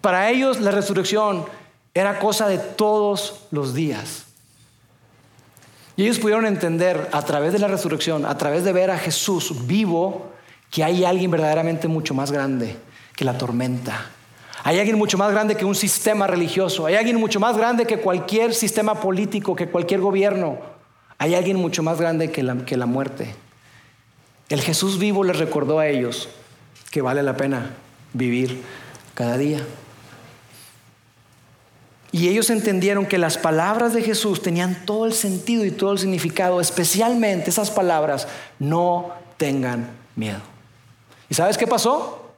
Para 0.00 0.30
ellos 0.30 0.60
la 0.60 0.70
resurrección 0.70 1.44
era 1.92 2.18
cosa 2.18 2.48
de 2.48 2.58
todos 2.58 3.46
los 3.50 3.74
días. 3.74 4.24
Y 5.96 6.04
ellos 6.04 6.18
pudieron 6.18 6.46
entender 6.46 7.10
a 7.12 7.22
través 7.22 7.52
de 7.52 7.58
la 7.58 7.68
resurrección, 7.68 8.24
a 8.24 8.38
través 8.38 8.64
de 8.64 8.72
ver 8.72 8.90
a 8.90 8.98
Jesús 8.98 9.66
vivo, 9.66 10.32
que 10.70 10.82
hay 10.82 11.04
alguien 11.04 11.30
verdaderamente 11.30 11.88
mucho 11.88 12.14
más 12.14 12.32
grande 12.32 12.76
que 13.14 13.24
la 13.24 13.36
tormenta, 13.36 14.06
hay 14.62 14.78
alguien 14.78 14.98
mucho 14.98 15.16
más 15.16 15.30
grande 15.32 15.56
que 15.56 15.64
un 15.64 15.74
sistema 15.74 16.26
religioso. 16.26 16.86
Hay 16.86 16.94
alguien 16.94 17.16
mucho 17.16 17.40
más 17.40 17.56
grande 17.56 17.86
que 17.86 17.98
cualquier 17.98 18.54
sistema 18.54 19.00
político, 19.00 19.56
que 19.56 19.68
cualquier 19.68 20.00
gobierno. 20.00 20.58
Hay 21.18 21.34
alguien 21.34 21.56
mucho 21.56 21.82
más 21.82 21.98
grande 21.98 22.30
que 22.30 22.42
la, 22.42 22.56
que 22.64 22.76
la 22.76 22.86
muerte. 22.86 23.34
El 24.48 24.60
Jesús 24.60 24.98
vivo 24.98 25.24
les 25.24 25.38
recordó 25.38 25.78
a 25.78 25.86
ellos 25.86 26.28
que 26.90 27.00
vale 27.00 27.22
la 27.22 27.36
pena 27.36 27.70
vivir 28.12 28.62
cada 29.14 29.38
día. 29.38 29.60
Y 32.12 32.28
ellos 32.28 32.50
entendieron 32.50 33.06
que 33.06 33.18
las 33.18 33.38
palabras 33.38 33.94
de 33.94 34.02
Jesús 34.02 34.42
tenían 34.42 34.84
todo 34.84 35.06
el 35.06 35.12
sentido 35.12 35.64
y 35.64 35.70
todo 35.70 35.92
el 35.92 35.98
significado, 35.98 36.60
especialmente 36.60 37.50
esas 37.50 37.70
palabras, 37.70 38.26
no 38.58 39.12
tengan 39.36 39.88
miedo. 40.16 40.40
¿Y 41.28 41.34
sabes 41.34 41.56
qué 41.56 41.68
pasó? 41.68 42.32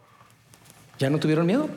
Ya 0.98 1.08
no 1.08 1.18
tuvieron 1.18 1.46
miedo. 1.46 1.68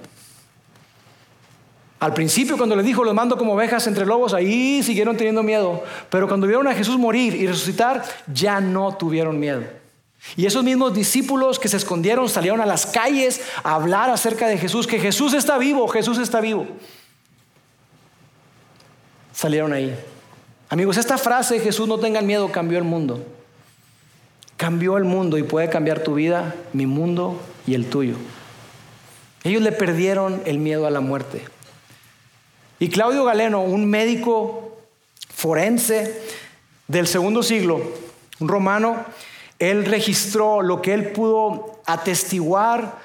Al 2.05 2.13
principio 2.13 2.55
cuando 2.55 2.75
les 2.75 2.85
dijo, 2.85 3.03
los 3.03 3.15
mando 3.15 3.35
como 3.35 3.53
ovejas 3.53 3.87
entre 3.87 4.05
lobos, 4.05 4.35
ahí 4.35 4.83
siguieron 4.83 5.17
teniendo 5.17 5.41
miedo. 5.41 5.83
Pero 6.11 6.27
cuando 6.27 6.45
vieron 6.45 6.67
a 6.67 6.75
Jesús 6.75 6.99
morir 6.99 7.33
y 7.33 7.47
resucitar, 7.47 8.05
ya 8.31 8.61
no 8.61 8.95
tuvieron 8.95 9.39
miedo. 9.39 9.63
Y 10.35 10.45
esos 10.45 10.63
mismos 10.63 10.93
discípulos 10.93 11.57
que 11.57 11.67
se 11.67 11.77
escondieron 11.77 12.29
salieron 12.29 12.61
a 12.61 12.67
las 12.67 12.85
calles 12.85 13.41
a 13.63 13.73
hablar 13.73 14.11
acerca 14.11 14.47
de 14.47 14.59
Jesús, 14.59 14.85
que 14.85 14.99
Jesús 14.99 15.33
está 15.33 15.57
vivo, 15.57 15.87
Jesús 15.87 16.19
está 16.19 16.41
vivo. 16.41 16.67
Salieron 19.33 19.73
ahí. 19.73 19.97
Amigos, 20.69 20.97
esta 20.97 21.17
frase, 21.17 21.59
Jesús 21.59 21.87
no 21.87 21.97
tengan 21.97 22.27
miedo, 22.27 22.51
cambió 22.51 22.77
el 22.77 22.83
mundo. 22.83 23.25
Cambió 24.57 24.97
el 24.97 25.05
mundo 25.05 25.39
y 25.39 25.43
puede 25.43 25.71
cambiar 25.71 26.03
tu 26.03 26.13
vida, 26.13 26.53
mi 26.71 26.85
mundo 26.85 27.41
y 27.65 27.73
el 27.73 27.89
tuyo. 27.89 28.13
Ellos 29.43 29.63
le 29.63 29.71
perdieron 29.71 30.43
el 30.45 30.59
miedo 30.59 30.85
a 30.85 30.91
la 30.91 30.99
muerte. 30.99 31.54
Y 32.79 32.89
Claudio 32.89 33.23
Galeno, 33.23 33.61
un 33.61 33.89
médico 33.89 34.77
forense 35.33 36.21
del 36.87 37.07
segundo 37.07 37.43
siglo, 37.43 37.81
un 38.39 38.47
romano, 38.47 39.05
Él 39.59 39.85
registró 39.85 40.61
lo 40.61 40.81
que 40.81 40.93
él 40.93 41.11
pudo 41.11 41.79
atestiguar 41.85 42.97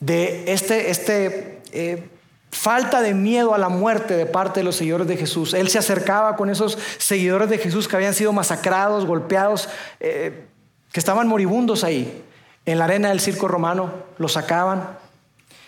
de 0.00 0.44
este, 0.52 0.90
este 0.90 1.60
eh, 1.72 2.08
falta 2.50 3.02
de 3.02 3.12
miedo 3.12 3.54
a 3.54 3.58
la 3.58 3.68
muerte 3.68 4.16
de 4.16 4.26
parte 4.26 4.60
de 4.60 4.64
los 4.64 4.76
seguidores 4.76 5.06
de 5.06 5.16
Jesús. 5.16 5.52
Él 5.52 5.68
se 5.68 5.78
acercaba 5.78 6.36
con 6.36 6.48
esos 6.48 6.78
seguidores 6.98 7.50
de 7.50 7.58
Jesús 7.58 7.88
que 7.88 7.96
habían 7.96 8.14
sido 8.14 8.32
masacrados, 8.32 9.04
golpeados, 9.04 9.68
eh, 10.00 10.46
que 10.92 11.00
estaban 11.00 11.26
moribundos 11.26 11.84
ahí, 11.84 12.22
en 12.64 12.78
la 12.78 12.84
arena 12.84 13.08
del 13.08 13.20
circo 13.20 13.48
romano, 13.48 13.92
los 14.16 14.32
sacaban. 14.32 14.96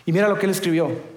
Y 0.06 0.12
mira 0.12 0.28
lo 0.28 0.38
que 0.38 0.46
él 0.46 0.52
escribió. 0.52 1.15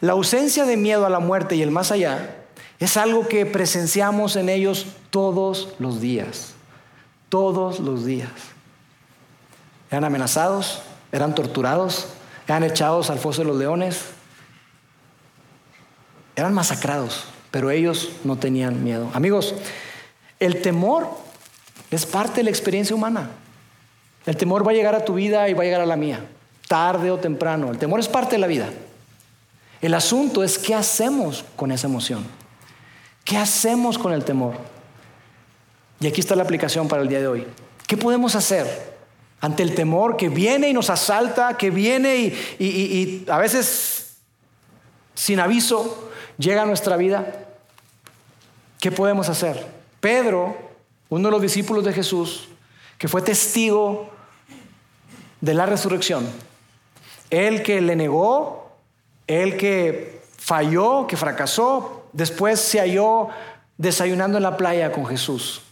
La 0.00 0.12
ausencia 0.12 0.64
de 0.64 0.76
miedo 0.76 1.06
a 1.06 1.10
la 1.10 1.18
muerte 1.18 1.56
y 1.56 1.62
el 1.62 1.70
más 1.70 1.90
allá 1.90 2.36
es 2.78 2.96
algo 2.96 3.26
que 3.26 3.44
presenciamos 3.46 4.36
en 4.36 4.48
ellos 4.48 4.86
todos 5.10 5.74
los 5.78 6.00
días, 6.00 6.54
todos 7.28 7.80
los 7.80 8.04
días. 8.04 8.30
Eran 9.90 10.04
amenazados, 10.04 10.82
eran 11.10 11.34
torturados, 11.34 12.08
eran 12.46 12.62
echados 12.62 13.10
al 13.10 13.18
foso 13.18 13.42
de 13.42 13.48
los 13.48 13.56
leones, 13.56 14.04
eran 16.36 16.54
masacrados, 16.54 17.24
pero 17.50 17.70
ellos 17.70 18.10
no 18.22 18.36
tenían 18.36 18.84
miedo. 18.84 19.10
Amigos, 19.14 19.54
el 20.38 20.62
temor 20.62 21.08
es 21.90 22.06
parte 22.06 22.36
de 22.36 22.44
la 22.44 22.50
experiencia 22.50 22.94
humana. 22.94 23.30
El 24.24 24.36
temor 24.36 24.64
va 24.64 24.70
a 24.70 24.74
llegar 24.74 24.94
a 24.94 25.04
tu 25.04 25.14
vida 25.14 25.48
y 25.48 25.54
va 25.54 25.62
a 25.62 25.64
llegar 25.64 25.80
a 25.80 25.86
la 25.86 25.96
mía, 25.96 26.20
tarde 26.68 27.10
o 27.10 27.18
temprano. 27.18 27.70
El 27.70 27.78
temor 27.78 27.98
es 27.98 28.08
parte 28.08 28.36
de 28.36 28.38
la 28.38 28.46
vida. 28.46 28.68
El 29.80 29.94
asunto 29.94 30.42
es 30.42 30.58
qué 30.58 30.74
hacemos 30.74 31.44
con 31.56 31.70
esa 31.70 31.86
emoción. 31.86 32.24
¿Qué 33.24 33.36
hacemos 33.36 33.98
con 33.98 34.12
el 34.12 34.24
temor? 34.24 34.54
Y 36.00 36.06
aquí 36.06 36.20
está 36.20 36.34
la 36.34 36.42
aplicación 36.42 36.88
para 36.88 37.02
el 37.02 37.08
día 37.08 37.20
de 37.20 37.28
hoy. 37.28 37.46
¿Qué 37.86 37.96
podemos 37.96 38.34
hacer 38.34 38.98
ante 39.40 39.62
el 39.62 39.74
temor 39.74 40.16
que 40.16 40.28
viene 40.28 40.68
y 40.68 40.72
nos 40.72 40.90
asalta, 40.90 41.56
que 41.56 41.70
viene 41.70 42.34
y, 42.58 43.24
a 43.28 43.38
veces 43.38 44.16
sin 45.14 45.40
aviso 45.40 46.10
llega 46.38 46.62
a 46.62 46.66
nuestra 46.66 46.96
vida, 46.96 47.46
¿qué 48.80 48.90
podemos 48.90 49.28
hacer? 49.28 49.66
Pedro, 50.00 50.56
uno 51.08 51.28
de 51.28 51.32
los 51.32 51.42
discípulos 51.42 51.84
de 51.84 51.92
Jesús, 51.92 52.48
que 52.98 53.08
fue 53.08 53.22
testigo 53.22 54.10
de 55.40 55.54
la 55.54 55.66
resurrección, 55.66 56.26
el 57.30 57.62
que 57.62 57.80
le 57.80 57.96
negó, 57.96 58.67
el 59.28 59.56
que 59.56 60.20
falló, 60.36 61.06
que 61.06 61.16
fracasó, 61.16 62.08
después 62.12 62.58
se 62.58 62.80
halló 62.80 63.28
desayunando 63.76 64.38
en 64.38 64.42
la 64.42 64.56
playa 64.56 64.90
con 64.90 65.06
Jesús. 65.06 65.62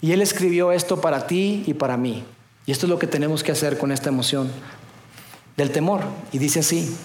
Y 0.00 0.12
él 0.12 0.22
escribió 0.22 0.72
esto 0.72 1.02
para 1.02 1.26
ti 1.26 1.64
y 1.66 1.74
para 1.74 1.98
mí. 1.98 2.24
Y 2.64 2.72
esto 2.72 2.86
es 2.86 2.90
lo 2.90 2.98
que 2.98 3.06
tenemos 3.06 3.42
que 3.42 3.52
hacer 3.52 3.76
con 3.76 3.92
esta 3.92 4.08
emoción 4.08 4.50
del 5.58 5.70
temor. 5.70 6.00
Y 6.32 6.38
dice 6.38 6.60
así, 6.60 6.96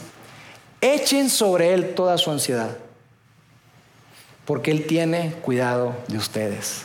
echen 0.79 1.29
sobre 1.29 1.73
él 1.73 1.93
toda 1.93 2.17
su 2.17 2.31
ansiedad 2.31 2.77
porque 4.47 4.71
Él 4.71 4.87
tiene 4.87 5.33
cuidado 5.41 5.93
de 6.07 6.17
ustedes. 6.17 6.83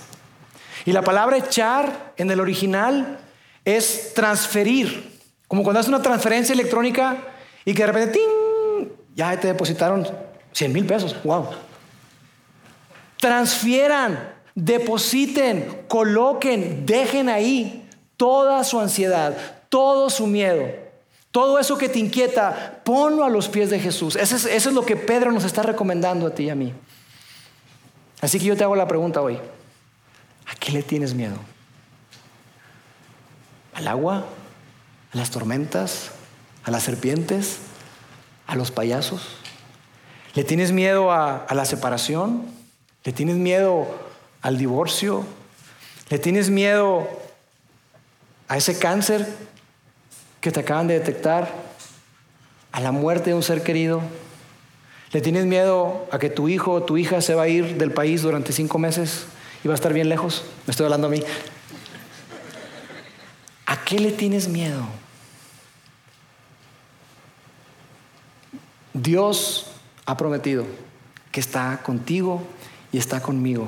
Y 0.84 0.90
la 0.90 1.02
palabra 1.02 1.36
echar 1.36 2.12
en 2.16 2.28
el 2.32 2.40
original 2.40 3.20
es 3.64 4.12
transferir, 4.14 5.20
como 5.46 5.62
cuando 5.62 5.78
haces 5.78 5.88
una 5.88 6.02
transferencia 6.02 6.52
electrónica 6.52 7.18
y 7.64 7.72
que 7.72 7.82
de 7.82 7.92
repente 7.92 8.18
ya 9.14 9.38
te 9.38 9.48
depositaron 9.48 10.06
100 10.52 10.72
mil 10.72 10.86
pesos. 10.86 11.16
¡Wow! 11.24 11.48
Transfieran, 13.18 14.32
depositen, 14.54 15.84
coloquen, 15.88 16.86
dejen 16.86 17.28
ahí 17.28 17.88
toda 18.16 18.64
su 18.64 18.80
ansiedad, 18.80 19.36
todo 19.68 20.10
su 20.10 20.26
miedo. 20.26 20.82
Todo 21.30 21.58
eso 21.58 21.78
que 21.78 21.88
te 21.88 21.98
inquieta, 21.98 22.82
ponlo 22.84 23.24
a 23.24 23.30
los 23.30 23.48
pies 23.48 23.70
de 23.70 23.80
Jesús. 23.80 24.16
Eso 24.16 24.36
es, 24.36 24.44
eso 24.44 24.68
es 24.68 24.74
lo 24.74 24.84
que 24.84 24.96
Pedro 24.96 25.32
nos 25.32 25.44
está 25.44 25.62
recomendando 25.62 26.26
a 26.26 26.34
ti 26.34 26.44
y 26.44 26.50
a 26.50 26.54
mí. 26.54 26.74
Así 28.20 28.38
que 28.38 28.44
yo 28.44 28.56
te 28.56 28.64
hago 28.64 28.76
la 28.76 28.86
pregunta 28.86 29.22
hoy. 29.22 29.38
¿A 30.46 30.54
qué 30.56 30.72
le 30.72 30.82
tienes 30.82 31.14
miedo? 31.14 31.36
¿Al 33.74 33.88
agua? 33.88 34.26
¿A 35.12 35.16
las 35.16 35.30
tormentas? 35.30 36.10
¿A 36.64 36.70
las 36.70 36.82
serpientes? 36.82 37.58
¿A 38.52 38.54
los 38.54 38.70
payasos? 38.70 39.22
¿Le 40.34 40.44
tienes 40.44 40.72
miedo 40.72 41.10
a, 41.10 41.46
la 41.54 41.64
separación? 41.64 42.42
¿Le 43.02 43.10
tienes 43.10 43.36
miedo 43.36 43.88
al 44.42 44.58
divorcio? 44.58 45.24
¿Le 46.10 46.18
tienes 46.18 46.50
miedo 46.50 47.08
a 48.48 48.58
ese 48.58 48.78
cáncer 48.78 49.26
que 50.42 50.52
te 50.52 50.60
acaban 50.60 50.86
de 50.86 50.98
detectar? 50.98 51.50
¿A 52.72 52.82
la 52.82 52.92
muerte 52.92 53.30
de 53.30 53.34
un 53.36 53.42
ser 53.42 53.62
querido? 53.62 54.02
¿Le 55.12 55.22
tienes 55.22 55.46
miedo 55.46 56.06
a 56.12 56.18
que 56.18 56.28
tu 56.28 56.46
hijo 56.50 56.72
o 56.72 56.82
tu 56.82 56.98
hija 56.98 57.22
se 57.22 57.34
va 57.34 57.44
a 57.44 57.48
ir 57.48 57.78
del 57.78 57.92
país 57.92 58.20
durante 58.20 58.52
cinco 58.52 58.78
meses 58.78 59.24
y 59.64 59.68
va 59.68 59.72
a 59.72 59.76
estar 59.76 59.94
bien 59.94 60.10
lejos? 60.10 60.44
Me 60.66 60.72
estoy 60.72 60.84
hablando 60.84 61.06
a 61.06 61.10
mí. 61.10 61.22
¿A 63.64 63.82
qué 63.82 63.98
le 63.98 64.12
tienes 64.12 64.46
miedo? 64.48 64.84
Dios 68.94 69.66
ha 70.06 70.16
prometido 70.16 70.64
que 71.30 71.40
está 71.40 71.80
contigo 71.82 72.42
y 72.92 72.98
está 72.98 73.20
conmigo. 73.20 73.66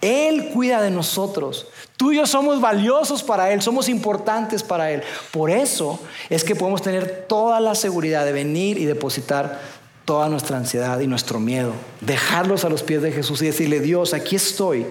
Él 0.00 0.50
cuida 0.52 0.82
de 0.82 0.90
nosotros. 0.90 1.66
Tú 1.96 2.12
y 2.12 2.16
yo 2.16 2.26
somos 2.26 2.60
valiosos 2.60 3.22
para 3.22 3.52
Él, 3.52 3.62
somos 3.62 3.88
importantes 3.88 4.62
para 4.62 4.90
Él. 4.90 5.02
Por 5.30 5.50
eso 5.50 5.98
es 6.28 6.44
que 6.44 6.54
podemos 6.54 6.82
tener 6.82 7.24
toda 7.26 7.58
la 7.60 7.74
seguridad 7.74 8.24
de 8.26 8.32
venir 8.32 8.76
y 8.76 8.84
depositar 8.84 9.60
toda 10.04 10.28
nuestra 10.28 10.58
ansiedad 10.58 11.00
y 11.00 11.06
nuestro 11.06 11.40
miedo, 11.40 11.72
dejarlos 12.02 12.66
a 12.66 12.68
los 12.68 12.82
pies 12.82 13.00
de 13.00 13.12
Jesús 13.12 13.40
y 13.40 13.46
decirle, 13.46 13.80
Dios, 13.80 14.12
aquí 14.12 14.36
estoy, 14.36 14.86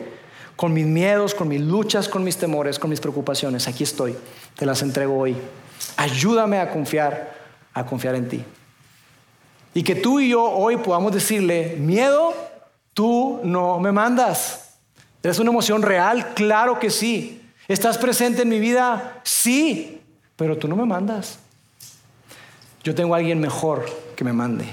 con 0.55 0.74
mis 0.74 0.88
miedos, 0.88 1.36
con 1.36 1.47
mis 1.47 1.61
luchas, 1.61 2.09
con 2.09 2.24
mis 2.24 2.38
temores, 2.38 2.80
con 2.80 2.89
mis 2.89 2.99
preocupaciones, 2.99 3.68
aquí 3.68 3.84
estoy, 3.84 4.16
te 4.55 4.66
las 4.66 4.82
entrego 4.82 5.16
hoy. 5.16 5.36
Ayúdame 5.97 6.59
a 6.59 6.72
confiar, 6.72 7.36
a 7.76 7.86
confiar 7.86 8.16
en 8.16 8.28
ti. 8.28 8.43
Y 9.74 9.84
que 9.84 9.96
tú 9.96 10.20
y 10.20 10.30
yo 10.30 10.44
hoy 10.44 10.78
podamos 10.78 11.14
decirle, 11.14 11.76
miedo, 11.80 12.34
tú 12.94 13.40
no 13.44 13.80
me 13.80 13.92
mandas. 13.92 14.76
¿Es 15.24 15.40
una 15.40 15.52
emoción 15.52 15.82
real? 15.82 16.34
Claro 16.34 16.80
que 16.80 16.90
sí. 16.90 17.42
¿Estás 17.68 17.98
presente 17.98 18.42
en 18.42 18.50
mi 18.50 18.60
vida? 18.60 19.22
Sí, 19.24 20.02
pero 20.36 20.58
tú 20.58 20.68
no 20.68 20.76
me 20.76 20.86
mandas. 20.86 21.40
Yo 22.84 22.94
tengo 22.94 23.16
a 23.16 23.18
alguien 23.18 23.40
mejor 23.40 23.86
que 24.16 24.24
me 24.24 24.34
mande. 24.34 24.66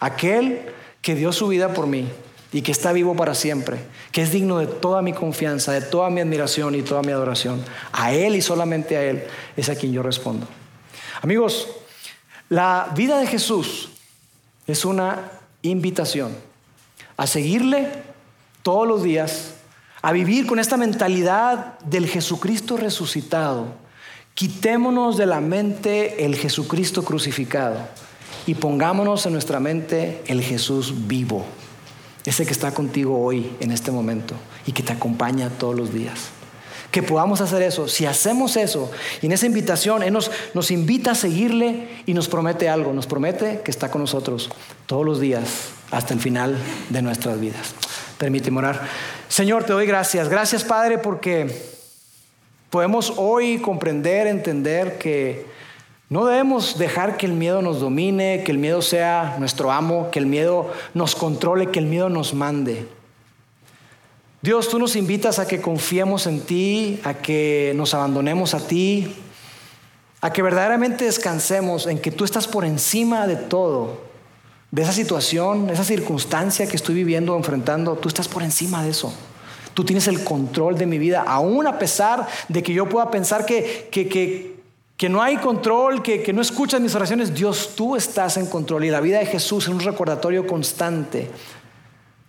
Aquel 0.00 0.62
que 1.02 1.14
dio 1.14 1.32
su 1.32 1.48
vida 1.48 1.74
por 1.74 1.86
mí 1.86 2.08
y 2.52 2.62
que 2.62 2.72
está 2.72 2.92
vivo 2.92 3.14
para 3.14 3.34
siempre, 3.34 3.78
que 4.10 4.22
es 4.22 4.32
digno 4.32 4.58
de 4.58 4.66
toda 4.66 5.02
mi 5.02 5.12
confianza, 5.12 5.72
de 5.72 5.82
toda 5.82 6.10
mi 6.10 6.20
admiración 6.20 6.74
y 6.74 6.82
toda 6.82 7.02
mi 7.02 7.12
adoración. 7.12 7.62
A 7.92 8.12
Él 8.12 8.34
y 8.34 8.42
solamente 8.42 8.96
a 8.96 9.04
Él 9.04 9.24
es 9.56 9.68
a 9.68 9.76
quien 9.76 9.92
yo 9.92 10.02
respondo. 10.02 10.48
Amigos, 11.22 11.68
la 12.48 12.90
vida 12.96 13.18
de 13.18 13.26
Jesús 13.26 13.90
es 14.70 14.84
una 14.84 15.30
invitación 15.62 16.32
a 17.16 17.26
seguirle 17.26 17.88
todos 18.62 18.86
los 18.86 19.02
días, 19.02 19.54
a 20.02 20.12
vivir 20.12 20.46
con 20.46 20.58
esta 20.58 20.76
mentalidad 20.76 21.78
del 21.80 22.06
Jesucristo 22.06 22.76
resucitado. 22.76 23.66
Quitémonos 24.34 25.16
de 25.16 25.26
la 25.26 25.40
mente 25.40 26.24
el 26.24 26.36
Jesucristo 26.36 27.04
crucificado 27.04 27.78
y 28.46 28.54
pongámonos 28.54 29.26
en 29.26 29.32
nuestra 29.32 29.60
mente 29.60 30.22
el 30.26 30.42
Jesús 30.42 31.06
vivo, 31.06 31.44
ese 32.24 32.46
que 32.46 32.52
está 32.52 32.72
contigo 32.72 33.22
hoy, 33.22 33.50
en 33.60 33.70
este 33.70 33.90
momento, 33.90 34.34
y 34.66 34.72
que 34.72 34.82
te 34.82 34.92
acompaña 34.92 35.50
todos 35.50 35.76
los 35.76 35.92
días. 35.92 36.30
Que 36.90 37.02
podamos 37.02 37.40
hacer 37.40 37.62
eso. 37.62 37.86
Si 37.88 38.06
hacemos 38.06 38.56
eso, 38.56 38.90
y 39.22 39.26
en 39.26 39.32
esa 39.32 39.46
invitación 39.46 40.02
Él 40.02 40.12
nos, 40.12 40.30
nos 40.54 40.70
invita 40.70 41.12
a 41.12 41.14
seguirle 41.14 41.88
y 42.06 42.14
nos 42.14 42.28
promete 42.28 42.68
algo, 42.68 42.92
nos 42.92 43.06
promete 43.06 43.60
que 43.64 43.70
está 43.70 43.90
con 43.90 44.00
nosotros 44.00 44.50
todos 44.86 45.04
los 45.04 45.20
días 45.20 45.70
hasta 45.90 46.14
el 46.14 46.20
final 46.20 46.56
de 46.88 47.02
nuestras 47.02 47.40
vidas. 47.40 47.74
Permíteme 48.18 48.58
orar. 48.58 48.88
Señor, 49.28 49.64
te 49.64 49.72
doy 49.72 49.86
gracias. 49.86 50.28
Gracias, 50.28 50.64
Padre, 50.64 50.98
porque 50.98 51.62
podemos 52.70 53.14
hoy 53.16 53.58
comprender, 53.58 54.26
entender 54.26 54.98
que 54.98 55.46
no 56.08 56.26
debemos 56.26 56.76
dejar 56.76 57.16
que 57.16 57.26
el 57.26 57.32
miedo 57.32 57.62
nos 57.62 57.80
domine, 57.80 58.42
que 58.44 58.50
el 58.50 58.58
miedo 58.58 58.82
sea 58.82 59.36
nuestro 59.38 59.70
amo, 59.70 60.10
que 60.10 60.18
el 60.18 60.26
miedo 60.26 60.72
nos 60.92 61.14
controle, 61.14 61.70
que 61.70 61.78
el 61.78 61.86
miedo 61.86 62.08
nos 62.08 62.34
mande. 62.34 62.88
Dios, 64.42 64.70
tú 64.70 64.78
nos 64.78 64.96
invitas 64.96 65.38
a 65.38 65.46
que 65.46 65.60
confiemos 65.60 66.26
en 66.26 66.40
ti, 66.40 66.98
a 67.04 67.12
que 67.12 67.74
nos 67.76 67.92
abandonemos 67.92 68.54
a 68.54 68.66
ti, 68.66 69.14
a 70.22 70.32
que 70.32 70.40
verdaderamente 70.40 71.04
descansemos 71.04 71.86
en 71.86 71.98
que 71.98 72.10
tú 72.10 72.24
estás 72.24 72.48
por 72.48 72.64
encima 72.64 73.26
de 73.26 73.36
todo, 73.36 74.00
de 74.70 74.80
esa 74.80 74.94
situación, 74.94 75.68
esa 75.68 75.84
circunstancia 75.84 76.66
que 76.66 76.76
estoy 76.76 76.94
viviendo, 76.94 77.36
enfrentando, 77.36 77.96
tú 77.96 78.08
estás 78.08 78.28
por 78.28 78.42
encima 78.42 78.82
de 78.82 78.90
eso. 78.90 79.12
Tú 79.74 79.84
tienes 79.84 80.08
el 80.08 80.24
control 80.24 80.78
de 80.78 80.86
mi 80.86 80.96
vida, 80.96 81.22
aún 81.26 81.66
a 81.66 81.78
pesar 81.78 82.26
de 82.48 82.62
que 82.62 82.72
yo 82.72 82.88
pueda 82.88 83.10
pensar 83.10 83.44
que, 83.44 83.90
que, 83.90 85.08
no 85.10 85.22
hay 85.22 85.36
control, 85.36 86.02
que, 86.02 86.22
que 86.22 86.32
no 86.32 86.40
escuchas 86.40 86.80
mis 86.80 86.94
oraciones. 86.94 87.34
Dios, 87.34 87.72
tú 87.76 87.94
estás 87.94 88.38
en 88.38 88.46
control. 88.46 88.86
Y 88.86 88.90
la 88.90 89.02
vida 89.02 89.18
de 89.18 89.26
Jesús 89.26 89.64
es 89.64 89.70
un 89.70 89.80
recordatorio 89.80 90.46
constante 90.46 91.30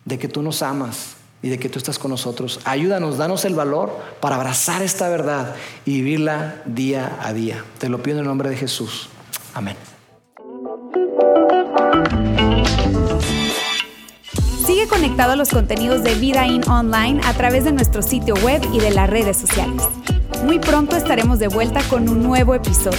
de 0.03 0.19
que 0.19 0.27
tú 0.27 0.41
nos 0.41 0.61
amas 0.61 1.20
y 1.41 1.49
de 1.49 1.59
que 1.59 1.69
tú 1.69 1.79
estás 1.79 1.97
con 1.97 2.11
nosotros. 2.11 2.59
Ayúdanos, 2.65 3.17
danos 3.17 3.45
el 3.45 3.55
valor 3.55 3.97
para 4.19 4.35
abrazar 4.35 4.81
esta 4.81 5.09
verdad 5.09 5.55
y 5.85 6.01
vivirla 6.01 6.61
día 6.65 7.17
a 7.21 7.33
día. 7.33 7.63
Te 7.79 7.89
lo 7.89 8.01
pido 8.01 8.17
en 8.17 8.21
el 8.21 8.27
nombre 8.27 8.49
de 8.49 8.57
Jesús. 8.57 9.09
Amén. 9.53 9.75
Sigue 14.65 14.87
conectado 14.87 15.33
a 15.33 15.35
los 15.35 15.49
contenidos 15.49 16.03
de 16.03 16.15
Vida 16.15 16.47
In 16.47 16.67
Online 16.69 17.19
a 17.25 17.33
través 17.33 17.65
de 17.65 17.71
nuestro 17.71 18.01
sitio 18.01 18.35
web 18.35 18.61
y 18.73 18.79
de 18.79 18.91
las 18.91 19.09
redes 19.09 19.37
sociales. 19.37 19.83
Muy 20.43 20.59
pronto 20.59 20.95
estaremos 20.95 21.39
de 21.39 21.47
vuelta 21.47 21.81
con 21.89 22.07
un 22.07 22.23
nuevo 22.23 22.55
episodio. 22.55 22.97